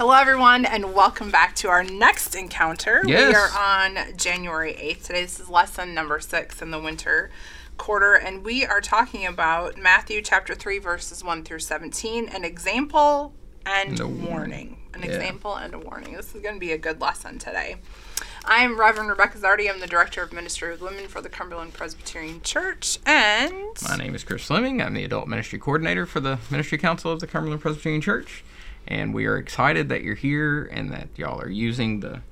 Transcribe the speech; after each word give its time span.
Hello, 0.00 0.14
everyone, 0.14 0.64
and 0.64 0.94
welcome 0.94 1.30
back 1.30 1.54
to 1.56 1.68
our 1.68 1.84
next 1.84 2.34
encounter. 2.34 3.02
Yes. 3.04 3.28
We 3.28 3.34
are 3.34 3.50
on 3.50 4.16
January 4.16 4.72
8th. 4.72 5.02
Today, 5.02 5.20
this 5.20 5.38
is 5.38 5.50
lesson 5.50 5.92
number 5.92 6.20
six 6.20 6.62
in 6.62 6.70
the 6.70 6.78
winter 6.78 7.30
quarter, 7.76 8.14
and 8.14 8.42
we 8.42 8.64
are 8.64 8.80
talking 8.80 9.26
about 9.26 9.76
Matthew 9.76 10.22
chapter 10.22 10.54
3, 10.54 10.78
verses 10.78 11.22
1 11.22 11.44
through 11.44 11.58
17, 11.58 12.30
an 12.30 12.46
example 12.46 13.34
and, 13.66 14.00
a 14.00 14.06
warning. 14.06 14.78
An 14.94 15.02
Yeah. 15.02 15.10
example 15.10 15.54
and 15.56 15.74
a 15.74 15.78
warning. 15.78 16.14
This 16.14 16.34
is 16.34 16.40
going 16.40 16.54
to 16.54 16.60
be 16.60 16.72
a 16.72 16.78
good 16.78 17.02
lesson 17.02 17.38
today. 17.38 17.76
I 18.46 18.62
am 18.62 18.80
Reverend 18.80 19.10
Rebecca 19.10 19.36
Zardi. 19.36 19.70
I'm 19.70 19.80
the 19.80 19.86
Director 19.86 20.22
of 20.22 20.32
Ministry 20.32 20.70
with 20.70 20.80
Women 20.80 21.08
for 21.08 21.20
the 21.20 21.28
Cumberland 21.28 21.74
Presbyterian 21.74 22.40
Church, 22.40 22.98
and 23.04 23.52
My 23.86 23.96
name 23.96 24.14
is 24.14 24.24
Chris 24.24 24.44
Fleming. 24.46 24.80
I'm 24.80 24.94
the 24.94 25.04
Adult 25.04 25.28
Ministry 25.28 25.58
Coordinator 25.58 26.06
for 26.06 26.20
the 26.20 26.38
Ministry 26.50 26.78
Council 26.78 27.12
of 27.12 27.20
the 27.20 27.26
Cumberland 27.26 27.60
Presbyterian 27.60 28.00
Church. 28.00 28.42
And 28.86 29.14
we 29.14 29.26
are 29.26 29.36
excited 29.36 29.88
that 29.88 30.02
you're 30.02 30.14
here 30.16 30.64
and 30.72 30.90
that 30.92 31.08
y'all 31.16 31.40
are 31.40 31.48
using 31.50 32.00
the 32.00 32.22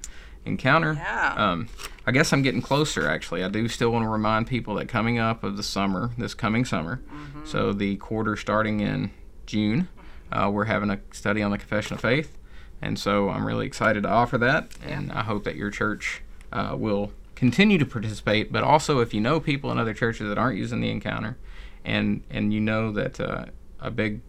encounter. 0.45 0.95
Yeah. 0.95 1.35
Um, 1.37 1.69
I 2.07 2.11
guess 2.11 2.33
I'm 2.33 2.43
getting 2.43 2.63
closer, 2.63 3.09
actually. 3.09 3.45
I 3.45 3.49
do 3.49 3.69
still 3.69 3.91
want 3.91 4.05
to 4.05 4.09
remind 4.09 4.47
people 4.47 4.75
that 4.77 4.89
coming 4.89 5.19
up 5.19 5.45
of 5.45 5.57
the 5.57 5.63
summer, 5.63 6.11
this 6.19 6.35
coming 6.35 6.65
summer, 6.65 7.01
Mm-hmm. 7.13 7.47
so 7.47 7.73
the 7.73 7.97
quarter 7.97 8.35
starting 8.37 8.81
in 8.81 9.11
June, 9.47 9.89
uh, 10.33 10.51
we're 10.53 10.65
having 10.65 10.91
a 10.91 10.99
study 11.13 11.43
on 11.43 11.51
the 11.51 11.59
Confession 11.59 11.95
of 11.95 12.01
Faith. 12.01 12.37
And 12.81 12.99
so 12.99 13.29
I'm 13.29 13.47
really 13.47 13.67
excited 13.67 14.03
to 14.05 14.09
offer 14.09 14.39
that. 14.39 14.69
And 14.87 15.13
I 15.13 15.23
hope 15.23 15.45
that 15.45 15.57
your 15.57 15.71
church 15.71 16.23
uh, 16.53 16.75
will 16.79 17.13
continue 17.35 17.77
to 17.79 17.85
participate. 17.87 18.51
But 18.53 18.63
also, 18.65 19.01
if 19.01 19.13
you 19.13 19.21
know 19.21 19.39
people 19.41 19.71
in 19.71 19.79
other 19.79 19.95
churches 19.95 20.29
that 20.29 20.39
aren't 20.39 20.57
using 20.59 20.81
the 20.81 20.91
encounter, 20.91 21.37
and 21.85 22.23
and 22.31 22.53
you 22.55 22.61
know 22.61 22.91
that 22.93 23.21
uh, 23.21 23.47
a 23.81 23.91
big 23.91 24.21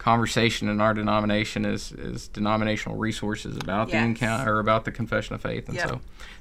conversation 0.00 0.68
in 0.68 0.80
our 0.80 0.94
denomination 0.94 1.64
is 1.66 1.92
is 1.92 2.26
denominational 2.28 2.96
resources 2.96 3.54
about 3.58 3.90
the 3.90 3.98
encounter 3.98 4.54
or 4.56 4.58
about 4.58 4.86
the 4.86 4.90
confession 4.90 5.34
of 5.34 5.42
faith 5.42 5.68
and 5.68 5.76
Yep. 5.76 5.88
so 5.88 6.00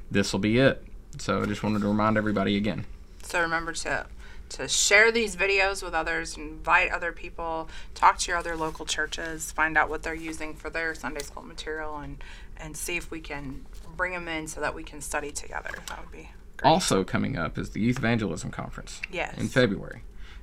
this 0.09 0.31
will 0.31 0.39
be 0.39 0.57
it 0.57 0.81
so 1.17 1.41
i 1.41 1.45
just 1.45 1.61
wanted 1.61 1.81
to 1.81 1.87
remind 1.89 2.17
everybody 2.17 2.55
again 2.55 2.85
So 3.21 3.41
remember 3.41 3.73
to 3.73 4.05
to 4.49 4.67
share 4.67 5.11
these 5.11 5.35
videos 5.35 5.83
with 5.83 5.93
others, 5.93 6.35
invite 6.35 6.89
other 6.91 7.11
people, 7.11 7.69
talk 7.93 8.17
to 8.17 8.31
your 8.31 8.37
other 8.39 8.55
local 8.55 8.83
churches, 8.83 9.51
find 9.51 9.77
out 9.77 9.89
what 9.91 10.01
they're 10.01 10.15
using 10.15 10.55
for 10.55 10.71
their 10.71 10.95
Sunday 10.95 11.21
school 11.21 11.43
material, 11.43 11.97
and 11.97 12.17
and 12.57 12.75
see 12.75 12.97
if 12.97 13.11
we 13.11 13.19
can 13.19 13.65
bring 13.95 14.11
them 14.13 14.27
in 14.27 14.47
so 14.47 14.59
that 14.61 14.73
we 14.73 14.81
can 14.83 15.01
study 15.01 15.31
together. 15.31 15.69
That 15.89 15.99
would 16.01 16.11
be 16.11 16.31
great. 16.57 16.67
also 16.71 17.03
coming 17.03 17.37
up 17.37 17.59
is 17.59 17.69
the 17.71 17.79
youth 17.81 17.99
evangelism 17.99 18.49
conference 18.49 19.01
Yes. 19.11 19.37
in 19.37 19.49
february 19.49 20.01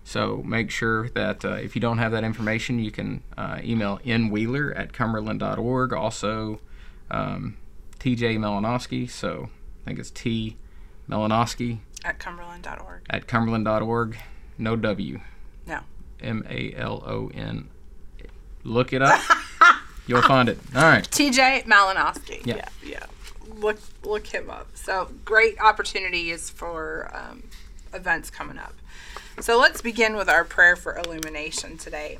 so 0.08 0.40
make 0.44 0.70
sure 0.70 1.08
that 1.10 1.44
uh, 1.44 1.54
if 1.54 1.74
you 1.74 1.80
don't 1.80 1.98
have 1.98 2.12
that 2.12 2.22
information 2.22 2.78
you 2.78 2.92
can 2.92 3.22
uh, 3.36 3.58
email 3.62 3.98
nwheeler 4.04 4.72
at 4.78 4.92
cumberland.org 4.92 5.92
also 5.92 6.60
um, 7.10 7.56
tj 7.98 8.38
malinowski 8.38 9.10
so 9.10 9.48
i 9.82 9.84
think 9.88 9.98
it's 9.98 10.10
t 10.12 10.56
malinowski 11.10 11.78
at 12.04 12.18
cumberland.org. 12.20 13.02
at 13.10 13.26
cumberland.org 13.26 14.16
no 14.58 14.76
w 14.76 15.20
No. 15.66 15.80
M 16.22 16.44
A 16.48 16.72
L 16.76 17.02
O 17.04 17.30
N. 17.34 17.68
Look 18.64 18.92
it 18.92 19.02
up. 19.02 19.20
You'll 20.06 20.22
find 20.22 20.48
it. 20.48 20.58
All 20.74 20.82
right. 20.82 21.04
TJ 21.04 21.64
Malinowski. 21.66 22.44
Yeah. 22.46 22.56
yeah, 22.56 22.68
yeah. 22.82 23.06
Look 23.60 23.78
look 24.04 24.26
him 24.28 24.48
up. 24.48 24.68
So 24.74 25.10
great 25.24 25.60
opportunities 25.60 26.48
for 26.48 27.10
um, 27.12 27.42
events 27.92 28.30
coming 28.30 28.58
up. 28.58 28.74
So 29.40 29.58
let's 29.58 29.82
begin 29.82 30.16
with 30.16 30.28
our 30.28 30.44
prayer 30.44 30.76
for 30.76 30.96
illumination 30.96 31.76
today. 31.76 32.18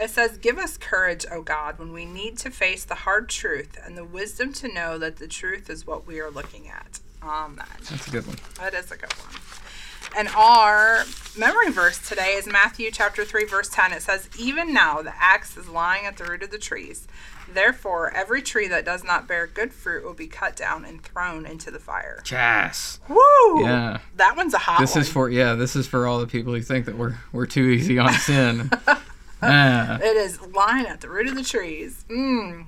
It 0.00 0.10
says, 0.10 0.38
Give 0.38 0.58
us 0.58 0.76
courage, 0.76 1.24
O 1.30 1.42
God, 1.42 1.78
when 1.78 1.92
we 1.92 2.04
need 2.04 2.38
to 2.38 2.50
face 2.50 2.84
the 2.84 2.94
hard 2.94 3.28
truth 3.28 3.78
and 3.84 3.96
the 3.96 4.04
wisdom 4.04 4.52
to 4.54 4.72
know 4.72 4.98
that 4.98 5.18
the 5.18 5.28
truth 5.28 5.68
is 5.68 5.86
what 5.86 6.06
we 6.06 6.20
are 6.20 6.30
looking 6.30 6.68
at. 6.68 7.00
Amen. 7.22 7.66
That's 7.88 8.08
a 8.08 8.10
good 8.10 8.26
one. 8.26 8.36
That 8.58 8.74
is 8.74 8.90
a 8.90 8.96
good 8.96 9.12
one. 9.12 9.43
And 10.16 10.28
our 10.28 11.04
memory 11.36 11.70
verse 11.70 11.98
today 11.98 12.34
is 12.34 12.46
Matthew 12.46 12.90
chapter 12.92 13.24
3 13.24 13.44
verse 13.46 13.68
10. 13.68 13.92
It 13.92 14.02
says, 14.02 14.28
"Even 14.38 14.72
now 14.72 15.02
the 15.02 15.12
axe 15.20 15.56
is 15.56 15.68
lying 15.68 16.06
at 16.06 16.16
the 16.16 16.24
root 16.24 16.42
of 16.42 16.50
the 16.50 16.58
trees. 16.58 17.06
Therefore 17.52 18.10
every 18.12 18.40
tree 18.40 18.68
that 18.68 18.84
does 18.84 19.02
not 19.04 19.26
bear 19.26 19.46
good 19.46 19.72
fruit 19.74 20.04
will 20.04 20.14
be 20.14 20.26
cut 20.26 20.56
down 20.56 20.84
and 20.84 21.02
thrown 21.02 21.46
into 21.46 21.70
the 21.70 21.80
fire." 21.80 22.20
Chas. 22.24 23.00
Woo! 23.08 23.62
Yeah. 23.62 23.98
That 24.16 24.36
one's 24.36 24.54
a 24.54 24.58
hot 24.58 24.80
This 24.80 24.94
one. 24.94 25.02
is 25.02 25.08
for 25.10 25.28
yeah. 25.28 25.54
This 25.54 25.74
is 25.74 25.86
for 25.86 26.06
all 26.06 26.20
the 26.20 26.26
people 26.28 26.52
who 26.54 26.62
think 26.62 26.86
that 26.86 26.96
we're 26.96 27.16
we're 27.32 27.46
too 27.46 27.64
easy 27.64 27.98
on 27.98 28.12
sin. 28.14 28.70
ah, 29.42 29.98
It 30.00 30.16
is 30.16 30.40
lying 30.40 30.86
at 30.86 31.00
the 31.00 31.08
root 31.10 31.26
of 31.26 31.34
the 31.34 31.42
trees. 31.44 32.04
Mm. 32.08 32.66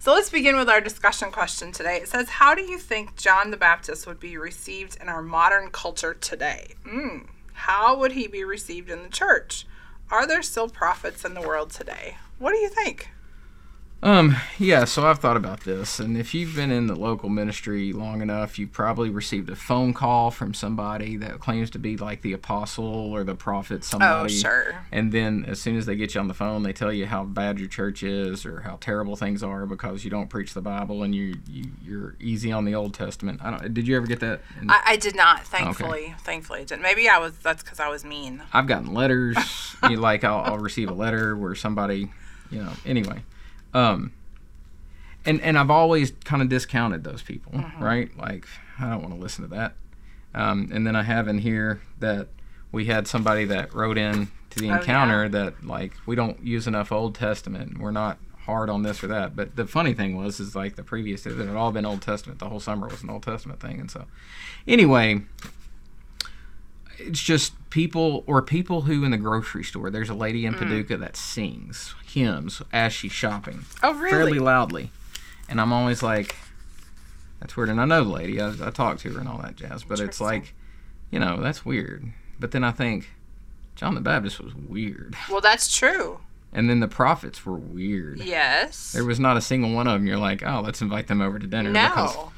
So 0.00 0.12
let's 0.12 0.30
begin 0.30 0.56
with 0.56 0.68
our 0.68 0.80
discussion 0.80 1.32
question 1.32 1.72
today. 1.72 1.96
It 1.96 2.06
says, 2.06 2.28
How 2.28 2.54
do 2.54 2.62
you 2.62 2.78
think 2.78 3.16
John 3.16 3.50
the 3.50 3.56
Baptist 3.56 4.06
would 4.06 4.20
be 4.20 4.36
received 4.36 4.96
in 5.00 5.08
our 5.08 5.20
modern 5.20 5.70
culture 5.70 6.14
today? 6.14 6.74
Mm. 6.86 7.26
How 7.52 7.98
would 7.98 8.12
he 8.12 8.28
be 8.28 8.44
received 8.44 8.90
in 8.90 9.02
the 9.02 9.08
church? 9.08 9.66
Are 10.08 10.24
there 10.24 10.42
still 10.42 10.68
prophets 10.68 11.24
in 11.24 11.34
the 11.34 11.40
world 11.40 11.70
today? 11.70 12.16
What 12.38 12.52
do 12.52 12.58
you 12.58 12.68
think? 12.68 13.10
Um. 14.02 14.36
Yeah. 14.58 14.84
So 14.84 15.06
I've 15.06 15.18
thought 15.18 15.36
about 15.36 15.60
this, 15.60 15.98
and 15.98 16.16
if 16.16 16.34
you've 16.34 16.54
been 16.54 16.70
in 16.70 16.86
the 16.86 16.94
local 16.94 17.28
ministry 17.28 17.92
long 17.92 18.22
enough, 18.22 18.58
you've 18.58 18.72
probably 18.72 19.10
received 19.10 19.50
a 19.50 19.56
phone 19.56 19.92
call 19.92 20.30
from 20.30 20.54
somebody 20.54 21.16
that 21.16 21.40
claims 21.40 21.70
to 21.70 21.78
be 21.78 21.96
like 21.96 22.22
the 22.22 22.32
apostle 22.32 22.84
or 22.84 23.24
the 23.24 23.34
prophet. 23.34 23.84
Somebody. 23.84 24.34
Oh, 24.34 24.36
sure. 24.36 24.84
And 24.92 25.12
then 25.12 25.44
as 25.46 25.60
soon 25.60 25.76
as 25.76 25.86
they 25.86 25.96
get 25.96 26.14
you 26.14 26.20
on 26.20 26.28
the 26.28 26.34
phone, 26.34 26.62
they 26.62 26.72
tell 26.72 26.92
you 26.92 27.06
how 27.06 27.24
bad 27.24 27.58
your 27.58 27.68
church 27.68 28.02
is 28.02 28.46
or 28.46 28.60
how 28.60 28.78
terrible 28.80 29.16
things 29.16 29.42
are 29.42 29.66
because 29.66 30.04
you 30.04 30.10
don't 30.10 30.28
preach 30.28 30.54
the 30.54 30.62
Bible 30.62 31.02
and 31.02 31.14
you, 31.14 31.36
you 31.48 31.64
you're 31.82 32.14
easy 32.20 32.52
on 32.52 32.64
the 32.64 32.74
Old 32.74 32.94
Testament. 32.94 33.40
I 33.42 33.50
don't. 33.50 33.74
Did 33.74 33.88
you 33.88 33.96
ever 33.96 34.06
get 34.06 34.20
that? 34.20 34.40
I, 34.68 34.82
I 34.86 34.96
did 34.96 35.16
not, 35.16 35.46
thankfully. 35.46 36.14
Thankfully, 36.20 36.60
I 36.60 36.64
didn't. 36.64 36.82
Maybe 36.82 37.08
I 37.08 37.18
was. 37.18 37.36
That's 37.38 37.62
because 37.62 37.80
I 37.80 37.88
was 37.88 38.04
mean. 38.04 38.42
I've 38.52 38.66
gotten 38.66 38.94
letters. 38.94 39.36
you 39.84 39.96
know, 39.96 40.02
like 40.02 40.24
I'll, 40.24 40.40
I'll 40.52 40.58
receive 40.58 40.88
a 40.88 40.94
letter 40.94 41.36
where 41.36 41.54
somebody, 41.54 42.10
you 42.50 42.62
know. 42.62 42.72
Anyway, 42.86 43.22
um, 43.74 44.12
and 45.24 45.40
and 45.42 45.58
I've 45.58 45.70
always 45.70 46.12
kind 46.24 46.42
of 46.42 46.48
discounted 46.48 47.04
those 47.04 47.22
people, 47.22 47.52
Mm-hmm. 47.52 47.82
right? 47.82 48.16
Like 48.18 48.46
I 48.78 48.90
don't 48.90 49.02
want 49.02 49.14
to 49.14 49.20
listen 49.20 49.42
to 49.48 49.54
that. 49.56 49.74
Um, 50.34 50.70
and 50.72 50.86
then 50.86 50.94
I 50.94 51.02
have 51.02 51.26
in 51.28 51.38
here 51.38 51.80
that 52.00 52.28
we 52.70 52.84
had 52.86 53.08
somebody 53.08 53.44
that 53.46 53.74
wrote 53.74 53.98
in 53.98 54.28
to 54.50 54.58
the 54.60 54.70
Oh, 54.70 54.74
encounter 54.76 55.22
yeah. 55.24 55.28
that 55.28 55.66
like 55.66 55.92
we 56.06 56.14
don't 56.16 56.42
use 56.44 56.66
enough 56.66 56.92
Old 56.92 57.14
Testament. 57.14 57.78
We're 57.78 57.90
not 57.90 58.18
hard 58.44 58.70
on 58.70 58.82
this 58.82 59.02
or 59.02 59.08
that. 59.08 59.34
But 59.36 59.56
the 59.56 59.66
funny 59.66 59.92
thing 59.94 60.16
was 60.16 60.38
is 60.40 60.54
like 60.54 60.76
the 60.76 60.82
previous 60.84 61.26
it 61.26 61.36
had 61.36 61.48
all 61.56 61.72
been 61.72 61.84
Old 61.86 62.02
Testament. 62.02 62.38
The 62.38 62.48
whole 62.48 62.60
summer 62.60 62.86
was 62.88 63.02
an 63.02 63.10
Old 63.10 63.22
Testament 63.22 63.60
thing, 63.60 63.80
and 63.80 63.90
so 63.90 64.04
anyway 64.66 65.22
it's 66.98 67.22
just 67.22 67.52
people 67.70 68.24
or 68.26 68.42
people 68.42 68.82
who 68.82 69.04
in 69.04 69.10
the 69.12 69.16
grocery 69.16 69.64
store 69.64 69.90
there's 69.90 70.10
a 70.10 70.14
lady 70.14 70.42
Mm. 70.42 70.48
in 70.48 70.54
paducah 70.54 70.96
that 70.96 71.16
sings 71.16 71.94
hymns 72.04 72.60
as 72.72 72.92
she's 72.92 73.12
shopping 73.12 73.64
Oh, 73.82 73.94
really? 73.94 74.10
fairly 74.10 74.38
loudly 74.38 74.90
and 75.48 75.60
i'm 75.60 75.72
always 75.72 76.02
like 76.02 76.36
that's 77.40 77.56
weird 77.56 77.68
and 77.68 77.80
i 77.80 77.84
know 77.84 78.02
the 78.04 78.10
lady 78.10 78.40
i, 78.40 78.48
I 78.62 78.70
talked 78.70 79.00
to 79.00 79.12
her 79.12 79.20
and 79.20 79.28
all 79.28 79.38
that 79.38 79.56
jazz 79.56 79.84
but 79.84 80.00
it's 80.00 80.20
like 80.20 80.54
you 81.10 81.18
know 81.20 81.40
that's 81.40 81.64
weird 81.64 82.04
but 82.40 82.50
then 82.50 82.64
i 82.64 82.72
think 82.72 83.10
john 83.76 83.94
the 83.94 84.00
baptist 84.00 84.40
was 84.40 84.54
weird 84.54 85.14
Well, 85.30 85.40
that's 85.40 85.74
true. 85.74 86.18
and 86.52 86.68
then 86.68 86.80
the 86.80 86.88
prophets 86.88 87.44
were 87.46 87.54
weird 87.56 88.18
Yes. 88.20 88.92
there 88.92 89.04
was 89.04 89.20
not 89.20 89.36
a 89.36 89.40
single 89.40 89.72
one 89.72 89.86
of 89.86 89.92
them 89.94 90.06
you're 90.06 90.16
like 90.18 90.42
oh 90.44 90.60
let's 90.60 90.82
invite 90.82 91.06
them 91.06 91.20
over 91.20 91.38
to 91.38 91.46
dinner 91.46 91.70
because- 91.72 92.14
no. 92.16 92.32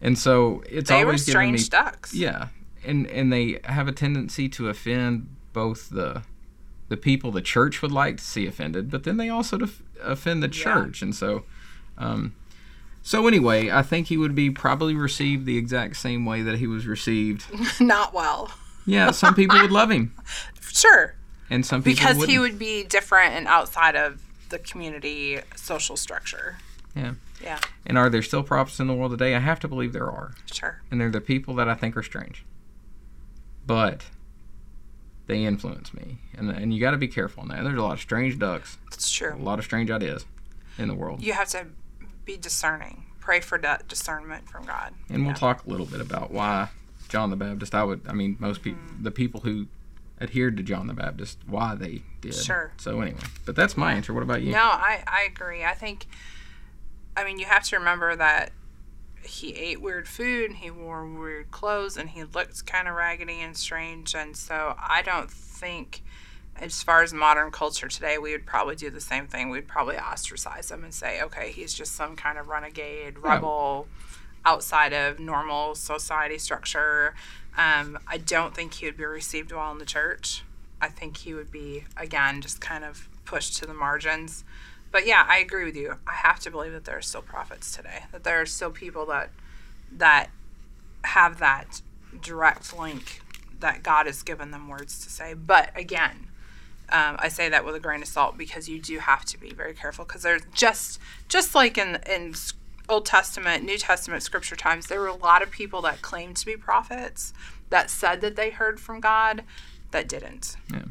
and 0.00 0.18
so 0.18 0.62
it's 0.68 0.88
They 0.88 1.00
were 1.04 1.10
always 1.10 1.26
me 1.26 1.30
strange 1.32 1.68
ducks. 1.68 2.14
yeah, 2.14 2.48
and 2.84 3.06
and 3.08 3.32
they 3.32 3.60
have 3.64 3.88
a 3.88 3.92
tendency 3.92 4.48
to 4.50 4.68
offend 4.68 5.28
both 5.52 5.90
the 5.90 6.22
the 6.88 6.96
people 6.96 7.30
the 7.30 7.40
church 7.42 7.82
would 7.82 7.92
like 7.92 8.16
to 8.18 8.24
see 8.24 8.46
offended, 8.46 8.90
but 8.90 9.04
then 9.04 9.16
they 9.16 9.28
also 9.28 9.56
def- 9.58 9.82
offend 10.02 10.42
the 10.42 10.48
Yeah. 10.48 10.52
church, 10.64 11.02
and 11.02 11.14
so. 11.14 11.44
Um, 11.98 12.34
so 13.02 13.26
anyway, 13.26 13.70
I 13.70 13.82
think 13.82 14.08
he 14.08 14.16
would 14.18 14.34
be 14.34 14.50
probably 14.50 14.94
received 14.94 15.46
the 15.46 15.56
exact 15.56 15.96
same 15.96 16.24
way 16.26 16.42
that 16.42 16.58
he 16.58 16.66
was 16.66 16.86
received. 16.86 17.44
not 17.80 18.12
well. 18.12 18.52
Yeah, 18.86 19.10
some 19.10 19.34
people 19.34 19.58
would 19.60 19.70
love 19.72 19.90
him, 19.90 20.14
Sure. 20.60 21.14
and 21.48 21.64
some 21.64 21.82
people 21.82 21.98
because 22.00 22.16
wouldn't. 22.16 22.32
he 22.32 22.38
would 22.38 22.58
be 22.58 22.84
different 22.84 23.34
and 23.34 23.46
outside 23.46 23.96
of 23.96 24.20
the 24.50 24.58
community 24.58 25.38
social 25.56 25.96
structure. 25.96 26.58
Yeah. 26.96 27.14
Yeah, 27.42 27.58
And 27.86 27.96
are 27.96 28.10
there 28.10 28.20
still 28.20 28.42
prophets 28.42 28.80
in 28.80 28.86
the 28.86 28.92
world 28.92 29.12
today? 29.12 29.34
I 29.34 29.38
have 29.38 29.60
to 29.60 29.68
believe 29.68 29.94
there 29.94 30.10
are, 30.10 30.32
sure. 30.52 30.82
and 30.90 31.00
they're 31.00 31.08
the 31.10 31.22
people 31.22 31.54
that 31.54 31.68
I 31.70 31.74
think 31.74 31.96
are 31.96 32.02
strange. 32.02 32.44
But 33.70 34.04
they 35.26 35.44
influence 35.44 35.94
me, 35.94 36.18
and 36.36 36.50
and 36.50 36.74
you 36.74 36.80
got 36.80 36.90
to 36.90 36.96
be 36.96 37.06
careful 37.08 37.46
now. 37.46 37.62
There's 37.62 37.78
a 37.78 37.82
lot 37.82 37.92
of 37.94 38.00
strange 38.00 38.38
ducks, 38.38 38.78
It's 38.92 39.10
true. 39.10 39.34
a 39.34 39.36
lot 39.36 39.58
of 39.60 39.64
strange 39.64 39.90
ideas 39.90 40.26
in 40.76 40.88
the 40.88 40.94
world. 40.94 41.22
You 41.22 41.32
have 41.34 41.48
to 41.50 41.66
be 42.24 42.36
discerning. 42.36 43.04
Pray 43.20 43.38
for 43.40 43.56
that 43.58 43.86
discernment 43.86 44.48
from 44.48 44.64
God. 44.64 44.92
And 45.08 45.24
we'll 45.24 45.36
talk 45.36 45.64
a 45.66 45.70
little 45.70 45.86
bit 45.86 46.00
about 46.00 46.32
why 46.32 46.70
John 47.08 47.30
the 47.30 47.36
Baptist. 47.36 47.74
I 47.74 47.84
would, 47.84 48.00
I 48.08 48.12
mean, 48.12 48.36
most 48.40 48.62
people, 48.62 48.80
Mm. 48.82 49.04
the 49.04 49.10
people 49.12 49.40
who 49.42 49.66
adhered 50.20 50.56
to 50.56 50.62
John 50.64 50.86
the 50.88 50.94
Baptist, 50.94 51.38
why 51.46 51.74
they 51.76 52.02
did. 52.20 52.34
Sure. 52.34 52.72
So 52.78 53.00
anyway, 53.00 53.18
but 53.44 53.54
that's 53.54 53.76
my 53.76 53.92
answer. 53.92 54.12
What 54.12 54.22
about 54.24 54.42
you? 54.42 54.50
No, 54.52 54.58
I, 54.64 55.04
I 55.06 55.28
agree. 55.30 55.64
I 55.64 55.74
think 55.74 56.06
I 57.16 57.24
mean, 57.24 57.38
you 57.38 57.44
have 57.46 57.62
to 57.64 57.76
remember 57.78 58.16
that 58.16 58.50
he 59.22 59.54
ate 59.54 59.80
weird 59.80 60.08
food 60.08 60.50
and 60.50 60.58
he 60.58 60.70
wore 60.70 61.06
weird 61.06 61.50
clothes 61.50 61.96
and 61.96 62.10
he 62.10 62.24
looked 62.24 62.66
kind 62.66 62.88
of 62.88 62.94
raggedy 62.94 63.40
and 63.40 63.56
strange. 63.56 64.14
And 64.14 64.36
so 64.36 64.74
I 64.78 65.02
don't 65.02 65.30
think, 65.30 66.02
as 66.56 66.82
far 66.82 67.02
as 67.02 67.12
modern 67.12 67.50
culture 67.50 67.88
today, 67.88 68.18
we 68.18 68.32
would 68.32 68.46
probably 68.46 68.76
do 68.76 68.90
the 68.90 69.00
same 69.00 69.26
thing. 69.26 69.50
We'd 69.50 69.68
probably 69.68 69.98
ostracize 69.98 70.70
him 70.70 70.84
and 70.84 70.92
say, 70.92 71.22
okay, 71.22 71.52
he's 71.52 71.74
just 71.74 71.94
some 71.94 72.16
kind 72.16 72.38
of 72.38 72.48
renegade, 72.48 73.18
rebel 73.18 73.86
outside 74.44 74.92
of 74.92 75.18
normal 75.18 75.74
society 75.74 76.38
structure. 76.38 77.14
Um, 77.56 77.98
I 78.06 78.18
don't 78.18 78.54
think 78.54 78.74
he 78.74 78.86
would 78.86 78.96
be 78.96 79.04
received 79.04 79.52
well 79.52 79.70
in 79.72 79.78
the 79.78 79.84
church. 79.84 80.44
I 80.80 80.88
think 80.88 81.18
he 81.18 81.34
would 81.34 81.50
be, 81.50 81.84
again, 81.96 82.40
just 82.40 82.60
kind 82.60 82.84
of 82.84 83.08
pushed 83.24 83.56
to 83.58 83.66
the 83.66 83.74
margins. 83.74 84.44
But 84.92 85.06
yeah, 85.06 85.24
I 85.28 85.38
agree 85.38 85.64
with 85.64 85.76
you. 85.76 85.96
I 86.06 86.14
have 86.14 86.40
to 86.40 86.50
believe 86.50 86.72
that 86.72 86.84
there 86.84 86.96
are 86.96 87.02
still 87.02 87.22
prophets 87.22 87.74
today. 87.74 88.04
That 88.12 88.24
there 88.24 88.40
are 88.40 88.46
still 88.46 88.70
people 88.70 89.06
that 89.06 89.30
that 89.92 90.30
have 91.04 91.38
that 91.38 91.82
direct 92.20 92.76
link 92.76 93.22
that 93.60 93.82
God 93.82 94.06
has 94.06 94.22
given 94.22 94.50
them 94.50 94.68
words 94.68 95.04
to 95.04 95.10
say. 95.10 95.34
But 95.34 95.70
again, 95.76 96.28
um, 96.90 97.16
I 97.18 97.28
say 97.28 97.48
that 97.48 97.64
with 97.64 97.74
a 97.74 97.80
grain 97.80 98.02
of 98.02 98.08
salt 98.08 98.36
because 98.36 98.68
you 98.68 98.80
do 98.80 98.98
have 98.98 99.24
to 99.26 99.38
be 99.38 99.50
very 99.50 99.74
careful 99.74 100.04
because 100.04 100.22
there's 100.22 100.42
just 100.52 100.98
just 101.28 101.54
like 101.54 101.78
in 101.78 101.98
in 102.08 102.34
Old 102.88 103.06
Testament, 103.06 103.64
New 103.64 103.78
Testament, 103.78 104.22
Scripture 104.24 104.56
times, 104.56 104.88
there 104.88 105.00
were 105.00 105.06
a 105.06 105.14
lot 105.14 105.42
of 105.42 105.50
people 105.50 105.80
that 105.82 106.02
claimed 106.02 106.36
to 106.38 106.46
be 106.46 106.56
prophets 106.56 107.32
that 107.70 107.88
said 107.88 108.20
that 108.20 108.34
they 108.34 108.50
heard 108.50 108.80
from 108.80 109.00
God 109.00 109.44
that 109.92 110.08
didn't. 110.08 110.56
Yeah. 110.72 110.82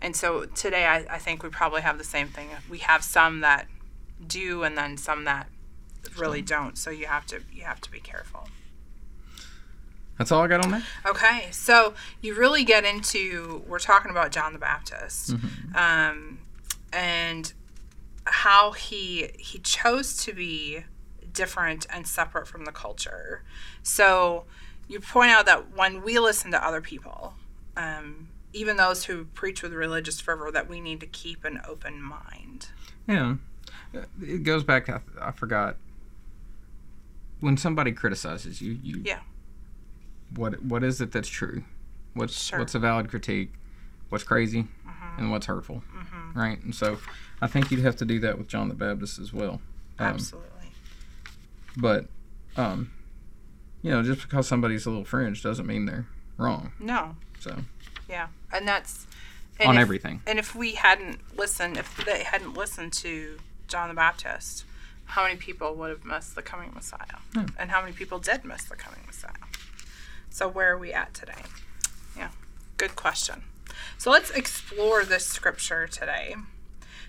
And 0.00 0.14
so 0.14 0.44
today, 0.44 0.86
I, 0.86 1.06
I 1.10 1.18
think 1.18 1.42
we 1.42 1.48
probably 1.48 1.82
have 1.82 1.98
the 1.98 2.04
same 2.04 2.28
thing. 2.28 2.48
We 2.68 2.78
have 2.78 3.02
some 3.02 3.40
that 3.40 3.66
do, 4.26 4.62
and 4.62 4.76
then 4.76 4.96
some 4.96 5.24
that 5.24 5.48
really 6.18 6.42
don't. 6.42 6.76
So 6.76 6.90
you 6.90 7.06
have 7.06 7.26
to 7.26 7.40
you 7.52 7.64
have 7.64 7.80
to 7.82 7.90
be 7.90 8.00
careful. 8.00 8.48
That's 10.18 10.30
all 10.30 10.42
I 10.42 10.46
got 10.46 10.64
on 10.64 10.70
that. 10.70 10.82
Okay, 11.04 11.48
so 11.50 11.94
you 12.20 12.34
really 12.34 12.62
get 12.64 12.84
into 12.84 13.62
we're 13.66 13.78
talking 13.80 14.10
about 14.10 14.30
John 14.30 14.52
the 14.52 14.58
Baptist, 14.58 15.32
Mm-hmm. 15.34 15.76
um, 15.76 16.38
and 16.92 17.52
how 18.26 18.72
he 18.72 19.30
he 19.38 19.58
chose 19.58 20.16
to 20.24 20.32
be 20.32 20.84
different 21.32 21.86
and 21.90 22.06
separate 22.06 22.46
from 22.46 22.64
the 22.64 22.72
culture. 22.72 23.42
So 23.82 24.44
you 24.86 25.00
point 25.00 25.30
out 25.32 25.46
that 25.46 25.74
when 25.76 26.02
we 26.02 26.18
listen 26.20 26.52
to 26.52 26.64
other 26.64 26.80
people, 26.80 27.34
um, 27.76 28.28
even 28.54 28.76
those 28.76 29.04
who 29.04 29.24
preach 29.26 29.62
with 29.62 29.72
religious 29.72 30.20
fervor, 30.20 30.50
that 30.50 30.68
we 30.68 30.80
need 30.80 31.00
to 31.00 31.06
keep 31.06 31.44
an 31.44 31.60
open 31.66 32.00
mind. 32.02 32.68
Yeah, 33.06 33.34
it 34.22 34.42
goes 34.44 34.64
back. 34.64 34.88
I, 34.88 35.00
I 35.20 35.30
forgot 35.32 35.76
when 37.40 37.56
somebody 37.56 37.92
criticizes 37.92 38.60
you. 38.60 38.78
You 38.82 39.02
Yeah. 39.04 39.20
What 40.34 40.62
what 40.64 40.82
is 40.82 41.00
it 41.00 41.12
that's 41.12 41.28
true? 41.28 41.64
What's 42.14 42.40
Sure. 42.40 42.58
what's 42.58 42.74
a 42.74 42.78
valid 42.78 43.08
critique? 43.10 43.52
What's 44.08 44.24
crazy? 44.24 44.66
And 45.16 45.30
what's 45.30 45.46
hurtful? 45.46 45.84
Mm-hmm. 45.96 46.38
Right. 46.38 46.60
And 46.64 46.74
so, 46.74 46.98
I 47.40 47.46
think 47.46 47.70
you'd 47.70 47.84
have 47.84 47.94
to 47.96 48.04
do 48.04 48.18
that 48.20 48.36
with 48.36 48.48
John 48.48 48.68
the 48.68 48.74
Baptist 48.74 49.20
as 49.20 49.32
well. 49.32 49.60
Um, 50.00 50.06
Absolutely. 50.08 50.72
But, 51.76 52.06
um, 52.56 52.90
you 53.82 53.92
know, 53.92 54.02
just 54.02 54.22
because 54.22 54.48
somebody's 54.48 54.86
a 54.86 54.90
little 54.90 55.04
fringe 55.04 55.40
doesn't 55.40 55.66
mean 55.66 55.86
they're 55.86 56.08
wrong. 56.36 56.72
No. 56.80 57.14
So 57.38 57.56
Yeah. 58.08 58.26
And 58.54 58.66
that's 58.66 59.06
and 59.58 59.68
on 59.68 59.76
if- 59.76 59.82
everything. 59.82 60.22
And 60.26 60.38
if 60.38 60.54
we 60.54 60.72
hadn't 60.72 61.36
listened, 61.36 61.76
if 61.76 62.04
they 62.04 62.22
hadn't 62.24 62.54
listened 62.54 62.92
to 62.94 63.38
John 63.68 63.88
the 63.88 63.94
Baptist, 63.94 64.64
how 65.06 65.24
many 65.24 65.36
people 65.36 65.74
would 65.74 65.90
have 65.90 66.04
missed 66.04 66.34
the 66.34 66.42
coming 66.42 66.72
Messiah? 66.74 67.18
Hmm. 67.34 67.46
And 67.58 67.70
how 67.70 67.82
many 67.82 67.92
people 67.92 68.18
did 68.18 68.44
miss 68.44 68.64
the 68.64 68.76
coming 68.76 69.00
Messiah? 69.06 69.32
So 70.30 70.48
where 70.48 70.72
are 70.72 70.78
we 70.78 70.92
at 70.92 71.12
today? 71.14 71.42
Yeah, 72.16 72.30
good 72.78 72.96
question. 72.96 73.42
So 73.98 74.10
let's 74.10 74.30
explore 74.30 75.04
this 75.04 75.26
scripture 75.26 75.86
today. 75.86 76.36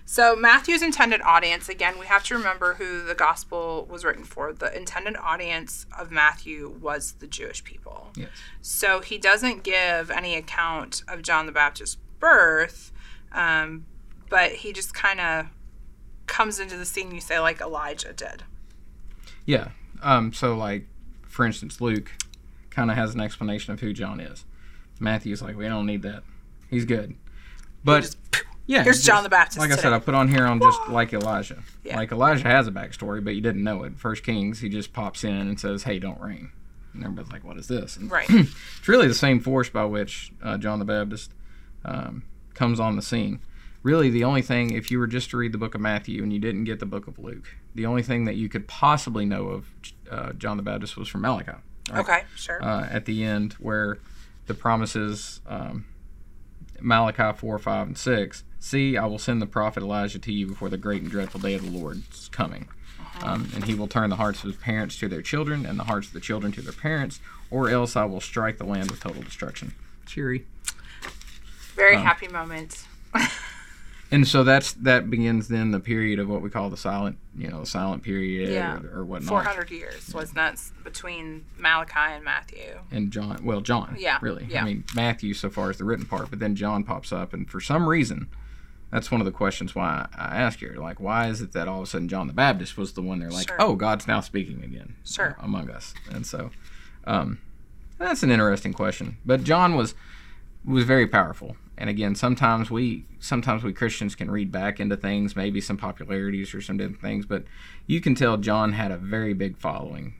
So 0.08 0.36
Matthew's 0.36 0.82
intended 0.82 1.20
audience, 1.22 1.68
again, 1.68 1.98
we 1.98 2.06
have 2.06 2.22
to 2.24 2.36
remember 2.36 2.74
who 2.74 3.02
the 3.04 3.14
gospel 3.14 3.86
was 3.90 4.04
written 4.04 4.22
for. 4.22 4.52
The 4.52 4.74
intended 4.74 5.16
audience 5.16 5.84
of 5.98 6.12
Matthew 6.12 6.78
was 6.80 7.12
the 7.14 7.26
Jewish 7.26 7.64
people. 7.64 8.10
Yes. 8.14 8.28
So 8.62 9.00
he 9.00 9.18
doesn't 9.18 9.64
give 9.64 10.10
any 10.12 10.36
account 10.36 11.02
of 11.08 11.22
John 11.22 11.46
the 11.46 11.52
Baptist's 11.52 11.96
birth, 12.20 12.92
um, 13.32 13.84
but 14.30 14.52
he 14.52 14.72
just 14.72 14.94
kind 14.94 15.20
of 15.20 15.46
comes 16.28 16.60
into 16.60 16.76
the 16.76 16.84
scene, 16.84 17.12
you 17.12 17.20
say, 17.20 17.40
like 17.40 17.60
Elijah 17.60 18.12
did. 18.12 18.44
Yeah. 19.44 19.70
Um. 20.02 20.32
So, 20.32 20.56
like, 20.56 20.86
for 21.26 21.44
instance, 21.44 21.80
Luke 21.80 22.12
kind 22.70 22.92
of 22.92 22.96
has 22.96 23.14
an 23.14 23.20
explanation 23.20 23.72
of 23.72 23.80
who 23.80 23.92
John 23.92 24.20
is. 24.20 24.44
Matthew's 25.00 25.42
like, 25.42 25.56
we 25.56 25.66
don't 25.66 25.86
need 25.86 26.02
that. 26.02 26.22
He's 26.70 26.84
good. 26.84 27.16
But 27.82 28.02
just- 28.02 28.18
yeah, 28.66 28.82
Here's 28.82 28.96
just- 28.96 29.06
John 29.06 29.22
the 29.22 29.28
Baptist 29.28 29.58
Like 29.58 29.70
I 29.72 29.76
said. 29.76 29.92
I 29.92 29.98
put 29.98 30.14
on 30.14 30.28
here 30.28 30.46
on 30.46 30.60
just 30.60 30.80
like 30.88 31.12
Elijah. 31.12 31.62
Yeah. 31.84 31.96
Like 31.96 32.12
Elijah 32.12 32.48
has 32.48 32.66
a 32.66 32.72
backstory, 32.72 33.22
but 33.22 33.34
you 33.34 33.40
didn't 33.40 33.62
know 33.64 33.82
it. 33.84 33.98
First 33.98 34.22
Kings, 34.24 34.60
he 34.60 34.68
just 34.68 34.92
pops 34.92 35.24
in 35.24 35.34
and 35.34 35.58
says, 35.60 35.84
"Hey, 35.84 35.98
don't 35.98 36.20
rain," 36.20 36.50
and 36.94 37.04
everybody's 37.04 37.32
like, 37.32 37.44
"What 37.44 37.56
is 37.58 37.68
this?" 37.68 37.96
And 37.96 38.10
Right. 38.10 38.28
it's 38.30 38.88
really 38.88 39.06
the 39.08 39.14
same 39.14 39.40
force 39.40 39.68
by 39.68 39.84
which 39.84 40.32
uh, 40.42 40.58
John 40.58 40.78
the 40.78 40.84
Baptist 40.84 41.32
um, 41.84 42.24
comes 42.54 42.80
on 42.80 42.96
the 42.96 43.02
scene. 43.02 43.40
Really, 43.82 44.10
the 44.10 44.24
only 44.24 44.42
thing, 44.42 44.72
if 44.72 44.90
you 44.90 44.98
were 44.98 45.06
just 45.06 45.30
to 45.30 45.36
read 45.36 45.52
the 45.52 45.58
book 45.58 45.76
of 45.76 45.80
Matthew 45.80 46.20
and 46.24 46.32
you 46.32 46.40
didn't 46.40 46.64
get 46.64 46.80
the 46.80 46.86
book 46.86 47.06
of 47.06 47.20
Luke, 47.20 47.54
the 47.76 47.86
only 47.86 48.02
thing 48.02 48.24
that 48.24 48.34
you 48.34 48.48
could 48.48 48.66
possibly 48.66 49.24
know 49.24 49.46
of 49.46 49.70
uh, 50.10 50.32
John 50.32 50.56
the 50.56 50.64
Baptist 50.64 50.96
was 50.96 51.06
from 51.08 51.20
Malachi. 51.20 51.52
right? 51.92 52.00
Okay, 52.00 52.22
sure. 52.34 52.60
Uh, 52.60 52.84
at 52.90 53.04
the 53.04 53.22
end, 53.22 53.52
where 53.60 53.98
the 54.46 54.54
promises, 54.54 55.40
um, 55.46 55.84
Malachi 56.80 57.36
4, 57.38 57.58
5, 57.60 57.86
and 57.86 57.96
6, 57.98 58.42
See, 58.66 58.96
I 58.96 59.06
will 59.06 59.20
send 59.20 59.40
the 59.40 59.46
prophet 59.46 59.84
Elijah 59.84 60.18
to 60.18 60.32
you 60.32 60.44
before 60.48 60.68
the 60.68 60.76
great 60.76 61.00
and 61.00 61.08
dreadful 61.08 61.38
day 61.38 61.54
of 61.54 61.62
the 61.64 61.70
Lord 61.78 62.02
is 62.12 62.28
coming. 62.32 62.66
Um, 63.22 63.48
and 63.54 63.62
he 63.62 63.74
will 63.74 63.86
turn 63.86 64.10
the 64.10 64.16
hearts 64.16 64.40
of 64.42 64.50
his 64.50 64.56
parents 64.56 64.98
to 64.98 65.06
their 65.08 65.22
children, 65.22 65.64
and 65.64 65.78
the 65.78 65.84
hearts 65.84 66.08
of 66.08 66.14
the 66.14 66.20
children 66.20 66.50
to 66.50 66.62
their 66.62 66.72
parents, 66.72 67.20
or 67.48 67.70
else 67.70 67.94
I 67.94 68.06
will 68.06 68.20
strike 68.20 68.58
the 68.58 68.64
land 68.64 68.90
with 68.90 68.98
total 68.98 69.22
destruction. 69.22 69.76
Cheery. 70.04 70.46
Very 71.76 71.94
um, 71.94 72.02
happy 72.02 72.26
moment. 72.26 72.86
And 74.08 74.26
so 74.26 74.44
that's 74.44 74.72
that 74.74 75.10
begins 75.10 75.48
then 75.48 75.72
the 75.72 75.80
period 75.80 76.20
of 76.20 76.28
what 76.28 76.40
we 76.40 76.48
call 76.48 76.70
the 76.70 76.76
silent, 76.76 77.18
you 77.36 77.48
know, 77.48 77.60
the 77.60 77.66
silent 77.66 78.04
period 78.04 78.50
Yeah. 78.50 78.78
or, 78.78 79.00
or 79.00 79.04
whatnot. 79.04 79.28
400 79.30 79.68
years 79.72 80.14
was 80.14 80.30
that 80.34 80.60
between 80.84 81.44
Malachi 81.58 82.14
and 82.14 82.24
Matthew. 82.24 82.78
and 82.92 83.10
John. 83.10 83.40
Well, 83.44 83.60
John. 83.62 83.96
Yeah, 83.98 84.18
Really. 84.22 84.46
yeah. 84.48 84.62
I 84.62 84.64
mean, 84.64 84.84
Matthew 84.94 85.34
so 85.34 85.50
far 85.50 85.72
is 85.72 85.78
the 85.78 85.84
written 85.84 86.06
part, 86.06 86.30
but 86.30 86.38
then 86.38 86.54
John 86.54 86.84
pops 86.84 87.10
up, 87.12 87.32
and 87.34 87.50
for 87.50 87.60
some 87.60 87.88
reason, 87.88 88.28
that's 88.90 89.10
one 89.10 89.20
of 89.20 89.24
the 89.24 89.32
questions 89.32 89.74
why 89.74 90.06
I 90.16 90.36
ask 90.36 90.60
you. 90.60 90.72
Like, 90.74 91.00
why 91.00 91.28
is 91.28 91.40
it 91.40 91.52
that 91.52 91.68
all 91.68 91.78
of 91.78 91.84
a 91.84 91.86
sudden 91.86 92.08
John 92.08 92.26
the 92.26 92.32
Baptist 92.32 92.76
was 92.76 92.92
the 92.92 93.02
one 93.02 93.18
they're 93.18 93.30
like, 93.30 93.48
Sure. 93.48 93.56
oh, 93.60 93.74
God's 93.74 94.06
now 94.06 94.20
speaking 94.20 94.62
again 94.62 94.96
Sure. 95.04 95.36
uh, 95.40 95.44
among 95.44 95.70
us, 95.70 95.94
and 96.10 96.26
so 96.26 96.50
um, 97.06 97.38
that's 97.98 98.22
an 98.22 98.30
interesting 98.30 98.72
question. 98.72 99.18
But 99.24 99.44
John 99.44 99.74
was 99.76 99.94
was 100.64 100.84
very 100.84 101.06
powerful, 101.06 101.56
and 101.78 101.88
again, 101.90 102.14
sometimes 102.14 102.70
we 102.70 103.04
sometimes 103.20 103.62
we 103.62 103.72
Christians 103.72 104.14
can 104.14 104.30
read 104.30 104.50
back 104.52 104.78
into 104.80 104.96
things, 104.96 105.34
maybe 105.36 105.60
some 105.60 105.76
popularities 105.76 106.54
or 106.54 106.60
some 106.60 106.76
different 106.76 107.00
things, 107.02 107.26
but 107.26 107.44
you 107.86 108.00
can 108.00 108.14
tell 108.14 108.36
John 108.36 108.72
had 108.72 108.90
a 108.90 108.96
very 108.96 109.32
big 109.34 109.56
following 109.58 110.14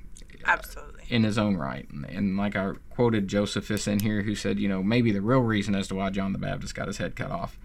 Absolutely. 0.44 1.04
in 1.08 1.24
his 1.24 1.38
own 1.38 1.56
right. 1.56 1.88
And, 1.90 2.04
and 2.06 2.36
like 2.36 2.54
I 2.56 2.72
quoted 2.90 3.28
Josephus 3.28 3.86
in 3.88 4.00
here, 4.00 4.22
who 4.22 4.34
said, 4.34 4.58
you 4.60 4.68
know, 4.68 4.82
maybe 4.82 5.10
the 5.12 5.20
real 5.20 5.40
reason 5.40 5.74
as 5.74 5.88
to 5.88 5.94
why 5.96 6.10
John 6.10 6.32
the 6.32 6.38
Baptist 6.38 6.74
got 6.74 6.86
his 6.88 6.98
head 6.98 7.16
cut 7.16 7.30
off 7.30 7.58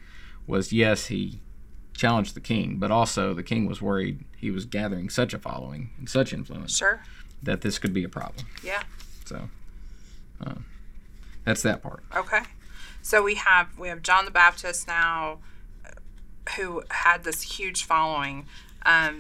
was 0.48 0.72
yes, 0.74 1.08
he 1.08 1.42
challenged 1.94 2.36
the 2.36 2.42
king, 2.42 2.78
but 2.78 2.92
also 2.92 3.34
the 3.34 3.44
king 3.44 3.66
was 3.66 3.82
worried 3.82 4.26
he 4.38 4.50
was 4.52 4.66
gathering 4.66 5.10
such 5.10 5.34
a 5.34 5.40
following 5.40 5.92
and 6.00 6.10
such 6.10 6.34
influence 6.34 6.76
Sure. 6.78 7.02
that 7.44 7.62
this 7.62 7.78
could 7.78 7.94
be 7.94 8.04
a 8.04 8.10
problem. 8.10 8.46
Yeah. 8.64 8.82
So 9.26 9.50
um, 10.46 10.66
that's 11.46 11.62
that 11.62 11.84
part. 11.84 12.04
Okay. 12.16 12.42
So 13.04 13.22
we 13.24 13.36
have 13.36 13.78
we 13.78 13.88
have 13.88 14.02
John 14.02 14.26
the 14.26 14.32
Baptist 14.32 14.88
now, 14.88 15.40
uh, 15.86 15.90
who 16.56 16.84
had 16.90 17.24
this 17.24 17.42
huge 17.44 17.84
following, 17.84 18.46
um, 18.86 19.18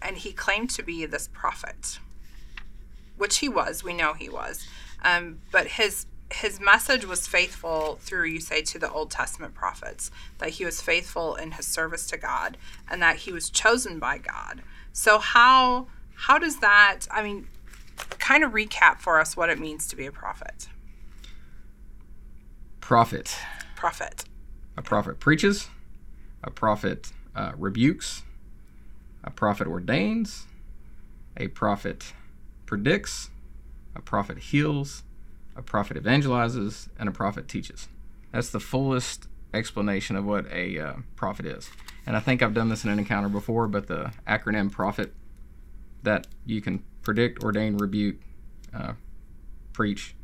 and 0.00 0.16
he 0.16 0.32
claimed 0.32 0.70
to 0.70 0.82
be 0.82 1.06
this 1.06 1.28
prophet, 1.32 1.98
which 3.16 3.38
he 3.38 3.48
was. 3.48 3.84
We 3.84 3.94
know 3.94 4.12
he 4.14 4.28
was, 4.28 4.66
um, 5.02 5.38
but 5.50 5.66
his 5.68 6.06
his 6.34 6.60
message 6.60 7.04
was 7.04 7.26
faithful 7.26 7.98
through 8.00 8.26
you 8.26 8.40
say 8.40 8.62
to 8.62 8.78
the 8.78 8.90
Old 8.90 9.10
Testament 9.10 9.54
prophets 9.54 10.10
that 10.38 10.50
he 10.50 10.64
was 10.64 10.80
faithful 10.80 11.34
in 11.34 11.52
his 11.52 11.66
service 11.66 12.06
to 12.08 12.16
God 12.16 12.56
and 12.90 13.02
that 13.02 13.16
he 13.16 13.32
was 13.32 13.50
chosen 13.50 13.98
by 13.98 14.18
God. 14.18 14.62
So 14.92 15.18
how 15.18 15.86
how 16.14 16.38
does 16.38 16.60
that? 16.60 17.00
I 17.10 17.22
mean, 17.22 17.48
kind 18.18 18.44
of 18.44 18.52
recap 18.52 19.00
for 19.00 19.18
us 19.18 19.36
what 19.36 19.50
it 19.50 19.58
means 19.58 19.86
to 19.88 19.96
be 19.96 20.06
a 20.06 20.12
prophet. 20.12 20.68
Prophet. 22.80 23.36
Prophet. 23.76 24.24
A 24.76 24.82
prophet 24.82 25.20
preaches, 25.20 25.68
a 26.42 26.50
prophet 26.50 27.12
uh, 27.34 27.52
rebukes, 27.56 28.22
a 29.24 29.30
prophet 29.30 29.66
ordains, 29.66 30.46
a 31.36 31.48
prophet 31.48 32.12
predicts, 32.66 33.30
a 33.94 34.00
prophet 34.00 34.38
heals, 34.38 35.02
a 35.56 35.62
prophet 35.62 35.96
evangelizes, 36.02 36.88
and 36.98 37.08
a 37.08 37.12
prophet 37.12 37.48
teaches. 37.48 37.88
That's 38.32 38.50
the 38.50 38.60
fullest 38.60 39.28
explanation 39.54 40.16
of 40.16 40.24
what 40.24 40.46
a 40.50 40.78
uh, 40.78 40.92
prophet 41.16 41.44
is. 41.46 41.70
And 42.06 42.16
I 42.16 42.20
think 42.20 42.42
I've 42.42 42.54
done 42.54 42.68
this 42.68 42.84
in 42.84 42.90
an 42.90 42.98
encounter 42.98 43.28
before, 43.28 43.68
but 43.68 43.86
the 43.86 44.12
acronym 44.26 44.70
prophet 44.72 45.12
that 46.02 46.26
you 46.46 46.60
can 46.60 46.82
predict, 47.02 47.44
ordain, 47.44 47.76
rebuke, 47.76 48.16
uh, 48.74 48.94
preach. 49.72 50.14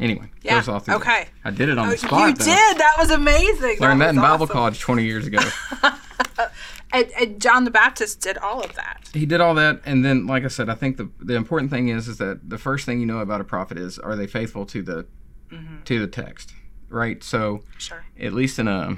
Anyway, 0.00 0.30
Yeah, 0.42 0.62
goes 0.64 0.66
that. 0.86 0.96
okay. 0.96 1.26
I 1.44 1.50
did 1.50 1.68
it 1.68 1.76
on 1.78 1.88
Oh, 1.88 1.90
the 1.90 1.98
spot. 1.98 2.28
you 2.28 2.34
though. 2.34 2.44
did. 2.44 2.78
That 2.78 2.94
was 2.98 3.10
amazing. 3.10 3.78
Learned 3.80 4.00
that 4.00 4.08
was 4.08 4.16
in 4.16 4.22
Bible 4.22 4.44
awesome. 4.44 4.48
college 4.54 4.80
20 4.80 5.04
years 5.04 5.26
ago. 5.26 5.40
Uh, 6.38 6.48
and, 6.92 7.10
and 7.18 7.40
John 7.40 7.64
the 7.64 7.70
Baptist 7.70 8.20
did 8.20 8.38
all 8.38 8.62
of 8.62 8.74
that. 8.76 9.08
he 9.12 9.26
did 9.26 9.40
all 9.40 9.54
that, 9.54 9.80
and 9.84 10.04
then, 10.04 10.26
like 10.26 10.44
I 10.44 10.48
said, 10.48 10.68
I 10.68 10.74
think 10.74 10.96
the 10.96 11.10
the 11.20 11.34
important 11.34 11.70
thing 11.70 11.88
is 11.88 12.08
is 12.08 12.18
that 12.18 12.48
the 12.48 12.58
first 12.58 12.86
thing 12.86 13.00
you 13.00 13.06
know 13.06 13.18
about 13.18 13.40
a 13.40 13.44
prophet 13.44 13.76
is 13.78 13.98
are 13.98 14.14
they 14.16 14.26
faithful 14.26 14.64
to 14.66 14.82
the 14.82 15.06
mm-hmm. 15.50 15.82
to 15.84 15.98
the 15.98 16.06
text, 16.06 16.52
right? 16.88 17.22
So, 17.22 17.62
Sure. 17.78 18.04
at 18.18 18.32
least 18.32 18.58
in 18.58 18.68
a 18.68 18.96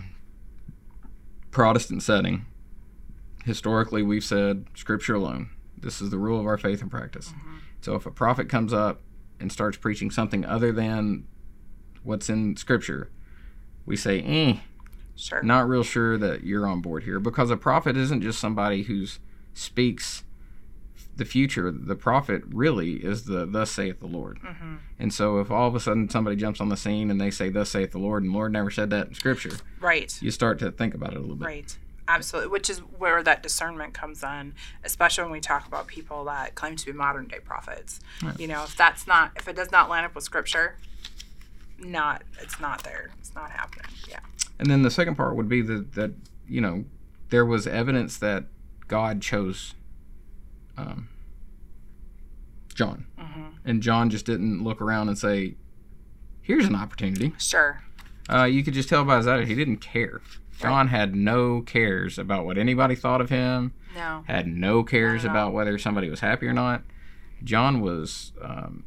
Protestant 1.50 2.02
setting, 2.02 2.46
historically 3.44 4.02
we've 4.02 4.24
said 4.24 4.66
Scripture 4.74 5.14
alone. 5.14 5.50
This 5.76 6.00
is 6.00 6.10
the 6.10 6.18
rule 6.18 6.38
of 6.38 6.46
our 6.46 6.58
faith 6.58 6.82
and 6.82 6.90
practice. 6.90 7.28
Mm-hmm. 7.30 7.56
So, 7.80 7.94
if 7.94 8.06
a 8.06 8.10
prophet 8.10 8.48
comes 8.48 8.72
up 8.72 9.00
and 9.40 9.50
starts 9.50 9.76
preaching 9.78 10.10
something 10.10 10.44
other 10.44 10.70
than 10.72 11.26
what's 12.02 12.28
in 12.28 12.56
Scripture, 12.56 13.10
we 13.86 13.96
say, 13.96 14.20
eh, 14.22 14.58
Sure. 15.20 15.42
not 15.42 15.68
real 15.68 15.82
sure 15.84 16.16
that 16.18 16.44
you're 16.44 16.66
on 16.66 16.80
board 16.80 17.04
here 17.04 17.20
because 17.20 17.50
a 17.50 17.56
prophet 17.56 17.96
isn't 17.96 18.22
just 18.22 18.38
somebody 18.40 18.82
who 18.84 19.06
speaks 19.54 20.24
the 21.16 21.24
future. 21.24 21.70
The 21.70 21.94
prophet 21.96 22.42
really 22.48 22.94
is 23.04 23.24
the 23.24 23.44
thus 23.44 23.70
saith 23.70 24.00
the 24.00 24.06
Lord. 24.06 24.38
Mm-hmm. 24.40 24.76
And 24.98 25.12
so 25.12 25.38
if 25.38 25.50
all 25.50 25.68
of 25.68 25.74
a 25.74 25.80
sudden 25.80 26.08
somebody 26.08 26.36
jumps 26.36 26.60
on 26.60 26.70
the 26.70 26.76
scene 26.76 27.10
and 27.10 27.20
they 27.20 27.30
say 27.30 27.50
thus 27.50 27.70
saith 27.70 27.90
the 27.92 27.98
Lord 27.98 28.22
and 28.22 28.32
the 28.32 28.36
Lord 28.36 28.52
never 28.52 28.70
said 28.70 28.88
that 28.90 29.08
in 29.08 29.14
scripture, 29.14 29.56
Right. 29.80 30.16
you 30.22 30.30
start 30.30 30.58
to 30.60 30.70
think 30.70 30.94
about 30.94 31.12
it 31.12 31.16
a 31.16 31.20
little 31.20 31.36
bit. 31.36 31.44
Right. 31.44 31.78
Absolutely. 32.08 32.50
Which 32.50 32.68
is 32.70 32.78
where 32.78 33.22
that 33.22 33.42
discernment 33.42 33.94
comes 33.94 34.22
in, 34.24 34.54
especially 34.82 35.24
when 35.24 35.32
we 35.32 35.40
talk 35.40 35.66
about 35.68 35.86
people 35.86 36.24
that 36.24 36.54
claim 36.56 36.74
to 36.76 36.86
be 36.86 36.92
modern 36.92 37.28
day 37.28 37.38
prophets. 37.38 38.00
You 38.38 38.48
know, 38.48 38.64
if 38.64 38.76
that's 38.76 39.06
not, 39.06 39.32
if 39.36 39.46
it 39.46 39.54
does 39.54 39.70
not 39.70 39.88
line 39.88 40.04
up 40.04 40.14
with 40.16 40.24
scripture, 40.24 40.76
not, 41.80 42.22
it's 42.40 42.60
not 42.60 42.82
there. 42.84 43.10
It's 43.18 43.34
not 43.34 43.50
happening. 43.50 43.90
Yeah. 44.08 44.20
And 44.58 44.70
then 44.70 44.82
the 44.82 44.90
second 44.90 45.16
part 45.16 45.36
would 45.36 45.48
be 45.48 45.62
that 45.62 45.94
that 45.94 46.12
you 46.48 46.60
know 46.60 46.84
there 47.30 47.44
was 47.46 47.66
evidence 47.66 48.16
that 48.18 48.44
God 48.88 49.22
chose 49.22 49.74
um, 50.76 51.08
John, 52.74 53.06
Mm-hmm. 53.18 53.42
and 53.64 53.82
John 53.82 54.10
just 54.10 54.26
didn't 54.26 54.62
look 54.64 54.80
around 54.80 55.08
and 55.08 55.18
say, 55.18 55.54
"Here's 56.40 56.66
an 56.66 56.74
opportunity." 56.74 57.32
Sure. 57.38 57.82
Uh, 58.32 58.44
you 58.44 58.62
could 58.62 58.74
just 58.74 58.88
tell 58.88 59.04
by 59.04 59.16
his 59.18 59.26
attitude 59.26 59.48
he 59.48 59.54
didn't 59.54 59.78
care. 59.78 60.20
John 60.60 60.88
had 60.88 61.14
no 61.16 61.62
cares 61.62 62.18
about 62.18 62.44
what 62.44 62.58
anybody 62.58 62.94
thought 62.94 63.20
of 63.20 63.30
him. 63.30 63.72
No. 63.94 64.24
Had 64.28 64.46
no 64.46 64.84
cares 64.84 65.24
Not 65.24 65.30
at 65.30 65.36
all. 65.36 65.42
about 65.48 65.54
whether 65.54 65.78
somebody 65.78 66.08
was 66.10 66.20
happy 66.20 66.46
or 66.46 66.52
not. 66.52 66.82
John 67.42 67.80
was, 67.80 68.32
um, 68.42 68.84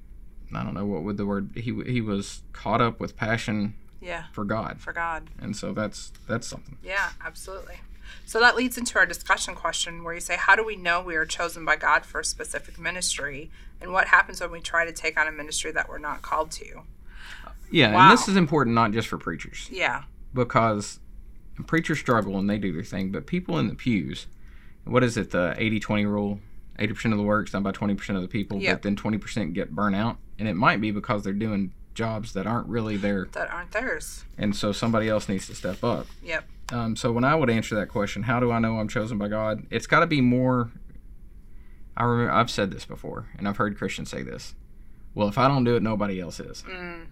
I 0.55 0.63
don't 0.63 0.73
know 0.73 0.85
what 0.85 1.03
would 1.03 1.17
the 1.17 1.25
word. 1.25 1.51
He 1.55 1.73
he 1.85 2.01
was 2.01 2.43
caught 2.53 2.81
up 2.81 2.99
with 2.99 3.15
passion 3.17 3.75
Yeah. 4.01 4.25
for 4.31 4.43
God, 4.45 4.79
For 4.81 4.93
God. 4.93 5.29
and 5.39 5.55
so 5.55 5.73
that's 5.73 6.11
that's 6.27 6.47
something. 6.47 6.77
Yeah, 6.83 7.09
absolutely. 7.23 7.75
So 8.25 8.39
that 8.39 8.55
leads 8.55 8.77
into 8.77 8.97
our 8.99 9.05
discussion 9.05 9.55
question 9.55 10.03
where 10.03 10.13
you 10.13 10.19
say, 10.19 10.35
How 10.37 10.55
do 10.55 10.63
we 10.65 10.75
know 10.75 11.01
we 11.01 11.15
are 11.15 11.25
chosen 11.25 11.65
by 11.65 11.75
God 11.77 12.05
for 12.05 12.19
a 12.21 12.25
specific 12.25 12.79
ministry? 12.79 13.49
And 13.81 13.91
what 13.91 14.07
happens 14.07 14.39
when 14.39 14.51
we 14.51 14.61
try 14.61 14.85
to 14.85 14.93
take 14.93 15.19
on 15.19 15.27
a 15.27 15.31
ministry 15.31 15.71
that 15.71 15.89
we're 15.89 15.97
not 15.97 16.21
called 16.21 16.51
to? 16.51 16.81
Yeah, 17.71 17.93
Wow. 17.93 18.01
and 18.09 18.17
this 18.17 18.27
is 18.27 18.35
important 18.35 18.75
not 18.75 18.91
just 18.91 19.07
for 19.07 19.17
preachers 19.17 19.67
Yeah. 19.71 20.03
because 20.33 20.99
preachers 21.67 21.99
struggle 21.99 22.37
and 22.37 22.49
they 22.49 22.57
do 22.57 22.71
their 22.71 22.83
thing, 22.83 23.11
but 23.11 23.25
people 23.25 23.57
in 23.57 23.67
the 23.67 23.75
pews, 23.75 24.27
what 24.85 25.03
is 25.03 25.17
it, 25.17 25.31
the 25.31 25.55
80-20 25.57 26.05
rule? 26.05 26.39
80% 26.79 27.11
of 27.13 27.17
the 27.17 27.23
work's 27.23 27.51
done 27.51 27.63
by 27.63 27.71
20% 27.71 28.15
of 28.15 28.21
the 28.21 28.27
people, 28.27 28.59
Yep. 28.59 28.75
but 28.75 28.81
then 28.83 28.95
20% 28.95 29.53
get 29.53 29.71
burnt 29.75 29.95
out, 29.95 30.17
and 30.39 30.47
it 30.47 30.55
might 30.55 30.81
be 30.81 30.91
because 30.91 31.23
they're 31.23 31.33
doing 31.33 31.73
jobs 31.93 32.33
that 32.33 32.47
aren't 32.47 32.67
really 32.67 32.97
there, 32.97 33.27
That 33.33 33.51
aren't 33.51 33.71
theirs. 33.71 34.25
and 34.37 34.55
so 34.55 34.71
somebody 34.71 35.07
else 35.09 35.29
needs 35.29 35.45
to 35.47 35.55
step 35.55 35.83
up. 35.83 36.07
Yep. 36.23 36.45
Um, 36.71 36.95
so 36.95 37.11
when 37.11 37.23
I 37.23 37.35
would 37.35 37.49
answer 37.49 37.75
that 37.75 37.89
question, 37.89 38.23
how 38.23 38.39
do 38.39 38.51
I 38.51 38.57
know 38.59 38.79
I'm 38.79 38.87
chosen 38.87 39.17
by 39.17 39.27
God? 39.27 39.65
It's 39.69 39.85
got 39.85 39.99
to 39.99 40.07
be 40.07 40.21
more. 40.21 40.71
I 41.95 42.03
remember 42.03 42.31
I've 42.31 42.49
said 42.49 42.71
this 42.71 42.85
before, 42.85 43.27
and 43.37 43.47
I've 43.47 43.57
heard 43.57 43.77
Christians 43.77 44.09
say 44.09 44.23
this. 44.23 44.55
Well, 45.13 45.27
if 45.27 45.37
I 45.37 45.47
don't 45.47 45.63
do 45.63 45.75
it, 45.75 45.83
nobody 45.83 46.19
else 46.19 46.39
is. 46.39 46.63
Mm, 46.63 47.05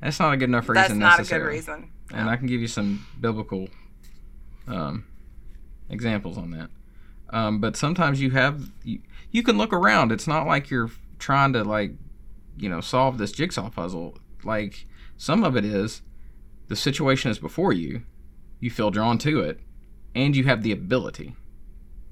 That's 0.00 0.18
not 0.18 0.32
a 0.32 0.36
good 0.38 0.48
enough 0.48 0.68
reason. 0.68 0.98
that's 1.00 1.18
not 1.18 1.20
a 1.20 1.24
good 1.24 1.44
reason. 1.46 1.90
And 2.14 2.30
I 2.30 2.36
can 2.36 2.46
give 2.46 2.60
you 2.62 2.68
some 2.68 3.06
biblical 3.20 3.68
um, 4.66 5.04
examples 5.90 6.38
on 6.38 6.50
that. 6.52 6.70
Um, 7.30 7.60
but 7.60 7.76
sometimes 7.76 8.20
you 8.20 8.30
have 8.30 8.70
you, 8.84 9.00
you 9.30 9.42
can 9.42 9.58
look 9.58 9.72
around. 9.72 10.12
It's 10.12 10.26
not 10.26 10.46
like 10.46 10.70
you're 10.70 10.90
trying 11.18 11.52
to 11.54 11.64
like 11.64 11.92
you 12.56 12.68
know 12.68 12.80
solve 12.80 13.18
this 13.18 13.32
jigsaw 13.32 13.70
puzzle. 13.70 14.18
Like 14.44 14.86
some 15.16 15.44
of 15.44 15.56
it 15.56 15.64
is 15.64 16.02
the 16.68 16.76
situation 16.76 17.30
is 17.30 17.38
before 17.38 17.72
you. 17.72 18.02
You 18.60 18.70
feel 18.70 18.90
drawn 18.90 19.18
to 19.18 19.40
it, 19.40 19.58
and 20.14 20.36
you 20.36 20.44
have 20.44 20.62
the 20.62 20.70
ability. 20.72 21.34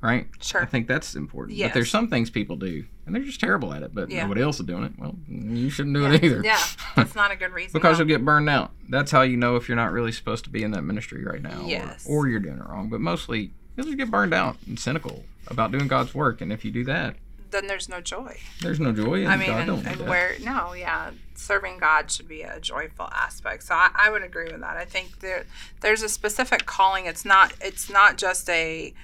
Right. 0.01 0.29
Sure. 0.41 0.63
I 0.63 0.65
think 0.65 0.89
that's 0.89 1.15
important. 1.15 1.59
Yes. 1.59 1.69
But 1.69 1.75
there's 1.75 1.91
some 1.91 2.09
things 2.09 2.31
people 2.31 2.57
do, 2.57 2.87
and 3.05 3.15
they're 3.15 3.23
just 3.23 3.39
terrible 3.39 3.73
at 3.75 3.83
it. 3.83 3.95
But 3.95 4.11
Yeah. 4.11 4.23
nobody 4.23 4.41
else 4.41 4.59
is 4.59 4.65
doing 4.67 4.85
it. 4.85 4.93
Well, 4.99 5.15
you 5.29 5.69
shouldn't 5.69 5.95
do 5.95 6.03
yeah. 6.03 6.13
it 6.15 6.25
either. 6.25 6.43
Yeah. 6.43 6.59
That's 6.97 7.15
not 7.15 7.31
a 7.31 7.37
good 7.37 7.53
reason. 7.53 7.73
because 7.75 7.99
no. 7.99 8.05
you'll 8.05 8.09
get 8.17 8.25
burned 8.25 8.49
out. 8.49 8.71
That's 8.89 9.11
how 9.11 9.21
you 9.23 9.37
know 9.37 9.57
if 9.57 9.69
you're 9.69 9.77
not 9.77 9.93
really 9.93 10.11
supposed 10.11 10.45
to 10.45 10.51
be 10.51 10.63
in 10.63 10.71
that 10.71 10.83
ministry 10.83 11.23
right 11.25 11.43
now, 11.43 11.61
or- 11.63 11.69
Yes. 11.69 12.07
or, 12.09 12.29
you're 12.29 12.41
doing 12.41 12.57
it 12.59 12.67
wrong. 12.67 12.89
But 12.89 13.01
mostly, 13.03 13.53
you'll 13.77 13.85
just 13.87 13.99
get 13.99 14.11
burned 14.11 14.33
out 14.33 14.57
and 14.67 14.79
cynical 14.79 15.25
about 15.49 15.71
doing 15.71 15.87
God's 15.87 16.15
work. 16.15 16.41
And 16.41 16.51
if 16.51 16.65
you 16.65 16.71
do 16.71 16.85
that, 16.85 17.17
then 17.51 17.67
there's 17.67 17.89
no 17.89 18.01
joy. 18.01 18.39
there's 18.61 18.81
no 18.81 18.93
joy. 18.93 19.27
I 19.27 19.37
mean, 19.37 19.49
God 19.49 19.69
and, 19.69 19.87
and 19.87 20.09
where 20.09 20.35
no, 20.41 20.73
yeah, 20.73 21.11
serving 21.35 21.79
God 21.79 22.11
should 22.11 22.29
be 22.29 22.43
a 22.43 22.61
joyful 22.61 23.09
aspect. 23.13 23.65
So 23.65 23.75
I, 23.75 23.91
I 23.95 24.11
would 24.11 24.23
agree 24.23 24.51
with 24.51 24.61
that. 24.61 24.77
I 24.77 24.85
think 24.85 25.21
there 25.21 25.45
there's 25.81 26.03
a 26.03 26.09
specific 26.09 26.67
calling. 26.67 27.07
It's 27.07 27.25
not 27.25 27.53
it's 27.61 27.91
not 27.91 28.19
just 28.19 28.49
a 28.51 28.95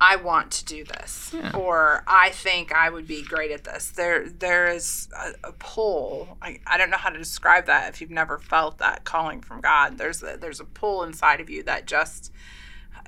I 0.00 0.14
want 0.14 0.52
to 0.52 0.64
do 0.64 0.84
this 0.84 1.34
Yeah. 1.34 1.50
or 1.56 2.04
I 2.06 2.30
think 2.30 2.72
I 2.72 2.88
would 2.88 3.08
be 3.08 3.24
great 3.24 3.50
at 3.50 3.64
this. 3.64 3.90
There 3.90 4.28
there 4.28 4.68
is 4.68 5.08
a, 5.16 5.48
a 5.48 5.52
pull. 5.52 6.38
I, 6.40 6.60
I 6.66 6.78
don't 6.78 6.90
know 6.90 6.96
how 6.98 7.10
to 7.10 7.18
describe 7.18 7.66
that 7.66 7.88
if 7.88 8.00
you've 8.00 8.10
never 8.10 8.38
felt 8.38 8.78
that 8.78 9.02
calling 9.04 9.40
from 9.40 9.60
God. 9.60 9.98
There's 9.98 10.22
a, 10.22 10.36
there's 10.36 10.60
a 10.60 10.64
pull 10.64 11.02
inside 11.02 11.40
of 11.40 11.50
you 11.50 11.64
that 11.64 11.86
just 11.86 12.32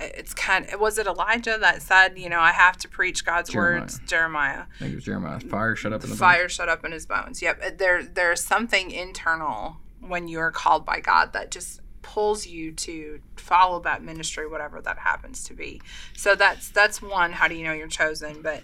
it's 0.01 0.35
kind 0.35 0.69
of 0.71 0.81
was 0.81 0.99
it 0.99 1.07
Elijah 1.07 1.59
that 1.61 1.83
said, 1.83 2.19
you 2.19 2.29
know, 2.29 2.41
I 2.41 2.53
have 2.53 2.77
to 2.79 2.89
preach 2.89 3.25
God's 3.25 3.51
Jeremiah. 3.51 3.81
words, 3.81 4.01
Jeremiah 4.07 4.63
I 4.75 4.79
think 4.79 4.93
it 4.93 4.97
was 4.97 5.05
Jeremiah. 5.05 5.41
Fire 5.41 5.77
shut 5.77 5.93
up 5.93 6.05
in 6.05 6.11
the 6.11 6.17
fire 6.17 6.49
shut 6.49 6.69
up 6.69 6.85
in 6.85 6.93
his 6.93 7.07
bones. 7.07 7.43
Yep. 7.43 7.79
There 7.79 8.03
there's 8.03 8.43
something 8.43 8.91
internal 8.91 9.77
when 10.01 10.29
you're 10.29 10.51
called 10.51 10.85
by 10.87 11.01
God 11.01 11.33
that 11.35 11.51
just 11.51 11.81
pulls 12.03 12.47
you 12.47 12.73
to 12.73 13.21
follow 13.37 13.81
that 13.81 14.03
ministry, 14.03 14.49
whatever 14.49 14.81
that 14.81 14.99
happens 14.99 15.45
to 15.45 15.55
be. 15.55 15.81
So 16.17 16.35
that's 16.35 16.71
that's 16.71 17.03
one, 17.03 17.33
how 17.33 17.49
do 17.49 17.55
you 17.55 17.65
know 17.65 17.73
you're 17.73 17.89
chosen? 17.89 18.43
But 18.43 18.63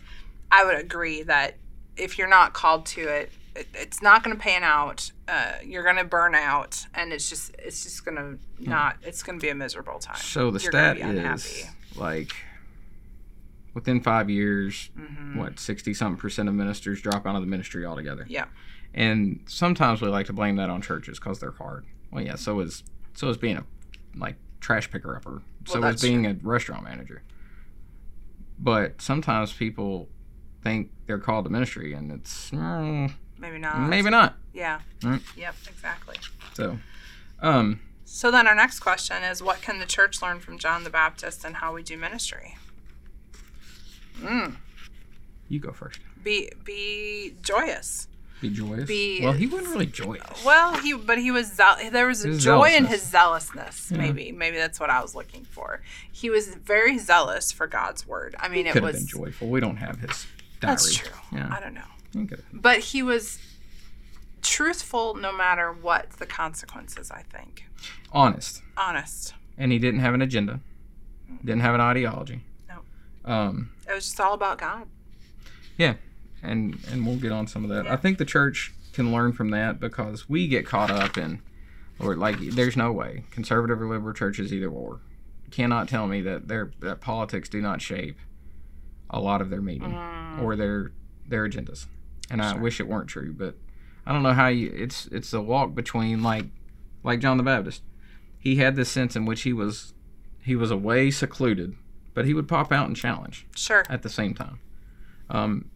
I 0.50 0.64
would 0.64 0.78
agree 0.78 1.22
that 1.24 1.56
if 1.96 2.18
you're 2.18 2.28
not 2.28 2.52
called 2.52 2.86
to 2.86 3.02
it, 3.02 3.30
it 3.58 3.66
it's 3.74 4.02
not 4.02 4.22
going 4.22 4.36
to 4.36 4.42
pan 4.42 4.62
out. 4.62 5.10
Uh, 5.28 5.52
you're 5.64 5.82
going 5.84 5.96
to 5.96 6.04
burn 6.04 6.34
out, 6.34 6.86
and 6.94 7.12
it's 7.12 7.28
just 7.28 7.54
it's 7.58 7.82
just 7.82 8.04
going 8.04 8.16
to 8.16 8.38
not. 8.70 8.96
It's 9.02 9.22
going 9.22 9.38
to 9.38 9.42
be 9.44 9.50
a 9.50 9.54
miserable 9.54 9.98
time. 9.98 10.16
So 10.16 10.50
the 10.50 10.60
You're 10.60 10.72
stat 10.72 10.98
is 10.98 11.64
like 11.96 12.32
within 13.74 14.00
five 14.00 14.30
years, 14.30 14.90
Mhm. 14.98 15.36
what 15.36 15.58
sixty 15.58 15.92
something 15.94 16.20
percent 16.20 16.48
of 16.48 16.54
ministers 16.54 17.00
drop 17.00 17.26
out 17.26 17.34
of 17.36 17.40
the 17.42 17.46
ministry 17.48 17.84
altogether. 17.84 18.24
Yeah. 18.28 18.46
And 18.94 19.40
sometimes 19.46 20.00
we 20.00 20.08
like 20.08 20.26
to 20.26 20.32
blame 20.32 20.56
that 20.56 20.70
on 20.70 20.80
churches 20.80 21.18
because 21.18 21.38
they're 21.40 21.50
hard. 21.50 21.84
Well, 22.10 22.24
yeah, 22.24 22.36
so 22.36 22.60
is 22.60 22.82
so 23.14 23.28
is 23.28 23.36
being 23.36 23.56
a 23.58 23.64
like 24.16 24.36
trash 24.60 24.90
picker 24.90 25.14
upper. 25.16 25.42
So 25.66 25.80
Well, 25.80 25.88
is 25.90 25.94
that's 25.96 26.02
being 26.02 26.26
a 26.26 26.34
restaurant 26.42 26.84
manager. 26.84 27.22
But 28.58 29.02
sometimes 29.02 29.52
people 29.52 30.08
think 30.62 30.90
they're 31.06 31.18
called 31.18 31.44
to 31.44 31.50
ministry, 31.50 31.92
and 31.92 32.10
it's 32.10 32.50
mm, 32.50 33.12
Maybe 33.38 33.58
not. 33.58 33.78
maybe 33.88 34.10
not. 34.10 34.34
Yeah. 34.54 34.80
Mm. 35.00 35.20
Yep. 35.36 35.54
Exactly. 35.68 36.16
So, 36.54 36.78
um, 37.40 37.80
So 38.04 38.30
then 38.30 38.46
our 38.46 38.54
next 38.54 38.80
question 38.80 39.22
is 39.22 39.42
what 39.42 39.60
can 39.60 39.78
the 39.78 39.84
church 39.86 40.22
learn 40.22 40.40
from 40.40 40.58
John 40.58 40.84
the 40.84 40.90
Baptist 40.90 41.44
and 41.44 41.56
how 41.56 41.74
we 41.74 41.82
do 41.82 41.96
ministry? 41.98 42.56
Mm. 44.20 44.56
you 45.48 45.58
go 45.60 45.72
first. 45.72 46.00
Be 46.24 46.50
be 46.64 47.34
joyous. 47.42 48.08
Be 48.40 48.50
joyous. 48.50 48.86
Be- 48.86 49.20
well, 49.22 49.32
he 49.32 49.46
wasn't 49.46 49.68
really 49.70 49.86
joyous. 49.86 50.44
Well, 50.44 50.74
he 50.78 50.94
but 50.94 51.18
he 51.18 51.30
was 51.30 51.52
zeal- 51.54 51.90
there 51.90 52.06
was 52.06 52.24
joy 52.42 52.70
in 52.74 52.86
his 52.86 53.02
zealousness. 53.02 53.90
Yeah. 53.90 53.98
Maybe 53.98 54.32
maybe 54.32 54.56
that's 54.56 54.80
what 54.80 54.90
I 54.90 55.00
was 55.02 55.14
looking 55.14 55.44
for. 55.44 55.80
He 56.10 56.30
was 56.30 56.48
very 56.54 56.98
zealous 56.98 57.52
for 57.52 57.66
God's 57.66 58.06
word. 58.06 58.34
I 58.38 58.48
mean, 58.48 58.64
He 58.64 58.70
it 58.70 58.72
could 58.72 58.82
have 58.82 58.92
was 58.94 59.02
been 59.02 59.06
joyful. 59.08 59.48
We 59.48 59.60
don't 59.60 59.76
have 59.76 59.98
his 60.00 60.26
That's 60.60 60.84
diary. 60.96 61.10
true. 61.10 61.38
Yeah. 61.38 61.48
I 61.54 61.60
don't 61.60 61.74
know. 61.74 61.80
Okay. 62.16 62.42
But 62.52 62.78
he 62.78 63.02
was 63.02 63.38
truthful 64.42 65.14
no 65.14 65.32
matter 65.32 65.72
what 65.72 66.10
the 66.12 66.26
consequences, 66.26 67.10
I 67.10 67.22
think. 67.22 67.64
Honest. 68.12 68.62
Honest. 68.76 69.34
And 69.58 69.72
he 69.72 69.78
didn't 69.78 70.00
have 70.00 70.14
an 70.14 70.22
agenda. 70.22 70.60
Didn't 71.44 71.60
have 71.62 71.74
an 71.74 71.80
ideology. 71.80 72.42
No. 72.68 73.30
Um, 73.30 73.70
It 73.88 73.92
was 73.94 74.04
just 74.04 74.20
all 74.20 74.34
about 74.34 74.58
God. 74.58 74.86
Yeah. 75.76 75.94
And 76.42 76.78
and 76.90 77.06
we'll 77.06 77.16
get 77.16 77.32
on 77.32 77.46
some 77.46 77.64
of 77.64 77.70
that. 77.70 77.86
Yeah. 77.86 77.92
I 77.92 77.96
think 77.96 78.18
the 78.18 78.24
church 78.24 78.72
can 78.92 79.12
learn 79.12 79.32
from 79.32 79.50
that 79.50 79.80
because 79.80 80.28
we 80.28 80.46
get 80.48 80.64
caught 80.64 80.90
up 80.90 81.18
in, 81.18 81.42
or 81.98 82.14
like, 82.14 82.38
there's 82.38 82.76
no 82.76 82.92
way 82.92 83.24
conservative 83.30 83.80
or 83.82 83.88
liberal 83.88 84.14
churches 84.14 84.52
either 84.52 84.68
or. 84.68 85.00
Cannot 85.50 85.88
tell 85.88 86.06
me 86.06 86.20
that 86.22 86.48
their 86.48 86.70
that 86.80 87.00
politics 87.00 87.48
do 87.48 87.60
not 87.60 87.80
shape 87.80 88.18
a 89.10 89.20
lot 89.20 89.40
of 89.40 89.48
their 89.50 89.62
meeting 89.62 89.92
Mm, 89.92 90.42
or 90.42 90.56
their 90.56 90.92
their 91.26 91.48
agendas. 91.48 91.86
And 92.30 92.42
I 92.42 92.52
Sure. 92.52 92.60
wish 92.60 92.80
it 92.80 92.88
weren't 92.88 93.08
true, 93.08 93.32
but 93.32 93.56
I 94.04 94.12
don't 94.12 94.22
know 94.22 94.32
how 94.32 94.48
you. 94.48 94.72
It's 94.74 95.06
it's 95.06 95.32
a 95.32 95.40
walk 95.40 95.74
between 95.74 96.22
like 96.22 96.46
like 97.02 97.20
John 97.20 97.36
the 97.36 97.42
Baptist. 97.42 97.82
He 98.38 98.56
had 98.56 98.76
this 98.76 98.88
sense 98.88 99.16
in 99.16 99.24
which 99.26 99.42
he 99.42 99.52
was 99.52 99.94
he 100.42 100.54
was 100.56 100.70
away 100.70 101.10
secluded, 101.10 101.76
but 102.14 102.24
he 102.24 102.34
would 102.34 102.48
pop 102.48 102.72
out 102.72 102.86
and 102.86 102.96
challenge 102.96 103.46
sure. 103.56 103.84
at 103.88 104.02
the 104.02 104.08
same 104.08 104.34
time. 104.34 104.58
Um, 105.30 105.70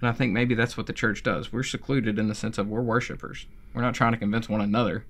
and 0.00 0.08
I 0.08 0.12
think 0.12 0.32
maybe 0.32 0.54
that's 0.54 0.76
what 0.76 0.86
the 0.86 0.92
church 0.92 1.22
does. 1.22 1.52
We're 1.52 1.62
secluded 1.62 2.18
in 2.18 2.28
the 2.28 2.34
sense 2.34 2.56
of 2.58 2.68
we're 2.68 2.80
worshipers. 2.82 3.46
We're 3.74 3.82
not 3.82 3.94
trying 3.94 4.12
to 4.12 4.18
convince 4.18 4.48
one 4.48 4.60
another. 4.60 5.04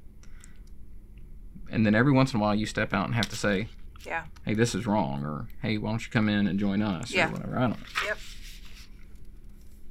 And 1.71 1.85
then 1.87 1.95
every 1.95 2.13
once 2.13 2.33
in 2.35 2.41
a 2.41 2.43
while, 2.43 2.55
you 2.55 2.67
step 2.67 2.93
out 2.93 3.07
and 3.07 3.15
have 3.15 3.29
to 3.31 3.37
say, 3.37 3.69
Yeah. 4.05 4.25
"Hey, 4.45 4.55
this 4.55 4.75
is 4.75 4.87
wrong," 4.87 5.25
or 5.25 5.49
"Hey, 5.63 5.79
why 5.79 5.91
don't 5.91 6.05
you 6.05 6.11
come 6.11 6.29
in 6.29 6.47
and 6.47 6.59
join 6.59 6.83
us?" 6.83 7.11
Yeah. 7.13 7.29
or 7.29 7.33
whatever. 7.33 7.57
I 7.57 7.61
don't. 7.63 7.71
know. 7.71 7.77
Yep. 8.07 8.19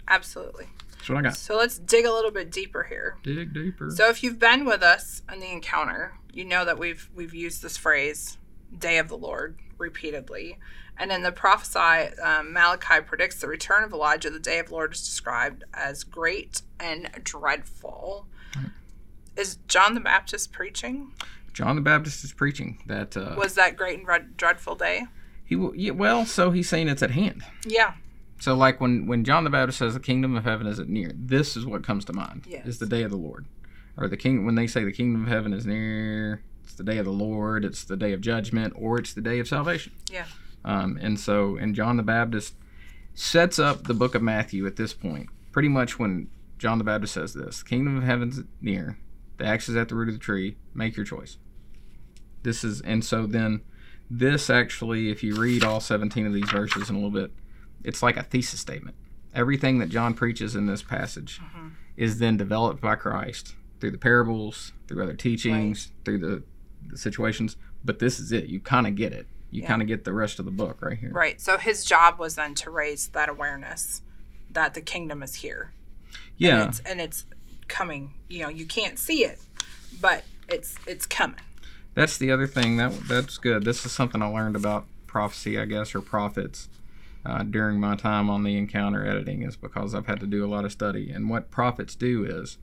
Absolutely. 0.08 0.68
That's 1.04 1.10
what 1.10 1.18
I 1.20 1.22
got. 1.22 1.36
So 1.36 1.58
let's 1.58 1.78
dig 1.80 2.06
a 2.06 2.14
little 2.14 2.32
bit 2.32 2.50
deeper 2.50 2.84
here. 2.84 3.18
Dig 3.24 3.54
deeper. 3.54 3.90
So 3.92 4.08
if 4.10 4.24
you've 4.24 4.40
been 4.40 4.64
with 4.64 4.82
us 4.82 5.22
in 5.32 5.42
the 5.42 5.52
encounter, 5.52 6.14
you 6.32 6.46
know 6.46 6.64
that 6.64 6.80
we've 6.80 7.10
we've 7.14 7.34
used 7.34 7.62
this 7.62 7.76
phrase 7.76 8.38
"day 8.78 8.98
of 9.00 9.10
the 9.10 9.18
Lord" 9.18 9.58
repeatedly. 9.78 10.58
And 10.98 11.12
in 11.12 11.24
the 11.24 11.32
prophesy, 11.34 12.16
um, 12.22 12.54
Malachi 12.54 13.02
predicts 13.06 13.42
the 13.42 13.48
return 13.48 13.84
of 13.84 13.92
Elijah. 13.92 14.30
The 14.30 14.40
day 14.40 14.60
of 14.60 14.68
the 14.68 14.74
Lord 14.76 14.94
is 14.94 15.02
described 15.02 15.66
as 15.74 16.06
great 16.06 16.62
and 16.80 17.10
dreadful. 17.24 18.28
Is 19.36 19.58
John 19.68 19.96
the 19.96 20.00
Baptist 20.00 20.54
preaching? 20.54 21.12
John 21.52 21.76
the 21.76 21.82
Baptist 21.82 22.24
is 22.24 22.32
preaching 22.32 22.78
that 22.86 23.18
uh, 23.18 23.36
Was 23.38 23.56
that 23.56 23.76
great 23.76 23.98
and 23.98 24.06
dread- 24.06 24.38
dreadful 24.38 24.76
day? 24.76 25.08
he 25.44 25.56
will. 25.58 25.76
Yeah, 25.76 25.92
well, 25.92 26.26
so 26.26 26.52
he's 26.52 26.70
saying 26.70 26.88
it's 26.88 27.04
at 27.04 27.12
hand. 27.12 27.44
Yeah. 27.68 27.96
So 28.40 28.56
like 28.56 28.82
when 28.82 29.08
when 29.08 29.24
John 29.24 29.44
the 29.44 29.50
Baptist 29.50 29.80
says 29.80 29.94
the 29.94 30.00
kingdom 30.00 30.36
of 30.36 30.44
heaven 30.44 30.68
is 30.68 30.80
at 30.80 30.90
near, 30.90 31.12
this 31.16 31.56
is 31.56 31.66
what 31.66 31.84
comes 31.84 32.06
to 32.06 32.14
mind. 32.14 32.46
Yes. 32.48 32.66
Is 32.66 32.80
the 32.80 32.86
day 32.86 33.04
of 33.04 33.12
the 33.12 33.18
Lord, 33.18 33.46
or 33.98 34.08
the 34.08 34.18
king 34.18 34.46
when 34.46 34.56
they 34.56 34.68
say 34.68 34.84
the 34.84 34.92
kingdom 34.92 35.24
of 35.24 35.30
heaven 35.30 35.54
is 35.54 35.66
near, 35.66 36.44
it's 36.64 36.74
the 36.74 36.84
day 36.84 36.98
of 36.98 37.06
the 37.06 37.12
Lord, 37.12 37.64
it's 37.64 37.84
the 37.84 37.98
day 37.98 38.14
of 38.14 38.22
judgment, 38.22 38.74
or 38.76 38.98
it's 39.00 39.14
the 39.14 39.22
day 39.22 39.40
of 39.40 39.48
salvation. 39.48 39.94
Yeah. 40.12 40.26
Um, 40.66 40.98
and 41.02 41.20
so 41.20 41.56
and 41.58 41.76
John 41.76 41.98
the 41.98 42.04
Baptist 42.04 42.56
sets 43.14 43.60
up 43.60 43.84
the 43.84 43.94
book 43.94 44.16
of 44.16 44.22
Matthew 44.22 44.66
at 44.66 44.76
this 44.76 44.94
point, 44.94 45.30
pretty 45.52 45.70
much 45.70 46.00
when 46.00 46.30
John 46.58 46.78
the 46.78 46.84
Baptist 46.84 47.14
says 47.14 47.34
this: 47.34 47.64
kingdom 47.64 47.98
of 47.98 48.04
heaven's 48.04 48.42
near, 48.62 48.98
the 49.38 49.46
axe 49.46 49.70
is 49.70 49.76
at 49.76 49.90
the 49.90 49.96
root 49.96 50.10
of 50.10 50.16
the 50.16 50.20
tree. 50.20 50.58
Make 50.74 50.98
your 50.98 51.06
choice. 51.06 51.38
This 52.44 52.64
is 52.64 52.82
and 52.82 53.06
so 53.06 53.26
then 53.26 53.62
this 54.10 54.50
actually, 54.50 55.10
if 55.10 55.24
you 55.24 55.36
read 55.36 55.64
all 55.64 55.80
17 55.80 56.26
of 56.28 56.34
these 56.34 56.50
verses 56.50 56.90
in 56.90 56.96
a 56.96 57.00
little 57.00 57.12
bit, 57.12 57.32
it's 57.84 58.02
like 58.04 58.18
a 58.18 58.24
thesis 58.24 58.60
statement. 58.60 58.96
Everything 59.36 59.80
that 59.80 59.90
John 59.90 60.14
preaches 60.14 60.56
in 60.56 60.68
this 60.68 60.82
passage 60.84 61.40
Mhm. 61.40 61.72
is 61.98 62.20
then 62.20 62.38
developed 62.38 62.82
by 62.82 62.96
Christ 62.96 63.56
through 63.80 63.92
the 63.92 63.98
parables, 63.98 64.72
through 64.88 65.04
other 65.04 65.16
teachings, 65.16 65.92
through 66.06 66.20
the, 66.20 66.44
the 66.90 66.98
situations. 66.98 67.58
But 67.84 68.00
this 68.00 68.20
is 68.20 68.32
it. 68.32 68.46
You 68.46 68.60
kind 68.60 68.88
of 68.88 68.96
get 68.96 69.12
it. 69.12 69.28
You 69.52 69.62
Yeah. 69.64 69.68
kind 69.68 69.82
of 69.82 69.88
get 69.88 70.04
the 70.04 70.14
rest 70.14 70.40
of 70.40 70.46
the 70.46 70.52
book 70.52 70.82
right 70.82 70.98
here. 70.98 71.12
Right. 71.12 71.40
So 71.42 71.58
his 71.58 71.84
job 71.84 72.20
was 72.20 72.36
then 72.36 72.56
to 72.56 72.70
raise 72.70 73.08
that 73.10 73.28
awareness 73.30 74.02
that 74.52 74.74
the 74.76 74.82
kingdom 74.82 75.22
is 75.24 75.36
here. 75.36 75.72
Yeah. 76.38 76.62
and 76.62 76.70
it's, 76.70 76.80
and 76.80 77.02
it's 77.02 77.26
coming. 77.68 78.14
You 78.30 78.44
know, 78.44 78.50
you 78.50 78.66
can't 78.66 78.98
see 79.00 79.24
it, 79.26 79.40
but 80.02 80.24
it's 80.48 80.76
it's 80.88 81.06
coming. 81.06 81.40
That's 81.96 82.18
the 82.18 82.32
other 82.32 82.48
thing. 82.48 82.78
That 82.78 82.92
that's 83.08 83.38
good. 83.38 83.66
This 83.66 83.86
is 83.86 83.92
something 83.92 84.22
I 84.22 84.26
learned 84.28 84.56
about 84.56 84.86
prophecy, 85.08 85.60
I 85.60 85.66
guess, 85.66 85.94
or 85.94 86.02
prophets 86.02 86.70
uh, 87.26 87.44
during 87.44 87.80
my 87.80 87.96
time 87.96 88.30
on 88.30 88.44
the 88.44 88.58
encounter 88.58 89.06
editing, 89.06 89.44
is 89.44 89.56
because 89.56 89.94
I've 89.96 90.08
had 90.08 90.20
to 90.20 90.28
do 90.28 90.46
a 90.46 90.48
lot 90.48 90.66
of 90.66 90.72
study. 90.72 91.10
And 91.12 91.30
what 91.30 91.52
prophets 91.52 91.96
do 91.96 92.24
is 92.26 92.58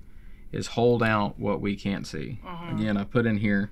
is 0.52 0.68
hold 0.68 1.02
out 1.02 1.38
what 1.38 1.60
we 1.60 1.76
can't 1.76 2.06
see. 2.06 2.40
Again, 2.68 2.96
I 2.96 3.04
put 3.04 3.24
in 3.26 3.38
here. 3.38 3.70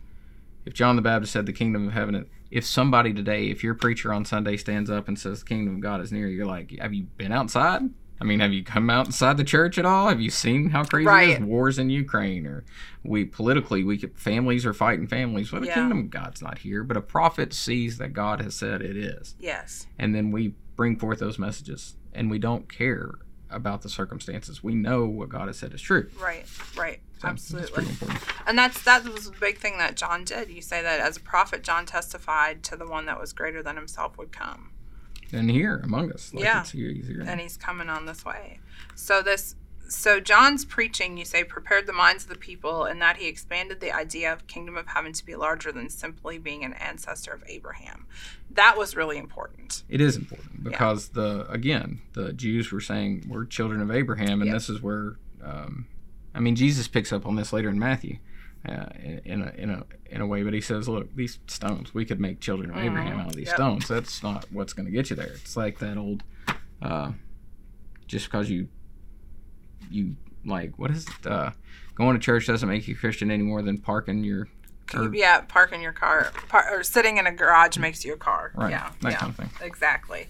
If 0.65 0.75
John 0.75 0.97
the 0.97 1.03
Baptist 1.03 1.33
said 1.33 1.47
the 1.47 1.53
kingdom 1.53 1.89
of 1.89 1.93
heaven, 1.95 2.27
if 2.51 2.65
somebody 2.65 3.13
today, 3.13 3.47
if 3.51 3.65
your 3.65 3.75
preacher 3.75 4.13
on 4.13 4.25
Sunday 4.25 4.57
stands 4.57 4.89
up 4.91 5.09
and 5.09 5.19
says 5.19 5.41
the 5.41 5.47
kingdom 5.47 5.77
of 5.77 5.81
God 5.81 6.01
is 6.01 6.13
near, 6.13 6.29
you're 6.29 6.47
like, 6.47 6.77
have 6.79 6.95
you 6.95 7.05
been 7.17 7.33
outside? 7.33 7.83
I 8.21 8.25
mean, 8.25 8.41
have 8.41 8.53
you 8.53 8.63
come 8.65 8.91
outside 8.91 9.37
the 9.37 9.45
church 9.45 9.79
at 9.79 9.87
all? 9.87 10.09
Have 10.09 10.21
you 10.21 10.31
seen 10.31 10.71
how 10.71 10.85
crazy 10.85 11.09
it 11.09 11.13
Right. 11.13 11.29
is? 11.31 11.41
Wars 11.41 11.79
in 11.79 11.89
Ukraine, 11.91 12.47
or 12.47 12.65
we 13.05 13.25
politically, 13.25 13.83
we 13.85 13.97
could, 13.97 14.17
families 14.19 14.67
are 14.67 14.75
fighting 14.75 15.07
families. 15.07 15.51
Well, 15.53 15.61
the 15.61 15.69
Yeah. 15.69 15.75
kingdom 15.75 15.99
of 16.01 16.11
God's 16.11 16.43
not 16.43 16.59
here, 16.59 16.83
but 16.85 16.97
a 16.97 17.01
prophet 17.01 17.53
sees 17.53 17.99
that 17.99 18.13
God 18.13 18.41
has 18.41 18.55
said 18.55 18.83
it 18.83 18.97
is, 18.97 19.37
Yes. 19.41 19.87
and 19.99 20.15
then 20.15 20.31
we 20.33 20.55
bring 20.79 20.97
forth 20.97 21.19
those 21.19 21.39
messages, 21.41 21.97
and 22.15 22.31
we 22.31 22.39
don't 22.39 22.73
care 22.73 23.11
about 23.51 23.83
the 23.83 23.89
circumstances. 23.89 24.63
We 24.63 24.75
know 24.77 25.07
what 25.07 25.29
God 25.29 25.49
has 25.49 25.59
said 25.59 25.75
is 25.75 25.83
true. 25.83 26.09
Right. 26.23 26.47
Right. 26.77 27.01
So 27.21 27.29
Absolutely. 27.29 27.85
important. 27.89 28.21
And 28.47 28.57
that's 28.57 28.83
that 28.85 29.03
was 29.05 29.29
the 29.31 29.37
big 29.39 29.59
thing 29.59 29.77
that 29.79 29.97
John 29.97 30.23
did. 30.25 30.51
You 30.51 30.63
say 30.63 30.81
that 30.81 31.01
as 31.01 31.17
a 31.17 31.21
prophet, 31.21 31.63
John 31.65 31.85
testified 31.85 32.63
to 32.65 32.77
the 32.77 32.87
one 32.87 33.07
that 33.07 33.19
was 33.21 33.33
greater 33.33 33.61
than 33.63 33.75
himself 33.77 34.17
would 34.19 34.31
come, 34.31 34.71
And 35.33 35.51
here 35.51 35.81
among 35.83 36.13
us, 36.13 36.33
like 36.33 36.45
Yeah. 36.45 36.61
it's 36.61 36.71
here, 36.71 36.91
he's 36.93 37.09
here. 37.09 37.25
and 37.27 37.41
he's 37.41 37.57
coming 37.57 37.89
on 37.91 38.07
this 38.07 38.25
way. 38.25 38.61
So 38.95 39.21
this. 39.21 39.57
So 39.89 40.21
John's 40.21 40.65
preaching, 40.65 41.17
you 41.17 41.25
say, 41.25 41.45
prepared 41.45 41.87
the 41.87 41.93
minds 41.93 42.25
of 42.25 42.31
the 42.31 42.37
people, 42.39 42.85
and 42.85 43.01
that 43.01 43.17
he 43.17 43.27
expanded 43.27 43.81
the 43.81 43.91
idea 43.93 44.33
of 44.33 44.47
kingdom 44.47 44.77
of 44.77 44.87
heaven 44.89 45.13
to 45.15 45.25
be 45.25 45.35
larger 45.35 45.73
than 45.73 45.89
simply 45.89 46.39
being 46.39 46.63
an 46.65 46.75
ancestor 46.75 47.33
of 47.33 47.43
Abraham. 47.47 48.07
That 48.51 48.77
was 48.77 48.95
really 48.97 49.19
important. 49.19 49.83
It 49.89 50.01
is 50.01 50.17
important 50.17 50.63
because 50.65 51.11
the 51.11 51.47
again 51.51 52.01
the 52.13 52.33
Jews 52.33 52.71
were 52.71 52.81
saying 52.81 53.27
we're 53.29 53.45
children 53.47 53.81
of 53.81 53.91
Abraham, 53.91 54.41
and 54.43 54.47
Yep. 54.47 54.55
this 54.55 54.69
is 54.69 54.83
where 54.83 55.17
um, 55.43 55.87
I 56.35 56.41
mean 56.41 56.55
Jesus 56.57 56.87
picks 56.89 57.13
up 57.13 57.25
on 57.27 57.37
this 57.37 57.53
later 57.53 57.69
in 57.69 57.79
Matthew. 57.79 58.19
Uh, 58.69 58.87
in 59.03 59.21
in 59.25 59.43
a, 59.43 59.53
in 59.57 59.71
a 59.71 59.85
in 60.11 60.21
a 60.21 60.27
way, 60.27 60.43
but 60.43 60.53
he 60.53 60.61
says, 60.61 60.89
"Look, 60.89 61.15
these 61.15 61.39
stones, 61.47 61.95
we 61.95 62.05
could 62.05 62.19
make 62.21 62.41
children 62.41 62.71
of 62.71 62.77
Abraham 62.77 63.21
out 63.21 63.29
of 63.29 63.37
these 63.37 63.47
Yep. 63.47 63.55
stones. 63.55 63.89
That's 63.89 64.21
not 64.23 64.47
what's 64.51 64.73
going 64.73 64.87
to 64.87 64.93
get 64.93 65.11
you 65.11 65.17
there. 65.17 65.29
It's 65.35 65.57
like 65.57 65.79
that 65.79 65.97
old, 65.97 66.25
uh, 66.83 67.13
just 68.09 68.27
because 68.27 68.51
you, 68.51 68.69
you 69.91 70.17
like 70.45 70.79
what 70.79 70.91
is 70.91 71.07
it? 71.07 71.27
Uh, 71.27 71.51
going 71.95 72.15
to 72.15 72.21
church 72.25 72.47
doesn't 72.47 72.69
make 72.69 72.87
you 72.89 72.97
Christian 72.97 73.31
any 73.31 73.43
more 73.43 73.61
than 73.63 73.79
parking 73.79 74.23
your, 74.25 74.49
or, 74.95 75.15
yeah, 75.15 75.41
parking 75.43 75.83
your 75.83 75.93
car 75.93 76.31
par- 76.49 76.69
or 76.79 76.83
sitting 76.85 77.19
in 77.19 77.27
a 77.27 77.33
garage 77.33 77.77
makes 77.79 78.05
you 78.05 78.15
a 78.15 78.17
car. 78.17 78.53
right, 78.55 78.71
Yeah, 78.71 78.91
that 79.03 79.13
yeah, 79.13 79.19
kind 79.19 79.31
of 79.31 79.37
thing. 79.37 79.51
exactly. 79.67 80.27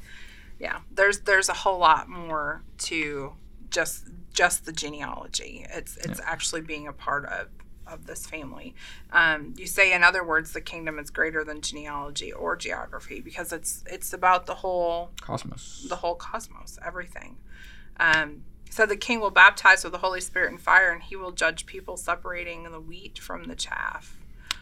Yeah, 0.59 0.81
there's 0.91 1.21
there's 1.21 1.49
a 1.49 1.53
whole 1.55 1.79
lot 1.79 2.09
more 2.09 2.63
to 2.79 3.33
just 3.71 4.09
just 4.33 4.65
the 4.67 4.73
genealogy. 4.73 5.67
It's 5.71 5.97
it's 5.99 6.21
actually 6.25 6.63
being 6.63 6.89
a 6.89 6.93
part 6.93 7.27
of 7.27 7.49
of 7.87 8.07
this 8.07 8.27
family. 8.27 8.75
Um, 9.13 9.55
you 9.57 9.67
say, 9.67 9.93
in 9.95 10.03
other 10.05 10.23
words, 10.25 10.53
the 10.53 10.61
kingdom 10.61 10.99
is 10.99 11.09
greater 11.11 11.43
than 11.45 11.61
genealogy 11.63 12.33
or 12.33 12.57
geography 12.57 13.21
because 13.21 13.53
it's 13.53 13.85
it's 13.87 14.13
about 14.13 14.47
the 14.47 14.57
whole 14.57 15.11
Cosmos. 15.21 15.87
the 15.89 15.97
whole 15.97 16.15
cosmos, 16.17 16.79
everything. 16.85 17.37
Um, 18.01 18.43
so 18.71 18.87
the 18.87 18.97
king 18.97 19.21
will 19.21 19.31
baptize 19.31 19.83
with 19.85 19.93
the 19.93 19.99
Holy 19.99 20.21
Spirit 20.21 20.51
and 20.51 20.61
fire, 20.61 20.91
and 20.93 21.03
he 21.03 21.17
will 21.17 21.33
judge 21.33 21.67
people, 21.67 21.97
separating 21.97 22.65
the 22.71 22.81
wheat 22.81 23.19
from 23.19 23.45
the 23.45 23.57
chaff. 23.57 24.17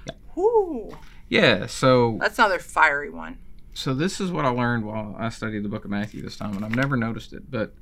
Yeah. 0.06 0.14
Whoo, 0.34 0.96
yeah. 1.28 1.66
So 1.66 2.18
that's 2.20 2.38
another 2.38 2.58
fiery 2.58 3.10
one. 3.10 3.38
so 3.74 3.94
this 3.94 4.20
is 4.20 4.30
what 4.30 4.44
I 4.44 4.48
learned 4.48 4.84
while 4.84 5.14
I 5.18 5.28
studied 5.28 5.62
the 5.64 5.68
book 5.68 5.84
of 5.84 5.90
Matthew 5.90 6.22
this 6.22 6.36
time, 6.36 6.56
and 6.56 6.64
I've 6.64 6.74
never 6.76 6.96
noticed 6.96 7.32
it, 7.32 7.50
but 7.50 7.74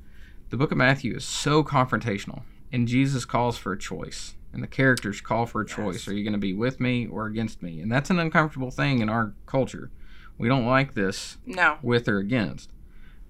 the 0.49 0.57
book 0.57 0.71
of 0.71 0.77
Matthew 0.77 1.15
is 1.15 1.25
so 1.25 1.63
confrontational, 1.63 2.43
and 2.71 2.87
Jesus 2.87 3.25
calls 3.25 3.57
for 3.57 3.71
a 3.73 3.77
choice, 3.77 4.35
and 4.53 4.61
the 4.63 4.67
characters 4.67 5.21
call 5.21 5.45
for 5.45 5.61
a 5.61 5.65
choice. 5.67 5.95
Yes. 5.95 6.07
Are 6.07 6.13
you 6.13 6.23
going 6.23 6.33
to 6.33 6.39
be 6.39 6.53
with 6.53 6.79
me 6.79 7.07
or 7.07 7.25
against 7.25 7.61
me? 7.61 7.81
And 7.81 7.91
that's 7.91 8.09
an 8.09 8.19
uncomfortable 8.19 8.71
thing 8.71 8.99
in 8.99 9.09
our 9.09 9.33
culture. 9.45 9.91
We 10.37 10.47
don't 10.49 10.65
like 10.65 10.93
this 10.95 11.37
No, 11.45 11.77
with 11.81 12.07
or 12.07 12.17
against. 12.19 12.69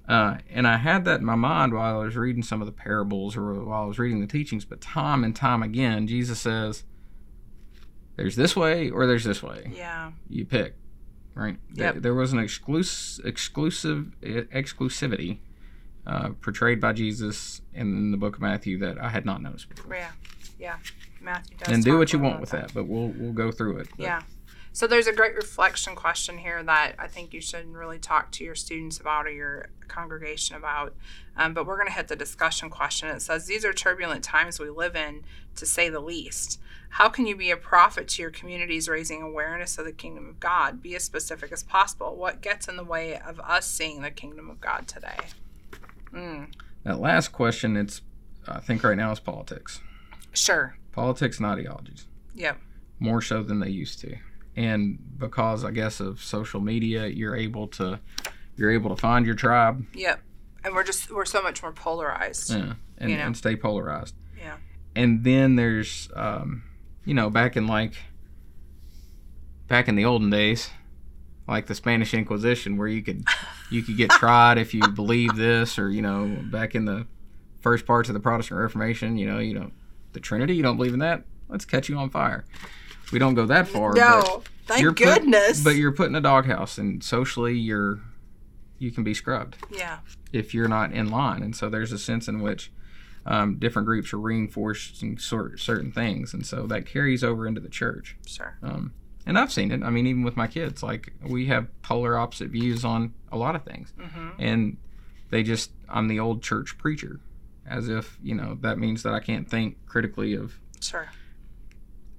Uh, 0.08 0.38
and 0.50 0.68
I 0.68 0.78
had 0.78 1.06
that 1.06 1.20
in 1.20 1.26
my 1.26 1.36
mind 1.36 1.74
while 1.74 2.00
I 2.00 2.04
was 2.04 2.16
reading 2.16 2.44
some 2.44 2.62
of 2.62 2.68
the 2.68 2.72
parables 2.72 3.36
or 3.36 3.54
while 3.64 3.84
I 3.84 3.86
was 3.86 3.98
reading 3.98 4.22
the 4.22 4.28
teachings, 4.28 4.64
but 4.64 4.80
time 4.80 5.24
and 5.24 5.36
time 5.36 5.64
again, 5.64 6.08
Jesus 6.08 6.40
says, 6.40 6.84
there's 8.16 8.36
this 8.36 8.56
way 8.56 8.90
or 8.90 9.06
there's 9.06 9.24
this 9.24 9.44
way 9.44 9.72
yeah, 9.76 10.12
you 10.30 10.46
pick, 10.46 10.76
right? 11.34 11.58
Yep. 11.74 11.98
There, 11.98 12.14
was 12.14 12.34
an 12.34 12.40
exclusive 12.40 13.26
exclusive 13.26 14.12
exclusivity 14.22 15.40
uh, 16.08 16.30
portrayed 16.42 16.80
by 16.80 16.94
Jesus 16.94 17.62
in 17.74 18.12
the 18.12 18.18
book 18.18 18.36
of 18.36 18.42
Matthew 18.42 18.78
that 18.80 18.98
I 19.02 19.10
had 19.10 19.26
not 19.26 19.42
noticed 19.42 19.70
before. 19.70 19.96
Yeah, 19.96 20.12
yeah. 20.60 20.78
Matthew 21.22 21.58
does. 21.58 21.74
And 21.74 21.84
do 21.84 21.98
what 21.98 22.14
you 22.14 22.20
want 22.20 22.40
with 22.40 22.52
that, 22.52 22.74
but 22.74 22.88
we'll 22.88 23.10
we'll 23.10 23.34
go 23.34 23.52
through 23.52 23.80
it. 23.80 23.90
But 23.98 24.04
Yeah. 24.04 24.22
So 24.76 24.88
there's 24.88 25.08
a 25.08 25.14
great 25.14 25.36
reflection 25.38 25.96
question 25.96 26.38
here 26.38 26.62
that 26.62 26.96
I 27.00 27.08
think 27.08 27.34
you 27.34 27.40
should 27.40 27.74
really 27.74 27.98
talk 27.98 28.30
to 28.34 28.44
your 28.44 28.56
students 28.56 29.00
about 29.00 29.26
or 29.26 29.32
your 29.32 29.70
congregation 29.88 30.58
about. 30.58 30.94
Um, 31.38 31.54
but 31.54 31.66
we're 31.66 31.78
going 31.78 31.88
to 31.88 31.94
hit 31.94 32.10
the 32.10 32.16
discussion 32.18 32.70
question. 32.70 33.08
It 33.08 33.22
says, 33.22 33.46
These 33.46 33.64
are 33.64 33.72
turbulent 33.72 34.26
times 34.26 34.60
we 34.60 34.70
live 34.70 34.98
in, 34.98 35.24
to 35.56 35.66
say 35.66 35.88
the 35.88 36.02
least. 36.02 36.60
How 36.90 37.08
can 37.08 37.26
you 37.26 37.38
be 37.38 37.52
a 37.52 37.56
prophet 37.56 38.10
to 38.10 38.22
your 38.22 38.32
communities 38.32 38.90
raising 38.90 39.22
awareness 39.22 39.78
of 39.78 39.86
the 39.86 39.94
kingdom 39.94 40.28
of 40.28 40.42
God? 40.42 40.82
Be 40.82 40.94
as 40.98 41.06
specific 41.06 41.54
as 41.54 41.64
possible. 41.64 42.14
What 42.18 42.42
gets 42.42 42.68
in 42.68 42.76
the 42.76 42.84
way 42.84 43.18
of 43.18 43.40
us 43.40 43.66
seeing 43.66 44.02
the 44.02 44.12
kingdom 44.12 44.50
of 44.50 44.60
God 44.60 44.90
today? 44.90 45.16
Mm, 46.14 46.54
That 46.84 47.00
last 47.00 47.30
question, 47.32 47.78
it's 47.78 48.02
I 48.46 48.60
think 48.60 48.84
right 48.84 48.98
now 48.98 49.14
is 49.14 49.22
politics, 49.22 49.80
sure. 50.34 50.76
politics 50.92 51.38
and 51.38 51.46
ideologies. 51.46 52.08
Yep. 52.36 52.58
more 53.00 53.22
so 53.22 53.42
than 53.42 53.62
they 53.62 53.70
used 53.70 54.02
to. 54.02 54.18
And 54.56 54.98
because 55.18 55.64
I 55.66 55.72
guess 55.72 56.00
of 56.00 56.24
social 56.24 56.62
media, 56.62 57.08
you're 57.08 57.36
able 57.36 57.68
to 57.70 58.00
you're 58.58 58.72
able 58.72 58.90
to 58.90 58.96
find 58.96 59.26
your 59.26 59.36
tribe 59.36 59.86
Yep. 59.94 60.22
And 60.64 60.74
we're 60.74 60.84
just, 60.84 61.12
we're 61.12 61.26
so 61.26 61.44
much 61.44 61.62
more 61.62 61.72
polarized. 61.74 62.50
yeah, 62.52 62.74
and, 62.98 63.12
You 63.12 63.18
know. 63.18 63.24
and 63.26 63.38
stay 63.38 63.56
polarized. 63.56 64.16
Yeah. 64.40 64.56
And 64.96 65.24
then 65.24 65.56
there's 65.58 66.10
um, 66.16 66.64
you 67.04 67.14
know, 67.14 67.30
back 67.30 67.56
in 67.58 67.68
like 67.68 67.94
back 69.68 69.88
in 69.88 69.96
the 69.96 70.06
olden 70.06 70.30
days, 70.30 70.70
like 71.48 71.68
the 71.68 71.76
Spanish 71.76 72.14
Inquisition 72.14 72.78
where 72.78 72.88
you 72.88 73.02
could 73.04 73.26
you 73.70 73.82
could 73.84 73.98
get 73.98 74.10
tried 74.22 74.58
if 74.58 74.74
you 74.74 74.82
believe 74.90 75.36
this 75.36 75.78
or, 75.78 75.90
you 75.90 76.02
know, 76.02 76.38
back 76.52 76.76
in 76.76 76.86
the 76.86 77.06
first 77.62 77.86
parts 77.86 78.10
of 78.10 78.14
the 78.14 78.20
Protestant 78.20 78.60
Reformation, 78.60 79.18
you 79.18 79.28
know, 79.28 79.40
you 79.40 79.54
know, 79.54 79.72
the 80.14 80.20
Trinity, 80.20 80.56
you 80.56 80.64
don't 80.64 80.78
believe 80.78 80.94
in 80.94 81.00
that? 81.00 81.24
Let's 81.50 81.66
catch 81.66 81.90
you 81.90 81.98
on 81.98 82.10
fire. 82.10 82.46
We 83.12 83.20
don't 83.20 83.34
go 83.36 83.46
that 83.46 83.68
far. 83.68 83.94
but- 83.94 84.00
No. 84.00 84.44
Thank 84.68 84.82
you're 84.82 84.94
put- 84.94 85.04
goodness. 85.22 85.64
but 85.64 85.76
you're 85.76 85.92
put 85.92 86.08
in 86.10 86.16
a 86.16 86.22
doghouse, 86.22 86.80
and 86.80 87.04
socially, 87.04 87.56
you're 87.58 88.00
you 88.80 88.92
can 88.92 89.04
be 89.06 89.14
scrubbed 89.14 89.56
yeah. 89.72 90.00
if 90.34 90.54
you're 90.54 90.68
not 90.68 90.92
in 90.92 91.10
line. 91.10 91.42
And 91.44 91.56
so 91.56 91.70
there's 91.70 91.92
a 91.94 91.98
sense 92.00 92.28
in 92.28 92.42
which 92.42 92.72
um, 93.26 93.56
different 93.58 93.86
groups 93.86 94.12
are 94.12 94.18
reinforcing 94.20 95.18
sort 95.20 95.60
certain 95.60 95.92
things, 95.92 96.34
and 96.34 96.46
so 96.46 96.66
that 96.68 96.86
carries 96.88 97.24
over 97.24 97.48
into 97.48 97.62
the 97.62 97.70
church. 97.70 98.18
Sure. 98.26 98.58
Um, 98.64 98.94
and 99.26 99.38
I've 99.38 99.52
seen 99.52 99.72
it. 99.72 99.82
I 99.84 99.90
mean, 99.92 100.08
even 100.08 100.24
with 100.24 100.36
my 100.36 100.48
kids, 100.48 100.82
like 100.84 101.14
we 101.24 101.46
have 101.46 101.68
polar 101.84 102.18
opposite 102.18 102.50
views 102.50 102.84
on 102.84 103.14
a 103.32 103.38
lot 103.38 103.56
of 103.56 103.64
things, 103.64 103.94
Mm-hmm. 104.00 104.30
and 104.40 104.78
they 105.30 105.44
just 105.44 105.72
I'm 105.88 106.08
the 106.08 106.20
old 106.20 106.42
church 106.44 106.78
preacher, 106.80 107.20
as 107.68 107.88
if 107.88 108.18
you 108.24 108.34
know 108.36 108.58
that 108.62 108.78
means 108.80 109.04
that 109.04 109.14
I 109.14 109.20
can't 109.20 109.48
think 109.50 109.78
critically 109.86 110.34
of 110.34 110.60
Sure. 110.82 111.08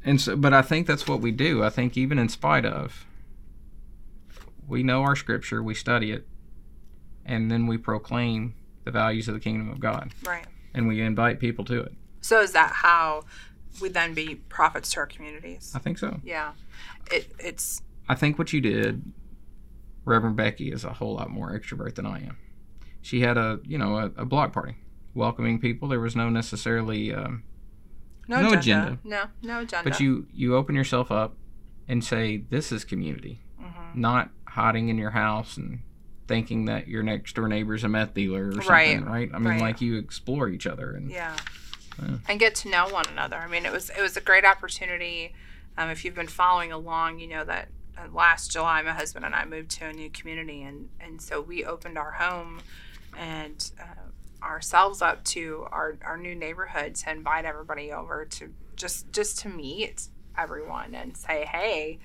And 0.07 0.19
so, 0.21 0.37
but 0.37 0.55
I 0.55 0.62
think 0.62 0.87
that's 0.87 1.07
what 1.07 1.21
we 1.21 1.31
do. 1.33 1.62
I 1.62 1.69
think 1.69 1.97
even 1.99 2.19
in 2.19 2.31
spite 2.31 2.64
of, 2.64 3.05
we 4.66 4.83
know 4.83 5.03
our 5.03 5.14
scripture, 5.16 5.62
we 5.62 5.75
study 5.75 6.12
it, 6.12 6.27
and 7.25 7.51
then 7.51 7.66
we 7.66 7.77
proclaim 7.77 8.55
the 8.85 8.90
values 8.90 9.29
of 9.29 9.35
the 9.35 9.40
kingdom 9.40 9.69
of 9.71 9.81
God, 9.81 10.12
Right. 10.25 10.47
and 10.75 10.88
we 10.88 11.01
invite 11.01 11.40
people 11.40 11.64
to 11.66 11.81
it. 11.83 11.92
So 12.21 12.40
is 12.40 12.53
that 12.53 12.73
how 12.73 13.25
we 13.81 13.88
then 13.88 14.14
be 14.14 14.37
prophets 14.49 14.90
to 14.92 15.01
our 15.01 15.07
communities? 15.07 15.73
I 15.75 15.79
think 15.81 15.99
so. 15.99 16.21
Yeah. 16.25 16.53
It 17.12 17.31
it's 17.38 17.83
I 18.09 18.14
think 18.14 18.38
what 18.38 18.53
you 18.53 18.61
did, 18.61 19.03
Reverend 20.05 20.37
Becky, 20.37 20.71
is 20.73 20.85
a 20.85 20.92
whole 20.95 21.14
lot 21.14 21.31
more 21.31 21.51
extrovert 21.59 21.97
than 21.97 22.07
I 22.07 22.21
am. 22.21 22.37
She 23.03 23.21
had 23.21 23.37
a, 23.37 23.61
you 23.64 23.79
know, 23.79 23.97
a, 23.99 24.05
a 24.16 24.25
block 24.25 24.53
party, 24.53 24.77
welcoming 25.14 25.61
people. 25.61 25.88
There 25.88 26.01
was 26.01 26.16
no 26.16 26.29
necessarily, 26.29 27.12
um, 27.14 27.45
no, 28.29 28.41
No 28.43 28.59
agenda. 28.59 28.87
agenda. 28.93 28.99
No, 29.05 29.25
no 29.43 29.61
agenda. 29.61 29.89
but 29.89 30.01
you 30.01 30.27
you 30.35 30.57
open 30.57 30.75
yourself 30.75 31.11
up 31.11 31.35
and 31.89 32.05
say 32.05 32.39
this 32.51 32.73
is 32.73 32.85
community. 32.85 33.41
hmm 33.59 34.01
not 34.01 34.31
hiding 34.49 34.89
in 34.89 34.97
your 34.99 35.11
house 35.11 35.57
and 35.57 35.81
thinking 36.29 36.65
that 36.65 36.89
your 36.89 37.03
next 37.03 37.35
door 37.35 37.47
neighbor's 37.49 37.85
a 37.85 37.89
meth 37.89 38.12
dealer 38.15 38.49
or 38.49 38.53
something, 38.62 38.69
Right. 38.69 39.07
right? 39.07 39.31
I 39.33 39.39
mean, 39.39 39.49
Right. 39.53 39.61
like 39.61 39.81
you 39.81 39.97
explore 39.97 40.49
each 40.49 40.67
other 40.67 40.95
and 40.97 41.11
Yeah. 41.11 41.37
Yeah. 42.03 42.17
And 42.29 42.39
get 42.41 42.55
to 42.57 42.69
know 42.69 42.89
one 42.89 43.07
another. 43.09 43.37
I 43.37 43.47
mean, 43.47 43.65
it 43.65 43.73
was 43.73 43.91
it 43.91 44.01
was 44.03 44.17
a 44.17 44.21
great 44.21 44.45
opportunity. 44.45 45.35
Um, 45.79 45.89
if 45.91 46.05
you've 46.05 46.15
been 46.15 46.27
following 46.27 46.73
along, 46.73 47.21
you 47.21 47.29
know 47.29 47.45
that 47.45 47.69
uh, 47.97 48.09
last 48.12 48.51
July, 48.51 48.83
my 48.83 48.93
husband 48.93 49.25
and 49.25 49.35
I 49.35 49.45
moved 49.47 49.71
to 49.73 49.87
a 49.87 49.93
new 49.93 50.11
community, 50.11 50.62
and 50.62 50.89
and 51.01 51.23
so 51.23 51.41
we 51.41 51.65
opened 51.65 51.97
our 51.97 52.12
home 52.12 52.61
and 53.17 53.71
uh, 53.81 53.85
ourselves 54.47 55.03
up 55.03 55.25
to 55.25 55.67
our 55.71 55.97
our 56.05 56.17
new 56.17 56.35
neighborhood 56.35 56.95
to 56.97 57.11
invite 57.11 57.45
everybody 57.45 57.93
over 57.93 58.25
to 58.25 58.53
just 58.77 59.13
just 59.13 59.39
to 59.41 59.49
meet 59.49 60.09
everyone 60.39 60.95
and 60.95 61.17
say, 61.17 61.45
hey, 61.47 61.99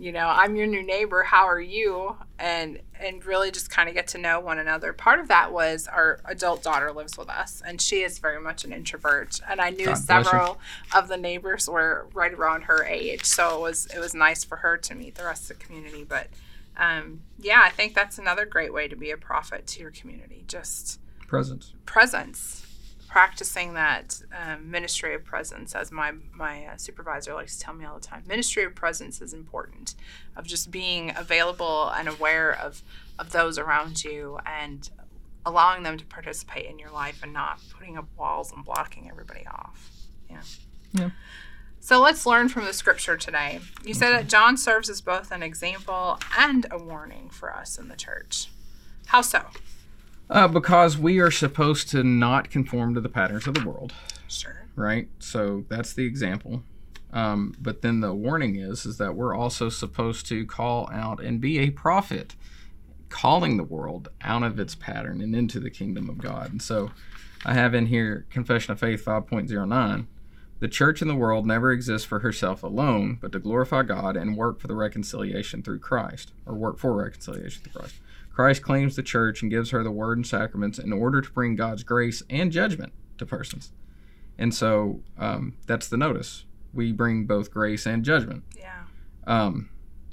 you 0.00 0.12
know, 0.12 0.28
I'm 0.28 0.54
your 0.54 0.68
new 0.68 0.82
neighbor. 0.82 1.24
How 1.24 1.46
are 1.46 1.60
you? 1.60 2.16
And 2.38 2.80
and 3.00 3.24
really 3.24 3.50
just 3.50 3.68
kind 3.68 3.88
of 3.88 3.94
get 3.96 4.06
to 4.08 4.18
know 4.18 4.38
one 4.38 4.58
another. 4.58 4.92
Part 4.92 5.18
of 5.18 5.28
that 5.28 5.52
was 5.52 5.88
our 5.88 6.20
adult 6.24 6.62
daughter 6.62 6.92
lives 6.92 7.18
with 7.18 7.28
us, 7.28 7.62
and 7.66 7.80
she 7.80 8.02
is 8.02 8.20
very 8.20 8.40
much 8.40 8.64
an 8.64 8.72
introvert. 8.72 9.40
And 9.48 9.60
I 9.60 9.70
knew 9.70 9.86
God 9.86 9.98
several 9.98 10.58
of 10.94 11.08
the 11.08 11.16
neighbors 11.16 11.68
were 11.68 12.06
right 12.14 12.32
around 12.32 12.62
her 12.62 12.84
age, 12.84 13.24
so 13.24 13.56
it 13.56 13.60
was 13.60 13.86
it 13.86 13.98
was 13.98 14.14
nice 14.14 14.44
for 14.44 14.56
her 14.56 14.76
to 14.76 14.94
meet 14.94 15.16
the 15.16 15.24
rest 15.24 15.50
of 15.50 15.58
the 15.58 15.64
community. 15.64 16.04
But 16.04 16.28
um, 16.76 17.22
yeah, 17.38 17.60
I 17.62 17.70
think 17.70 17.94
that's 17.94 18.18
another 18.18 18.46
great 18.46 18.72
way 18.72 18.86
to 18.86 18.94
be 18.94 19.10
a 19.10 19.16
prophet 19.16 19.66
to 19.68 19.80
your 19.80 19.90
community. 19.90 20.44
Just 20.46 21.00
presence. 21.28 21.74
presence. 21.86 22.64
Practicing 23.06 23.72
that 23.74 24.20
um, 24.36 24.70
ministry 24.70 25.14
of 25.14 25.24
presence 25.24 25.74
as 25.74 25.90
my 25.90 26.12
my 26.34 26.66
uh, 26.66 26.76
supervisor 26.76 27.32
likes 27.32 27.56
to 27.56 27.64
tell 27.64 27.72
me 27.72 27.84
all 27.84 27.94
the 27.94 28.06
time. 28.06 28.22
Ministry 28.26 28.64
of 28.64 28.74
presence 28.74 29.22
is 29.22 29.32
important 29.32 29.94
of 30.36 30.46
just 30.46 30.70
being 30.70 31.12
available 31.16 31.88
and 31.90 32.08
aware 32.08 32.52
of 32.52 32.82
of 33.18 33.32
those 33.32 33.56
around 33.56 34.04
you 34.04 34.38
and 34.44 34.90
allowing 35.46 35.84
them 35.84 35.96
to 35.96 36.04
participate 36.04 36.66
in 36.66 36.78
your 36.78 36.90
life 36.90 37.22
and 37.22 37.32
not 37.32 37.60
putting 37.72 37.96
up 37.96 38.06
walls 38.18 38.52
and 38.52 38.64
blocking 38.64 39.08
everybody 39.08 39.46
off. 39.46 39.90
Yeah. 40.28 40.42
Yeah. 40.92 41.10
so 41.80 42.00
let's 42.00 42.26
learn 42.26 42.48
from 42.48 42.64
the 42.64 42.72
scripture 42.72 43.16
today. 43.16 43.60
You 43.84 43.92
said 43.94 44.10
that 44.12 44.26
john 44.26 44.56
serves 44.56 44.88
as 44.88 45.02
both 45.02 45.30
an 45.30 45.42
example 45.42 46.18
and 46.38 46.66
a 46.70 46.78
warning 46.78 47.28
for 47.30 47.54
us 47.54 47.78
in 47.78 47.88
the 47.88 47.96
church. 47.96 48.48
How 49.06 49.20
so 49.22 49.42
Uh, 50.30 50.46
because 50.46 50.98
we 50.98 51.18
are 51.18 51.30
supposed 51.30 51.88
to 51.88 52.02
not 52.02 52.50
conform 52.50 52.94
to 52.94 53.00
the 53.00 53.08
patterns 53.08 53.46
of 53.46 53.54
the 53.54 53.66
world, 53.66 53.94
sure 54.28 54.58
right? 54.78 55.08
So 55.18 55.64
that's 55.68 55.92
the 55.92 56.06
example. 56.06 56.62
Um, 57.12 57.54
but 57.60 57.82
then 57.82 58.00
the 58.00 58.14
warning 58.14 58.56
is 58.56 58.86
is 58.86 58.98
that 58.98 59.14
we're 59.14 59.34
also 59.34 59.68
supposed 59.68 60.26
to 60.26 60.46
call 60.46 60.88
out 60.92 61.20
and 61.20 61.40
be 61.40 61.58
a 61.58 61.70
prophet, 61.70 62.36
calling 63.08 63.56
the 63.56 63.64
world 63.64 64.08
out 64.20 64.42
of 64.42 64.58
its 64.60 64.74
pattern 64.74 65.20
and 65.20 65.34
into 65.34 65.58
the 65.58 65.70
kingdom 65.70 66.08
of 66.08 66.18
God. 66.18 66.52
And 66.52 66.62
so 66.62 66.90
I 67.44 67.54
have 67.54 67.74
in 67.74 67.86
here 67.86 68.26
Confession 68.30 68.72
of 68.72 68.80
Faith 68.80 69.04
5.09. 69.04 70.06
The 70.60 70.68
church 70.68 71.00
in 71.00 71.08
the 71.08 71.14
world 71.14 71.46
never 71.46 71.70
exists 71.70 72.06
for 72.06 72.18
herself 72.18 72.62
alone, 72.62 73.18
but 73.20 73.32
to 73.32 73.38
glorify 73.38 73.84
God 73.84 74.16
and 74.16 74.36
work 74.36 74.60
for 74.60 74.66
the 74.66 74.74
reconciliation 74.74 75.62
through 75.62 75.78
Christ, 75.78 76.32
or 76.44 76.54
work 76.54 76.78
for 76.78 76.94
reconciliation 76.94 77.62
through 77.62 77.80
Christ. 77.80 77.94
Christ 78.38 78.62
claims 78.62 78.94
the 78.94 79.02
church 79.02 79.42
and 79.42 79.50
gives 79.50 79.70
her 79.70 79.82
the 79.82 79.90
word 79.90 80.16
and 80.16 80.24
sacraments 80.24 80.78
in 80.78 80.92
order 80.92 81.20
to 81.20 81.28
bring 81.32 81.56
God's 81.56 81.82
grace 81.82 82.22
and 82.30 82.52
judgment 82.52 82.92
to 83.18 83.26
persons. 83.26 83.72
And 84.38 84.54
so 84.54 85.00
um, 85.18 85.56
that's 85.66 85.88
the 85.88 85.96
notice. 85.96 86.44
We 86.72 86.92
bring 86.92 87.24
both 87.26 87.50
grace 87.50 87.84
and 87.84 88.04
judgment 88.04 88.44
yeah 88.56 88.84
um, 89.26 89.70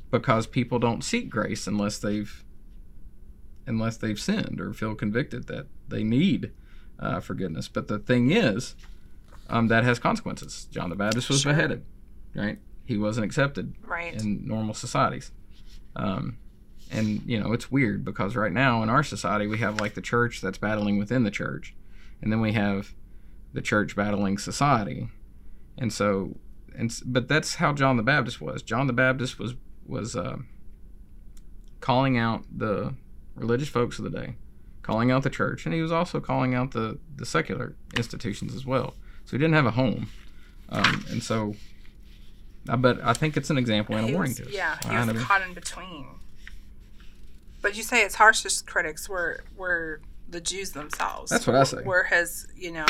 because 0.10 0.48
people 0.48 0.80
don't 0.80 1.04
seek 1.04 1.30
grace 1.30 1.68
unless 1.68 2.00
they've 2.00 2.44
unless 3.68 3.98
they've 3.98 4.20
sinned 4.20 4.60
or 4.60 4.74
feel 4.74 4.96
convicted 4.96 5.46
that 5.46 5.68
they 5.88 6.04
need 6.04 6.52
uh, 6.98 7.20
forgiveness. 7.20 7.68
But 7.68 7.90
the 7.90 8.00
thing 8.00 8.32
is, 8.32 8.76
um, 9.52 9.68
that 9.68 9.84
has 9.84 10.00
consequences. 10.00 10.68
John 10.72 10.90
the 10.90 10.96
Baptist 10.96 11.30
was 11.30 11.42
Sure. 11.42 11.54
beheaded, 11.54 11.86
right? 12.34 12.58
He 12.86 12.98
wasn't 12.98 13.26
accepted 13.26 13.76
right 13.84 14.20
in 14.20 14.48
normal 14.48 14.74
societies. 14.74 15.32
Um, 15.96 16.40
and 16.92 17.22
you 17.26 17.40
know 17.40 17.52
it's 17.54 17.72
weird 17.72 18.06
because 18.06 18.36
right 18.36 18.52
now 18.52 18.84
in 18.84 18.90
our 18.90 19.04
society 19.04 19.48
we 19.48 19.58
have 19.60 19.80
like 19.80 19.96
the 19.96 20.02
church 20.02 20.42
that's 20.42 20.58
battling 20.58 20.98
within 20.98 21.24
the 21.24 21.32
church, 21.32 21.74
and 22.22 22.32
then 22.32 22.42
we 22.42 22.54
have 22.54 22.94
the 23.54 23.62
church 23.62 23.96
battling 23.96 24.38
society, 24.38 25.10
and 25.78 25.92
so 25.92 26.38
and 26.78 26.94
but 27.06 27.28
that's 27.28 27.56
how 27.56 27.74
John 27.74 27.98
the 27.98 28.04
Baptist 28.04 28.42
was. 28.42 28.62
John 28.62 28.88
the 28.88 28.94
Baptist 28.94 29.40
was 29.40 29.56
was 29.86 30.16
uh, 30.16 30.38
calling 31.80 32.18
out 32.18 32.44
the 32.56 32.94
religious 33.36 33.70
folks 33.70 33.98
of 34.00 34.04
the 34.04 34.10
day, 34.12 34.36
calling 34.82 35.12
out 35.12 35.24
the 35.24 35.30
church, 35.30 35.66
and 35.66 35.74
he 35.74 35.82
was 35.82 35.92
also 35.92 36.20
calling 36.20 36.54
out 36.54 36.72
the 36.72 37.00
the 37.16 37.26
secular 37.26 37.76
institutions 37.96 38.56
as 38.56 38.66
well. 38.66 38.96
So 39.26 39.32
he 39.32 39.38
didn't 39.38 39.56
have 39.56 39.66
a 39.66 39.72
home, 39.72 40.10
um, 40.70 41.06
and 41.10 41.24
so. 41.24 41.56
But 42.66 43.00
I 43.04 43.14
think 43.14 43.38
it's 43.38 43.52
an 43.52 43.60
example 43.60 43.96
and 43.96 44.10
a 44.10 44.14
warning 44.14 44.32
was- 44.32 44.38
to 44.38 44.48
us. 44.48 44.52
Yeah, 44.52 44.78
he 45.06 45.14
was 45.14 45.24
caught 45.24 45.44
in 45.44 45.54
between. 45.54 46.08
But 47.66 47.76
you 47.76 47.82
say 47.82 48.04
it's 48.04 48.14
harshest 48.14 48.68
critics 48.68 49.10
were 49.10 49.44
were 49.58 50.00
the 50.30 50.40
Jews 50.40 50.70
themselves. 50.74 51.32
That's 51.32 51.48
what 51.48 51.56
I 51.56 51.64
say. 51.64 51.82
Were 51.82 52.04
his, 52.04 52.46
you 52.56 52.72
know, 52.72 52.86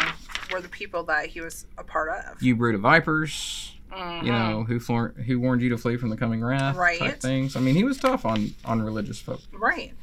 were 0.51 0.59
the 0.59 0.67
people 0.67 1.03
that 1.03 1.27
he 1.27 1.39
was 1.39 1.65
a 1.77 1.83
part 1.85 2.09
of. 2.09 2.43
You 2.43 2.57
brood 2.57 2.75
of 2.75 2.81
vipers. 2.81 3.73
Mhm. 3.89 4.23
You 4.25 4.31
know 4.33 4.65
who 4.67 4.81
flor- 4.81 5.13
who 5.25 5.39
warned 5.39 5.61
you 5.61 5.69
to 5.69 5.77
flee 5.77 5.95
from 5.95 6.09
the 6.09 6.17
coming 6.17 6.43
wrath. 6.43 6.75
Right. 6.75 6.99
Type 6.99 7.21
things. 7.21 7.55
I 7.55 7.61
mean, 7.61 7.75
he 7.75 7.85
was 7.85 7.97
tough 7.97 8.25
on 8.25 8.53
on 8.65 8.81
religious 8.81 9.21
folk, 9.21 9.39
Right. 9.53 9.93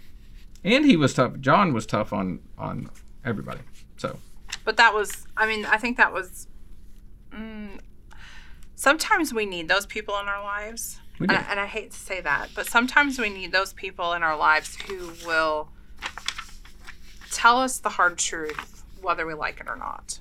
and 0.64 0.86
he 0.86 0.96
was 0.96 1.12
tough. 1.12 1.38
John 1.40 1.74
was 1.74 1.84
tough 1.84 2.10
on 2.14 2.40
on 2.56 2.88
everybody. 3.26 3.60
So 3.98 4.20
But 4.64 4.78
that 4.78 4.94
was, 4.94 5.26
I 5.36 5.46
mean, 5.46 5.66
I 5.66 5.76
think 5.76 5.98
that 5.98 6.14
was. 6.14 6.46
Mm, 7.30 7.78
sometimes 8.74 9.34
we 9.34 9.44
need 9.44 9.68
those 9.68 9.84
people 9.84 10.18
in 10.18 10.28
our 10.28 10.42
lives. 10.42 10.98
And. 11.18 11.30
I, 11.30 11.46
and 11.50 11.60
I 11.60 11.66
hate 11.66 11.92
to 11.92 11.96
say 11.98 12.20
that, 12.20 12.48
but 12.54 12.66
sometimes 12.66 13.18
we 13.18 13.28
need 13.28 13.52
those 13.52 13.72
people 13.72 14.12
in 14.14 14.22
our 14.22 14.36
lives 14.36 14.76
who 14.76 15.12
will 15.26 15.68
tell 17.30 17.58
us 17.58 17.78
the 17.78 17.90
hard 17.90 18.18
truth, 18.18 18.84
whether 19.00 19.26
we 19.26 19.34
like 19.34 19.60
it 19.60 19.68
or 19.68 19.76
not. 19.76 20.20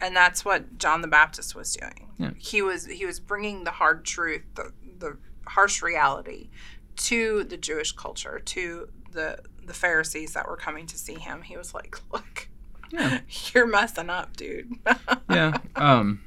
And 0.00 0.16
that's 0.16 0.44
what 0.44 0.78
John 0.78 1.00
the 1.02 1.08
Baptist 1.08 1.54
was 1.54 1.74
doing. 1.74 2.08
Yeah. 2.18 2.30
He 2.38 2.62
was 2.62 2.86
he 2.86 3.04
was 3.06 3.20
bringing 3.20 3.64
the 3.64 3.70
hard 3.70 4.04
truth, 4.04 4.42
the, 4.54 4.72
the 4.98 5.18
harsh 5.46 5.82
reality, 5.82 6.48
to 6.96 7.44
the 7.44 7.56
Jewish 7.56 7.92
culture, 7.92 8.38
to 8.38 8.88
the 9.12 9.38
the 9.64 9.74
Pharisees 9.74 10.32
that 10.34 10.48
were 10.48 10.56
coming 10.56 10.86
to 10.86 10.96
see 10.96 11.14
him. 11.14 11.42
He 11.42 11.56
was 11.56 11.74
like, 11.74 11.96
"Look, 12.12 12.48
Yeah. 12.90 13.20
you're 13.54 13.66
messing 13.66 14.08
up, 14.10 14.36
dude." 14.36 14.72
yeah. 15.30 15.58
Um. 15.76 16.22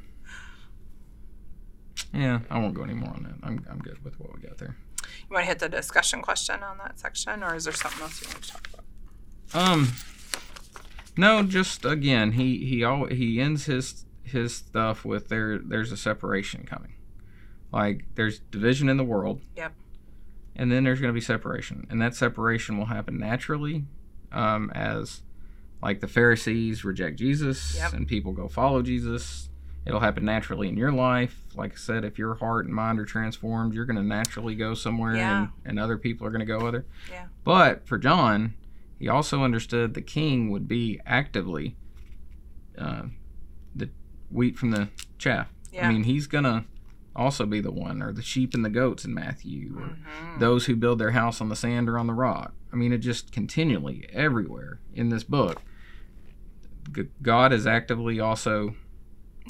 Yeah, 2.13 2.39
I 2.49 2.60
won't 2.60 2.73
go 2.76 2.84
any 2.84 2.93
more 2.93 3.10
on 3.10 3.23
that. 3.23 3.47
I'm 3.47 3.65
I'm 3.69 3.80
good 3.80 4.04
with 4.04 4.19
what 4.19 4.34
we 4.36 4.41
got 4.41 4.58
there. 4.58 4.76
You 5.02 5.34
want 5.34 5.43
to 5.43 5.47
hit 5.47 5.60
the 5.60 5.69
discussion 5.69 6.21
question 6.21 6.62
on 6.63 6.78
that 6.78 6.99
section, 6.99 7.43
or 7.43 7.56
is 7.56 7.63
there 7.65 7.73
something 7.73 8.02
else 8.02 8.21
you 8.21 8.28
want 8.30 8.43
to 8.43 8.52
talk 8.52 8.67
about? 8.73 8.84
Um, 9.69 9.91
no, 11.17 11.43
just 11.43 11.86
again, 11.86 12.34
he 12.34 12.65
he 12.65 12.84
al- 12.84 13.08
he 13.08 13.39
ends 13.39 13.65
his 13.65 14.06
his 14.23 14.56
stuff 14.56 15.04
with 15.06 15.30
there. 15.30 15.58
There's 15.60 15.91
a 15.91 15.97
separation 15.97 16.65
coming, 16.65 16.93
like 17.71 18.06
there's 18.15 18.39
division 18.39 18.89
in 18.89 18.97
the 18.97 19.04
world. 19.04 19.41
Yep. 19.56 19.73
And 20.56 20.71
then 20.71 20.84
there's 20.84 20.99
going 21.02 21.10
to 21.10 21.13
be 21.15 21.21
separation, 21.21 21.88
and 21.89 21.99
that 22.02 22.15
separation 22.15 22.78
will 22.78 22.86
happen 22.86 23.17
naturally, 23.17 23.86
um, 24.32 24.69
as 24.76 25.23
like 25.82 25.99
the 25.99 26.08
Pharisees 26.08 26.86
reject 26.86 27.17
Jesus 27.17 27.76
Yep. 27.76 27.93
and 27.93 28.08
people 28.08 28.32
go 28.34 28.47
follow 28.47 28.82
Jesus. 28.84 29.49
It'll 29.86 30.00
happen 30.00 30.24
naturally 30.24 30.69
in 30.69 30.78
your 30.78 30.91
life. 30.93 31.43
Like 31.56 31.74
I 31.74 31.76
said, 31.76 32.06
if 32.06 32.17
your 32.17 32.36
heart 32.36 32.65
and 32.65 32.74
mind 32.74 33.00
are 33.00 33.06
transformed, 33.06 33.74
you're 33.74 33.86
going 33.86 33.98
to 33.98 34.04
naturally 34.04 34.56
go 34.56 34.74
somewhere, 34.74 35.15
Yeah. 35.15 35.39
and, 35.41 35.50
and 35.65 35.80
other 35.80 35.98
people 35.98 36.26
are 36.26 36.30
going 36.32 36.39
to 36.39 36.46
go 36.46 36.65
other. 36.65 36.86
Yeah. 37.12 37.26
But 37.43 37.86
for 37.86 37.98
John, 37.98 38.54
he 38.98 39.10
also 39.10 39.43
understood 39.43 39.93
the 39.93 40.02
king 40.02 40.50
would 40.52 40.67
be 40.67 41.02
actively 41.06 41.76
uh, 42.78 43.04
the 43.76 43.89
wheat 44.32 44.58
from 44.58 44.72
the 44.72 44.88
chaff. 45.17 45.50
Yeah. 45.72 45.88
I 45.88 45.91
mean, 45.91 46.04
he's 46.06 46.28
going 46.28 46.46
to 46.46 46.63
also 47.15 47.46
be 47.46 47.60
the 47.60 47.72
one, 47.72 48.02
or 48.02 48.12
the 48.13 48.22
sheep 48.24 48.54
and 48.56 48.63
the 48.65 48.69
goats 48.69 49.04
in 49.06 49.13
Matthew, 49.13 49.76
or 49.78 49.98
Mhm. 49.98 50.39
those 50.39 50.65
who 50.65 50.76
build 50.76 50.98
their 50.98 51.12
house 51.12 51.41
on 51.41 51.50
the 51.50 51.56
sand 51.56 51.88
or 51.89 52.00
on 52.00 52.08
the 52.08 52.13
rock. 52.13 52.54
I 52.72 52.76
mean, 52.76 52.91
it 52.93 53.00
just 53.00 53.32
continually, 53.32 54.08
everywhere 54.12 54.80
in 54.96 55.10
this 55.10 55.24
book, 55.24 55.62
God 57.22 57.54
is 57.54 57.67
actively 57.67 58.19
also 58.19 58.76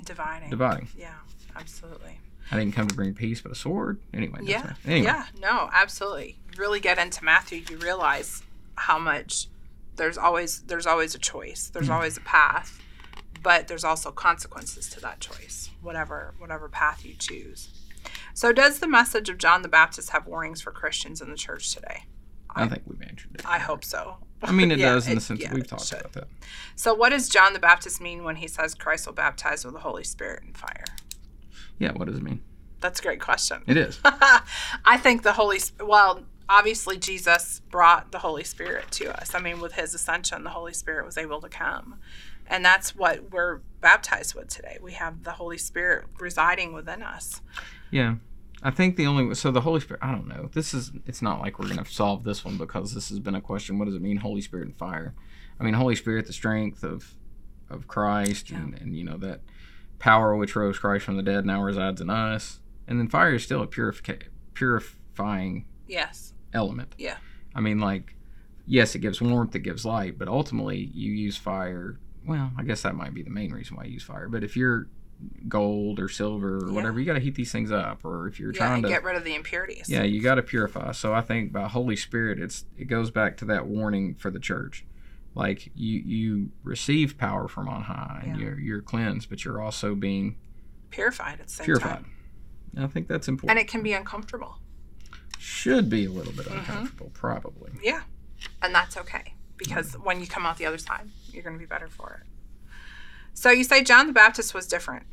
dividing. 0.06 0.50
dividing. 0.50 0.88
Yeah, 0.98 1.14
absolutely. 1.56 2.20
I 2.52 2.58
didn't 2.60 2.74
come 2.74 2.88
to 2.88 2.96
bring 2.96 3.14
peace, 3.14 3.42
but 3.42 3.52
a 3.52 3.56
sword. 3.56 4.00
Anyway, 4.14 4.40
Yeah. 4.44 4.74
Anyway, 4.86 5.06
Yeah, 5.06 5.26
no, 5.40 5.70
absolutely. 5.74 6.38
You 6.52 6.60
really 6.60 6.80
get 6.80 6.98
into 6.98 7.24
Matthew, 7.24 7.64
you 7.70 7.78
realize 7.78 8.44
how 8.76 9.00
much 9.00 9.48
there's 9.96 10.18
always 10.18 10.62
there's 10.64 10.86
always 10.88 11.16
a 11.16 11.20
choice. 11.20 11.70
There's 11.70 11.88
Hmm. 11.88 11.94
always 11.94 12.18
a 12.18 12.22
path, 12.22 12.80
but 13.42 13.68
there's 13.68 13.84
also 13.84 14.12
consequences 14.12 14.90
to 14.90 15.00
that 15.02 15.20
choice, 15.20 15.70
whatever 15.82 16.34
whatever 16.38 16.68
path 16.68 17.06
you 17.06 17.14
choose. 17.16 17.70
So 18.34 18.52
does 18.52 18.80
the 18.80 18.88
message 18.88 19.30
of 19.30 19.38
John 19.38 19.62
the 19.62 19.70
Baptist 19.70 20.10
have 20.10 20.26
warnings 20.28 20.62
for 20.62 20.72
Christians 20.72 21.22
in 21.22 21.30
the 21.30 21.38
church 21.38 21.74
today? 21.74 22.06
I 22.56 22.68
think 22.68 22.84
we've 22.86 23.02
answered 23.02 23.36
it. 23.36 23.46
I 23.48 23.60
hope 23.60 23.84
so. 23.86 24.18
I 24.44 24.52
mean, 24.52 24.72
it 24.72 24.80
Yeah, 24.80 24.94
does 24.94 25.08
in 25.08 25.12
the 25.14 25.18
it- 25.18 25.22
sense 25.22 25.40
yeah, 25.42 25.50
that 25.50 25.56
we've 25.56 25.68
talked 25.68 25.92
about 25.92 26.14
that. 26.14 26.28
So 26.76 26.94
what 26.94 27.10
does 27.10 27.30
John 27.30 27.54
the 27.54 27.60
Baptist 27.60 28.02
mean 28.02 28.24
when 28.24 28.36
he 28.38 28.48
says 28.48 28.74
Christ 28.76 29.06
will 29.06 29.14
baptize 29.14 29.64
with 29.66 29.74
the 29.74 29.80
Holy 29.80 30.04
Spirit 30.04 30.44
and 30.44 30.58
fire? 30.58 30.86
Yeah, 31.80 31.92
what 31.94 32.08
does 32.08 32.18
it 32.18 32.24
mean? 32.24 32.42
That's 32.82 33.00
a 33.00 33.04
great 33.04 33.22
question. 33.22 33.62
It 33.68 33.78
is. 33.78 34.00
I 34.04 34.98
think 34.98 35.24
the 35.24 35.34
Holy 35.34 35.60
well, 35.80 36.24
obviously 36.50 36.98
Jesus 36.98 37.62
brought 37.72 38.12
the 38.12 38.20
Holy 38.20 38.44
Spirit 38.44 38.92
to 38.92 39.18
us. 39.20 39.34
I 39.34 39.40
mean, 39.40 39.60
with 39.62 39.74
his 39.74 39.94
ascension, 39.94 40.44
the 40.44 40.50
Holy 40.50 40.74
Spirit 40.74 41.06
was 41.06 41.18
able 41.18 41.40
to 41.42 41.50
come. 41.50 42.00
And 42.48 42.64
that's 42.66 42.94
what 42.94 43.32
we're 43.32 43.60
baptized 43.80 44.36
with 44.36 44.50
today. 44.50 44.78
We 44.82 44.92
have 44.94 45.24
the 45.24 45.32
Holy 45.32 45.58
Spirit 45.58 46.06
residing 46.20 46.74
within 46.74 47.02
us. 47.02 47.42
Yeah. 47.90 48.16
I 48.64 48.72
think 48.72 48.96
the 48.96 49.06
only 49.06 49.36
so 49.36 49.52
the 49.52 49.62
Holy 49.62 49.80
Spirit. 49.82 50.02
I 50.04 50.12
don't 50.12 50.28
know. 50.28 50.50
This 50.54 50.74
is. 50.74 50.92
It's 51.06 51.22
not 51.22 51.42
like 51.42 51.60
we're 51.60 51.68
gonna 51.68 51.86
solve 51.86 52.24
this 52.24 52.46
one 52.46 52.58
because 52.58 52.94
this 52.94 53.10
has 53.10 53.20
been 53.20 53.36
a 53.36 53.42
question. 53.42 53.78
What 53.78 53.86
does 53.86 53.96
it 53.96 54.02
mean, 54.02 54.18
Holy 54.18 54.42
Spirit 54.42 54.68
and 54.68 54.76
fire? 54.78 55.14
I 55.60 55.64
mean, 55.64 55.74
Holy 55.74 55.96
Spirit, 55.96 56.26
the 56.28 56.34
strength 56.34 56.84
of 56.84 57.14
of 57.70 57.88
Christ, 57.88 58.50
and, 58.52 58.74
and 58.80 58.96
you 58.96 59.04
know 59.04 59.18
that 59.18 59.42
power 60.00 60.36
which 60.36 60.56
rose 60.56 60.78
Christ 60.80 61.06
from 61.06 61.18
the 61.18 61.24
dead 61.24 61.46
now 61.46 61.62
resides 61.64 62.02
in 62.02 62.10
us. 62.10 62.60
And 62.88 63.00
then 63.00 63.08
fire 63.08 63.34
is 63.36 63.44
still 63.44 63.62
a 63.62 63.68
purifica- 63.68 64.24
purifying 64.54 65.66
Yes. 65.88 66.34
element. 66.54 66.96
Yeah. 66.98 67.18
I 67.56 67.62
mean, 67.62 67.80
like, 67.80 68.16
yes, 68.66 68.96
it 68.96 69.00
gives 69.00 69.22
warmth, 69.22 69.56
it 69.56 69.60
gives 69.60 69.86
light, 69.86 70.18
but 70.18 70.28
ultimately 70.28 70.90
you 70.94 71.12
use 71.12 71.38
fire. 71.38 72.00
Well, 72.26 72.52
I 72.58 72.64
guess 72.64 72.82
that 72.82 72.96
might 72.96 73.14
be 73.14 73.22
the 73.24 73.30
main 73.30 73.52
reason 73.54 73.78
why 73.78 73.86
you 73.86 73.94
use 73.94 74.04
fire. 74.04 74.28
But 74.28 74.44
if 74.44 74.56
you're 74.58 74.88
gold 75.48 76.00
or 76.00 76.10
silver 76.10 76.58
or 76.58 76.68
Yeah. 76.68 76.74
whatever, 76.74 77.00
you 77.00 77.06
got 77.06 77.14
to 77.14 77.20
heat 77.20 77.36
these 77.36 77.52
things 77.52 77.72
up. 77.72 78.04
Or 78.06 78.28
if 78.28 78.40
you're 78.40 78.52
Yeah, 78.54 78.58
trying 78.60 78.82
to, 78.84 78.88
get 78.90 79.04
rid 79.04 79.16
of 79.16 79.24
the 79.24 79.36
impurities. 79.36 79.88
yeah, 79.90 80.04
you 80.04 80.22
got 80.22 80.36
to 80.36 80.42
purify. 80.44 80.92
So 80.92 81.14
I 81.14 81.22
think 81.22 81.52
by 81.52 81.68
Holy 81.68 81.96
Spirit, 81.96 82.40
it's 82.40 82.66
it 82.78 82.86
goes 82.86 83.12
back 83.12 83.38
to 83.38 83.46
that 83.46 83.68
warning 83.68 84.16
for 84.16 84.30
the 84.32 84.40
church. 84.40 84.86
Like 85.36 85.72
you 85.76 86.00
you 86.00 86.52
receive 86.64 87.18
power 87.18 87.48
from 87.48 87.68
on 87.68 87.84
high 87.84 88.22
and 88.26 88.38
Yeah. 88.40 88.46
you're 88.48 88.60
you're 88.60 88.82
cleansed, 88.82 89.30
but 89.30 89.44
you're 89.46 89.62
also 89.62 89.96
being 89.96 90.36
Purified 90.92 91.40
at 91.40 91.48
the 91.48 91.54
same 91.54 91.66
purified. 91.66 91.90
time. 91.90 92.06
I 92.78 92.88
think 92.88 93.08
that's 93.08 93.28
important. 93.28 93.52
And 93.52 93.60
it 93.60 93.70
can 93.72 93.82
be 93.84 93.94
uncomfortable. 93.94 94.60
Should 95.40 95.90
be 95.90 96.06
a 96.06 96.10
little 96.12 96.34
bit 96.34 96.46
Mhm. 96.48 96.60
uncomfortable, 96.60 97.10
probably. 97.14 97.72
Yeah. 97.84 98.02
And 98.62 98.74
that's 98.76 98.96
okay 98.98 99.34
because 99.58 99.94
when 99.98 100.20
you 100.22 100.28
come 100.28 100.46
out 100.46 100.58
the 100.58 100.66
other 100.66 100.78
side, 100.78 101.10
you're 101.32 101.44
going 101.44 101.56
to 101.56 101.60
be 101.60 101.66
better 101.66 101.88
for 101.88 102.22
it. 102.22 102.28
So 103.34 103.50
you 103.50 103.64
say 103.64 103.84
John 103.84 104.08
the 104.08 104.14
Baptist 104.14 104.54
was 104.54 104.68
different. 104.68 105.06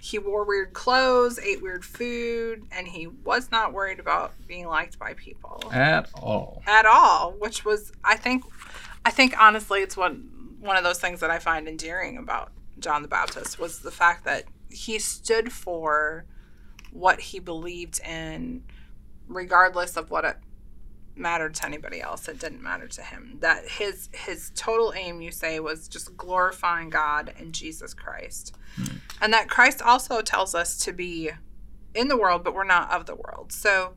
He 0.00 0.18
wore 0.18 0.44
weird 0.44 0.72
clothes, 0.72 1.38
ate 1.38 1.60
weird 1.62 1.84
food, 1.84 2.64
and 2.70 2.86
he 2.86 3.06
was 3.08 3.50
not 3.50 3.72
worried 3.72 3.98
about 3.98 4.32
being 4.46 4.66
liked 4.66 4.98
by 4.98 5.14
people 5.14 5.62
At 5.72 6.08
all. 6.14 6.62
at 6.66 6.86
all, 6.86 7.32
which 7.38 7.64
was 7.64 7.92
I 8.04 8.16
think 8.16 8.44
I 9.04 9.10
think 9.10 9.34
honestly 9.40 9.80
it's 9.80 9.96
one 9.96 10.56
one 10.60 10.76
of 10.76 10.84
those 10.84 10.98
things 10.98 11.20
that 11.20 11.30
I 11.30 11.38
find 11.38 11.68
endearing 11.68 12.16
about 12.18 12.52
John 12.78 13.02
the 13.02 13.08
Baptist 13.08 13.58
was 13.58 13.80
the 13.80 13.90
fact 13.90 14.24
that 14.24 14.44
he 14.70 14.98
stood 14.98 15.52
for 15.52 16.24
what 16.92 17.20
he 17.20 17.38
believed 17.38 18.00
in 18.06 18.62
regardless 19.28 19.96
of 19.96 20.10
what 20.10 20.24
it 20.24 20.36
mattered 21.18 21.54
to 21.54 21.64
anybody 21.66 22.00
else 22.00 22.28
it 22.28 22.38
didn't 22.38 22.62
matter 22.62 22.86
to 22.88 23.02
him 23.02 23.36
that 23.40 23.66
his 23.68 24.08
his 24.12 24.50
total 24.54 24.92
aim 24.96 25.20
you 25.20 25.30
say 25.30 25.58
was 25.60 25.88
just 25.88 26.16
glorifying 26.16 26.88
god 26.90 27.32
and 27.38 27.52
jesus 27.52 27.92
christ 27.94 28.54
and 29.20 29.32
that 29.32 29.48
christ 29.48 29.82
also 29.82 30.20
tells 30.22 30.54
us 30.54 30.76
to 30.78 30.92
be 30.92 31.30
in 31.94 32.08
the 32.08 32.16
world 32.16 32.44
but 32.44 32.54
we're 32.54 32.64
not 32.64 32.90
of 32.90 33.06
the 33.06 33.14
world 33.14 33.52
so 33.52 33.94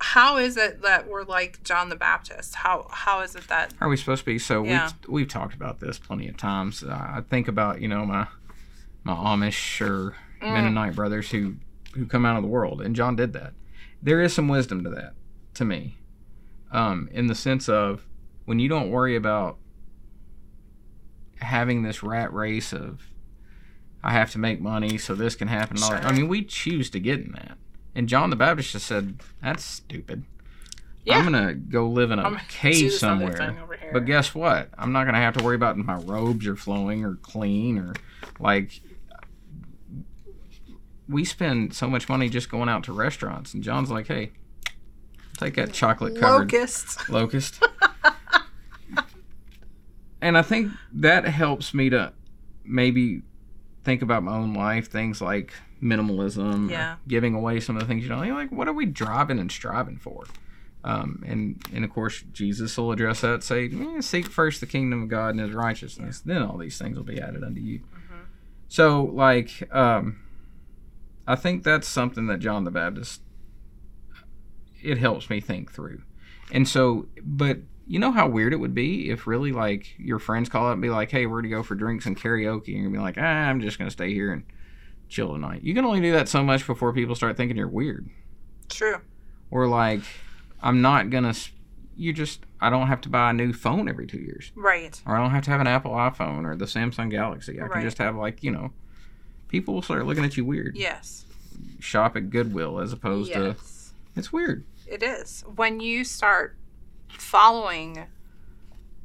how 0.00 0.36
is 0.36 0.56
it 0.56 0.80
that 0.82 1.08
we're 1.08 1.24
like 1.24 1.62
john 1.64 1.88
the 1.88 1.96
baptist 1.96 2.54
how 2.54 2.86
how 2.90 3.20
is 3.20 3.34
it 3.34 3.48
that 3.48 3.74
Are 3.80 3.88
we 3.88 3.96
supposed 3.96 4.20
to 4.20 4.26
be? 4.26 4.38
So 4.38 4.62
Yeah. 4.62 4.90
we've 5.02 5.08
we've 5.10 5.28
talked 5.28 5.54
about 5.54 5.80
this 5.80 5.98
plenty 5.98 6.28
of 6.28 6.36
times. 6.36 6.84
Uh, 6.84 6.90
I 6.92 7.22
think 7.28 7.48
about 7.48 7.80
you 7.80 7.88
know 7.88 8.06
my 8.06 8.28
my 9.04 9.14
Amish 9.14 9.80
or 9.80 10.14
Mm. 10.40 10.52
Mennonite 10.52 10.94
brothers 10.94 11.32
who 11.32 11.56
who 11.94 12.06
come 12.06 12.24
out 12.24 12.36
of 12.36 12.42
the 12.44 12.48
world, 12.48 12.80
and 12.80 12.94
John 12.94 13.16
did 13.16 13.32
that. 13.32 13.54
There 14.00 14.20
is 14.22 14.32
some 14.32 14.46
wisdom 14.46 14.84
to 14.84 14.90
that, 14.90 15.14
to 15.54 15.64
me, 15.64 15.96
um, 16.70 17.08
in 17.12 17.26
the 17.26 17.34
sense 17.34 17.68
of 17.68 18.06
when 18.44 18.58
you 18.58 18.68
don't 18.68 18.90
worry 18.90 19.16
about 19.16 19.58
having 21.40 21.82
this 21.82 22.02
rat 22.02 22.32
race 22.32 22.72
of 22.72 23.02
I 24.02 24.12
have 24.12 24.30
to 24.32 24.38
make 24.38 24.60
money 24.60 24.96
so 24.96 25.14
this 25.14 25.34
can 25.34 25.48
happen. 25.48 25.76
that. 25.76 26.04
I 26.04 26.12
mean, 26.12 26.28
we 26.28 26.44
choose 26.44 26.88
to 26.90 27.00
get 27.00 27.20
in 27.20 27.32
that. 27.32 27.58
And 27.94 28.08
John 28.08 28.30
the 28.30 28.36
Baptist 28.36 28.72
just 28.72 28.86
said, 28.86 29.20
"That's 29.42 29.64
stupid. 29.64 30.24
Yeah. 31.04 31.18
I'm 31.18 31.24
gonna 31.24 31.54
go 31.54 31.88
live 31.88 32.10
in 32.10 32.18
a 32.18 32.22
I'm 32.22 32.36
cave 32.48 32.92
somewhere." 32.92 33.32
thing 33.32 33.58
over 33.58 33.76
here. 33.76 33.90
But 33.92 34.04
guess 34.04 34.34
what? 34.34 34.70
I'm 34.78 34.92
not 34.92 35.04
gonna 35.04 35.18
have 35.18 35.36
to 35.36 35.44
worry 35.44 35.56
about 35.56 35.76
my 35.76 35.96
robes 35.96 36.46
are 36.46 36.56
flowing 36.56 37.04
or 37.04 37.16
clean 37.16 37.78
or 37.78 37.94
like. 38.38 38.80
We 41.08 41.24
spend 41.24 41.72
so 41.74 41.88
much 41.88 42.08
money 42.08 42.28
just 42.28 42.50
going 42.50 42.68
out 42.68 42.84
to 42.84 42.92
restaurants, 42.92 43.54
and 43.54 43.62
John's 43.62 43.90
like, 43.90 44.06
"Hey, 44.06 44.32
take 45.38 45.54
that 45.54 45.72
chocolate 45.72 46.16
covered 46.18 46.52
locusts 46.52 47.08
locust." 47.08 47.62
and 50.20 50.36
I 50.36 50.42
think 50.42 50.72
that 50.92 51.24
helps 51.24 51.72
me 51.72 51.90
to 51.90 52.12
maybe 52.64 53.22
think 53.84 54.02
about 54.02 54.22
my 54.22 54.32
own 54.36 54.52
life, 54.54 54.90
things 54.90 55.20
like 55.20 55.52
minimalism, 55.82 56.70
Yeah. 56.70 56.96
giving 57.06 57.34
away 57.34 57.60
some 57.60 57.76
of 57.76 57.80
the 57.82 57.86
things 57.86 58.02
you 58.02 58.10
know, 58.10 58.18
like 58.18 58.50
what 58.50 58.68
are 58.68 58.72
we 58.72 58.84
driving 58.86 59.38
and 59.38 59.50
striving 59.50 59.96
for? 59.96 60.24
Um, 60.84 61.22
and 61.26 61.62
and 61.72 61.84
of 61.84 61.90
course 61.92 62.22
Jesus 62.32 62.76
will 62.76 62.92
address 62.92 63.20
that, 63.22 63.42
say, 63.42 63.68
"Eh, 63.72 64.00
seek 64.00 64.26
first 64.26 64.60
the 64.60 64.66
kingdom 64.66 65.02
of 65.02 65.08
God 65.08 65.30
and 65.30 65.40
His 65.40 65.52
righteousness, 65.52 66.20
then 66.20 66.42
all 66.42 66.56
these 66.58 66.78
things 66.78 66.96
will 66.96 67.04
be 67.04 67.20
added 67.20 67.42
unto 67.44 67.60
you. 67.60 67.80
Mm-hmm. 67.80 68.14
So 68.68 69.04
like, 69.04 69.68
um, 69.74 70.20
I 71.26 71.34
think 71.36 71.62
that's 71.62 71.86
something 71.86 72.26
that 72.28 72.38
John 72.40 72.64
the 72.64 72.70
Baptist 72.70 73.22
it 74.82 74.98
helps 74.98 75.28
me 75.30 75.40
think 75.40 75.72
through. 75.72 76.02
And 76.52 76.66
so, 76.68 77.06
but 77.22 77.58
you 77.86 77.98
know 77.98 78.12
how 78.12 78.28
weird 78.28 78.52
it 78.52 78.56
would 78.56 78.74
be 78.74 79.10
if 79.10 79.26
really 79.26 79.52
like 79.52 79.94
your 79.98 80.18
friends 80.18 80.48
call 80.48 80.66
up 80.66 80.74
and 80.74 80.82
be 80.82 80.90
like, 80.90 81.10
"Hey, 81.10 81.26
we're 81.26 81.42
to 81.42 81.48
go 81.48 81.62
for 81.62 81.74
drinks 81.74 82.06
and 82.06 82.16
karaoke," 82.18 82.74
and 82.74 82.82
you're 82.82 82.90
be 82.90 82.98
like, 82.98 83.16
ah, 83.18 83.22
"I'm 83.22 83.60
just 83.60 83.78
gonna 83.78 83.90
stay 83.90 84.12
here 84.12 84.32
and 84.32 84.44
chill 85.08 85.32
tonight." 85.32 85.62
You 85.62 85.74
can 85.74 85.84
only 85.84 86.00
do 86.00 86.12
that 86.12 86.28
so 86.28 86.42
much 86.44 86.66
before 86.66 86.92
people 86.92 87.14
start 87.14 87.36
thinking 87.36 87.56
you're 87.56 87.68
weird, 87.68 88.08
True. 88.68 88.96
or 89.50 89.66
like, 89.68 90.00
"I'm 90.62 90.80
not 90.82 91.10
gonna." 91.10 91.34
You 91.96 92.12
just, 92.12 92.44
I 92.60 92.70
don't 92.70 92.86
have 92.86 93.00
to 93.02 93.08
buy 93.08 93.30
a 93.30 93.32
new 93.32 93.52
phone 93.52 93.88
every 93.88 94.06
two 94.06 94.20
years, 94.20 94.52
Right. 94.54 95.02
or 95.04 95.16
I 95.16 95.20
don't 95.20 95.32
have 95.32 95.42
to 95.44 95.50
have 95.50 95.60
an 95.60 95.66
Apple 95.66 95.90
iPhone 95.90 96.44
or 96.44 96.54
the 96.54 96.66
Samsung 96.66 97.10
Galaxy. 97.10 97.58
I 97.58 97.64
Right. 97.64 97.72
can 97.72 97.82
just 97.82 97.98
have 97.98 98.14
like, 98.14 98.44
you 98.44 98.52
know, 98.52 98.70
people 99.48 99.74
will 99.74 99.82
start 99.82 100.06
looking 100.06 100.24
at 100.24 100.36
you 100.36 100.44
weird. 100.44 100.76
Yes. 100.76 101.24
Shop 101.80 102.16
at 102.16 102.30
Goodwill 102.30 102.78
as 102.78 102.92
opposed 102.92 103.32
to 103.32 103.56
yes. 103.58 103.58
It's 104.18 104.32
weird. 104.32 104.64
It 104.86 105.02
is. 105.02 105.44
When 105.54 105.80
you 105.80 106.04
start 106.04 106.56
following 107.08 108.06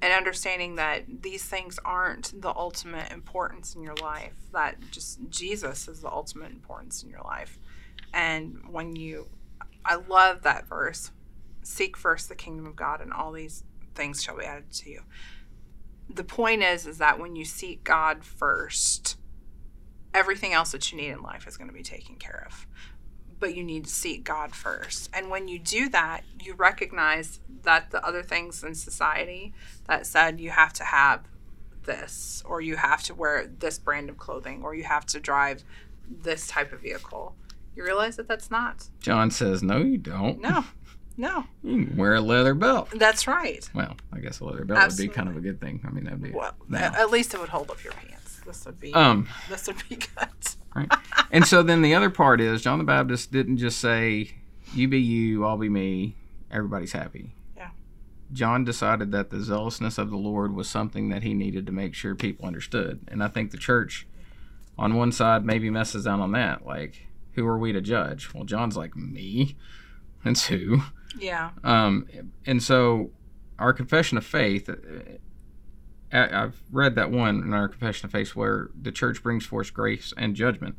and 0.01 0.13
understanding 0.13 0.75
that 0.75 1.21
these 1.21 1.43
things 1.43 1.79
aren't 1.85 2.41
the 2.41 2.49
ultimate 2.49 3.11
importance 3.11 3.75
in 3.75 3.81
your 3.81 3.95
life, 3.95 4.33
that 4.51 4.75
just 4.91 5.19
Jesus 5.29 5.87
is 5.87 6.01
the 6.01 6.11
ultimate 6.11 6.51
importance 6.51 7.03
in 7.03 7.09
your 7.09 7.21
life. 7.21 7.57
And 8.13 8.59
when 8.69 8.95
you, 8.95 9.29
I 9.85 9.95
love 9.95 10.43
that 10.43 10.67
verse 10.67 11.11
seek 11.63 11.95
first 11.95 12.29
the 12.29 12.35
kingdom 12.35 12.65
of 12.65 12.75
God, 12.75 13.01
and 13.01 13.13
all 13.13 13.31
these 13.31 13.63
things 13.95 14.21
shall 14.21 14.37
be 14.37 14.43
added 14.43 14.71
to 14.71 14.89
you. 14.89 15.01
The 16.09 16.23
point 16.23 16.61
is, 16.61 16.85
is 16.85 16.97
that 16.97 17.19
when 17.19 17.35
you 17.35 17.45
seek 17.45 17.83
God 17.83 18.23
first, 18.23 19.17
everything 20.13 20.53
else 20.53 20.71
that 20.73 20.91
you 20.91 20.97
need 20.97 21.09
in 21.09 21.21
life 21.21 21.47
is 21.47 21.57
going 21.57 21.69
to 21.69 21.73
be 21.73 21.83
taken 21.83 22.15
care 22.15 22.45
of 22.45 22.67
but 23.43 23.55
you 23.57 23.63
need 23.63 23.83
to 23.83 23.89
seek 23.89 24.23
God 24.23 24.55
first. 24.55 25.09
And 25.13 25.29
when 25.29 25.49
you 25.49 25.59
do 25.59 25.89
that, 25.89 26.21
you 26.41 26.53
recognize 26.53 27.41
that 27.63 27.91
the 27.91 28.01
other 28.05 28.23
things 28.23 28.63
in 28.63 28.73
society 28.73 29.51
that 29.85 30.05
said 30.05 30.39
you 30.39 30.49
have 30.51 30.71
to 30.73 30.85
have 30.85 31.23
this, 31.83 32.41
or 32.45 32.61
you 32.61 32.77
have 32.77 33.03
to 33.03 33.13
wear 33.13 33.45
this 33.59 33.77
brand 33.77 34.09
of 34.09 34.17
clothing, 34.17 34.63
or 34.63 34.73
you 34.73 34.85
have 34.85 35.05
to 35.07 35.19
drive 35.19 35.65
this 36.09 36.47
type 36.47 36.71
of 36.71 36.79
vehicle, 36.79 37.35
you 37.75 37.83
realize 37.83 38.15
that 38.15 38.29
that's 38.29 38.49
not. 38.49 38.87
John 39.01 39.29
says, 39.29 39.61
"No, 39.61 39.79
you 39.79 39.97
don't. 39.97 40.39
No, 40.39 40.63
no, 41.17 41.43
You 41.63 41.85
can 41.85 41.97
wear 41.97 42.15
a 42.15 42.21
leather 42.21 42.53
belt." 42.53 42.91
that's 42.95 43.27
right. 43.27 43.69
Well, 43.73 43.97
I 44.13 44.19
guess 44.19 44.39
a 44.39 44.45
leather 44.45 44.63
belt 44.63 44.87
would 44.87 44.97
be 44.97 45.09
kind 45.09 45.27
of 45.27 45.35
a 45.35 45.41
good 45.41 45.59
thing. 45.59 45.81
I 45.85 45.89
mean, 45.91 46.05
that'd 46.05 46.21
be 46.21 46.31
Well, 46.31 46.55
now. 46.69 46.93
at 46.95 47.09
least 47.09 47.33
it 47.33 47.41
would 47.41 47.49
hold 47.49 47.69
up 47.69 47.83
your 47.83 47.91
pants. 47.91 48.39
This 48.45 48.65
would 48.65 48.79
be. 48.79 48.93
um, 48.93 49.27
this 49.49 49.67
would 49.67 49.83
be 49.89 49.95
good. 49.97 50.29
Right. 50.75 50.91
And 51.31 51.45
so 51.45 51.63
then 51.63 51.81
the 51.81 51.95
other 51.95 52.09
part 52.09 52.41
is 52.41 52.61
John 52.61 52.77
the 52.77 52.83
Baptist 52.83 53.31
didn't 53.31 53.57
just 53.57 53.79
say, 53.79 54.31
"You 54.73 54.87
be 54.87 54.99
you, 54.99 55.45
I'll 55.45 55.57
be 55.57 55.69
me, 55.69 56.15
everybody's 56.51 56.91
happy." 56.91 57.35
Yeah. 57.55 57.69
John 58.31 58.63
decided 58.63 59.11
that 59.11 59.29
the 59.29 59.41
zealousness 59.41 59.97
of 59.97 60.09
the 60.09 60.17
Lord 60.17 60.53
was 60.53 60.69
something 60.69 61.09
that 61.09 61.23
he 61.23 61.33
needed 61.33 61.65
to 61.65 61.71
make 61.71 61.95
sure 61.95 62.15
people 62.15 62.45
understood, 62.45 63.01
and 63.07 63.23
I 63.23 63.27
think 63.27 63.51
the 63.51 63.57
church, 63.57 64.07
on 64.77 64.95
one 64.95 65.11
side, 65.11 65.45
maybe 65.45 65.69
messes 65.69 66.07
out 66.07 66.19
on 66.19 66.31
that. 66.33 66.65
Like, 66.65 67.07
who 67.33 67.47
are 67.47 67.57
we 67.57 67.71
to 67.73 67.81
judge? 67.81 68.33
Well, 68.33 68.43
John's 68.43 68.77
like 68.77 68.95
me. 68.95 69.55
That's 70.23 70.47
who. 70.47 70.81
Yeah. 71.19 71.51
Um, 71.63 72.07
and 72.45 72.61
so 72.63 73.11
our 73.59 73.73
confession 73.73 74.17
of 74.17 74.25
faith, 74.25 74.69
I've 76.13 76.61
read 76.71 76.93
that 76.95 77.09
one 77.09 77.41
in 77.41 77.53
our 77.53 77.67
confession 77.67 78.05
of 78.05 78.11
faith 78.11 78.35
where 78.35 78.69
the 78.79 78.91
church 78.91 79.23
brings 79.23 79.45
forth 79.45 79.73
grace 79.73 80.13
and 80.15 80.35
judgment. 80.35 80.75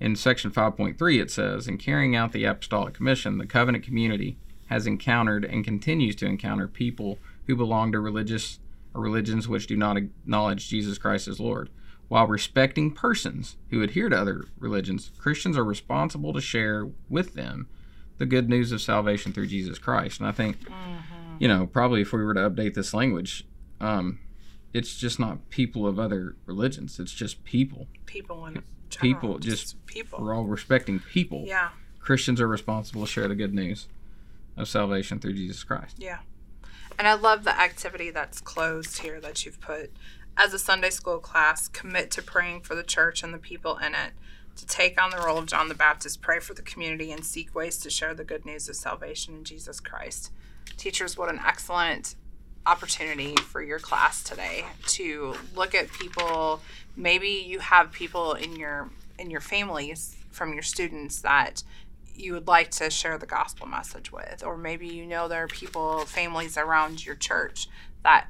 In 0.00 0.16
section 0.16 0.50
5.3, 0.50 1.20
it 1.20 1.30
says, 1.30 1.68
In 1.68 1.76
carrying 1.76 2.16
out 2.16 2.32
the 2.32 2.44
apostolic 2.44 2.94
commission, 2.94 3.36
the 3.36 3.46
covenant 3.46 3.84
community 3.84 4.38
has 4.68 4.86
encountered 4.86 5.44
and 5.44 5.64
continues 5.64 6.16
to 6.16 6.26
encounter 6.26 6.66
people 6.66 7.18
who 7.46 7.54
belong 7.54 7.92
to 7.92 8.00
religious 8.00 8.60
or 8.94 9.02
religions 9.02 9.46
which 9.46 9.66
do 9.66 9.76
not 9.76 9.98
acknowledge 9.98 10.68
Jesus 10.68 10.96
Christ 10.96 11.28
as 11.28 11.38
Lord. 11.38 11.68
While 12.08 12.26
respecting 12.26 12.92
persons 12.92 13.56
who 13.68 13.82
adhere 13.82 14.08
to 14.08 14.18
other 14.18 14.46
religions, 14.58 15.10
Christians 15.18 15.58
are 15.58 15.64
responsible 15.64 16.32
to 16.32 16.40
share 16.40 16.88
with 17.10 17.34
them 17.34 17.68
the 18.16 18.26
good 18.26 18.48
news 18.48 18.72
of 18.72 18.80
salvation 18.80 19.32
through 19.32 19.48
Jesus 19.48 19.78
Christ. 19.78 20.18
And 20.18 20.28
I 20.28 20.32
think, 20.32 20.56
you 21.38 21.46
know, 21.46 21.66
probably 21.66 22.00
if 22.00 22.12
we 22.12 22.24
were 22.24 22.34
to 22.34 22.48
update 22.48 22.72
this 22.72 22.94
language, 22.94 23.46
um, 23.80 24.18
it's 24.72 24.96
just 24.96 25.18
not 25.18 25.48
people 25.50 25.86
of 25.86 25.98
other 25.98 26.36
religions. 26.46 26.98
It's 27.00 27.12
just 27.12 27.44
people. 27.44 27.86
People 28.06 28.46
in 28.46 28.62
general, 28.90 29.20
People, 29.20 29.38
just 29.38 29.84
people. 29.86 30.20
We're 30.22 30.34
all 30.34 30.44
respecting 30.44 31.00
people. 31.00 31.44
Yeah. 31.46 31.70
Christians 32.00 32.40
are 32.40 32.48
responsible 32.48 33.02
to 33.02 33.06
share 33.06 33.28
the 33.28 33.34
good 33.34 33.54
news 33.54 33.86
of 34.56 34.68
salvation 34.68 35.18
through 35.18 35.34
Jesus 35.34 35.64
Christ. 35.64 35.96
Yeah. 35.98 36.18
And 36.98 37.06
I 37.06 37.14
love 37.14 37.44
the 37.44 37.58
activity 37.58 38.10
that's 38.10 38.40
closed 38.40 38.98
here 38.98 39.20
that 39.20 39.44
you've 39.44 39.60
put. 39.60 39.92
As 40.36 40.52
a 40.52 40.58
Sunday 40.58 40.90
school 40.90 41.18
class, 41.18 41.68
commit 41.68 42.10
to 42.12 42.22
praying 42.22 42.62
for 42.62 42.74
the 42.74 42.82
church 42.82 43.22
and 43.22 43.32
the 43.32 43.38
people 43.38 43.76
in 43.76 43.94
it, 43.94 44.12
to 44.56 44.66
take 44.66 45.00
on 45.00 45.10
the 45.10 45.18
role 45.18 45.38
of 45.38 45.46
John 45.46 45.68
the 45.68 45.74
Baptist, 45.74 46.20
pray 46.20 46.40
for 46.40 46.54
the 46.54 46.62
community, 46.62 47.12
and 47.12 47.24
seek 47.24 47.54
ways 47.54 47.78
to 47.78 47.90
share 47.90 48.14
the 48.14 48.24
good 48.24 48.44
news 48.44 48.68
of 48.68 48.76
salvation 48.76 49.34
in 49.34 49.44
Jesus 49.44 49.80
Christ. 49.80 50.32
Teachers, 50.76 51.16
what 51.16 51.28
an 51.28 51.40
excellent 51.44 52.16
opportunity 52.68 53.34
for 53.36 53.62
your 53.62 53.78
class 53.78 54.22
today 54.22 54.64
to 54.86 55.34
look 55.56 55.74
at 55.74 55.90
people. 55.90 56.60
Maybe 56.96 57.28
you 57.28 57.60
have 57.60 57.92
people 57.92 58.34
in 58.34 58.56
your 58.56 58.90
in 59.18 59.30
your 59.30 59.40
families 59.40 60.16
from 60.30 60.52
your 60.52 60.62
students 60.62 61.22
that 61.22 61.62
you 62.14 62.34
would 62.34 62.46
like 62.46 62.70
to 62.72 62.90
share 62.90 63.16
the 63.16 63.26
gospel 63.26 63.66
message 63.66 64.12
with. 64.12 64.44
Or 64.44 64.56
maybe 64.56 64.86
you 64.86 65.06
know 65.06 65.28
there 65.28 65.44
are 65.44 65.48
people 65.48 66.00
families 66.00 66.58
around 66.58 67.06
your 67.06 67.14
church 67.14 67.68
that 68.04 68.28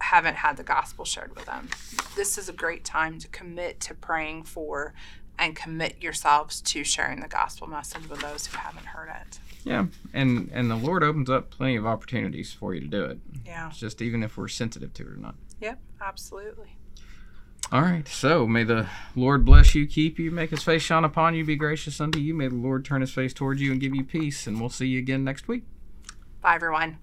haven't 0.00 0.36
had 0.36 0.56
the 0.56 0.62
gospel 0.62 1.04
shared 1.04 1.34
with 1.34 1.46
them. 1.46 1.68
This 2.16 2.38
is 2.38 2.48
a 2.48 2.52
great 2.52 2.84
time 2.84 3.18
to 3.18 3.28
commit 3.28 3.80
to 3.80 3.94
praying 3.94 4.44
for 4.44 4.94
and 5.36 5.56
commit 5.56 6.00
yourselves 6.00 6.60
to 6.60 6.84
sharing 6.84 7.20
the 7.20 7.28
gospel 7.28 7.66
message 7.66 8.08
with 8.08 8.20
those 8.20 8.46
who 8.46 8.56
haven't 8.56 8.86
heard 8.86 9.08
it 9.08 9.38
Yeah, 9.64 9.86
and 10.14 10.50
and 10.52 10.70
the 10.70 10.76
Lord 10.76 11.02
opens 11.04 11.28
up 11.30 11.50
plenty 11.50 11.76
of 11.76 11.86
opportunities 11.86 12.52
for 12.52 12.74
you 12.74 12.80
to 12.80 12.86
do 12.86 13.04
it. 13.04 13.18
yeah 13.44 13.68
It's 13.68 13.78
just 13.78 14.00
even 14.02 14.22
if 14.22 14.36
we're 14.36 14.48
sensitive 14.48 14.92
to 14.94 15.02
it 15.02 15.08
or 15.08 15.16
not. 15.16 15.34
yep 15.60 15.78
absolutely 16.00 16.76
All 17.70 17.82
right. 17.82 18.08
So 18.08 18.46
may 18.46 18.64
the 18.64 18.88
Lord 19.14 19.44
bless 19.44 19.74
you, 19.74 19.86
keep 19.86 20.18
you, 20.18 20.30
make 20.30 20.50
His 20.50 20.62
face 20.62 20.82
shine 20.82 21.04
upon 21.04 21.34
you, 21.34 21.44
be 21.44 21.56
gracious 21.56 22.00
unto 22.00 22.18
you. 22.18 22.34
May 22.34 22.48
the 22.48 22.54
Lord 22.56 22.84
turn 22.84 23.00
His 23.02 23.12
face 23.12 23.32
towards 23.34 23.60
you 23.60 23.70
and 23.70 23.80
give 23.80 23.94
you 23.94 24.02
peace. 24.02 24.46
And 24.46 24.58
we'll 24.60 24.70
see 24.70 24.86
you 24.88 24.98
again 24.98 25.22
next 25.24 25.46
week. 25.46 25.64
bye 26.40 26.54
everyone 26.56 26.98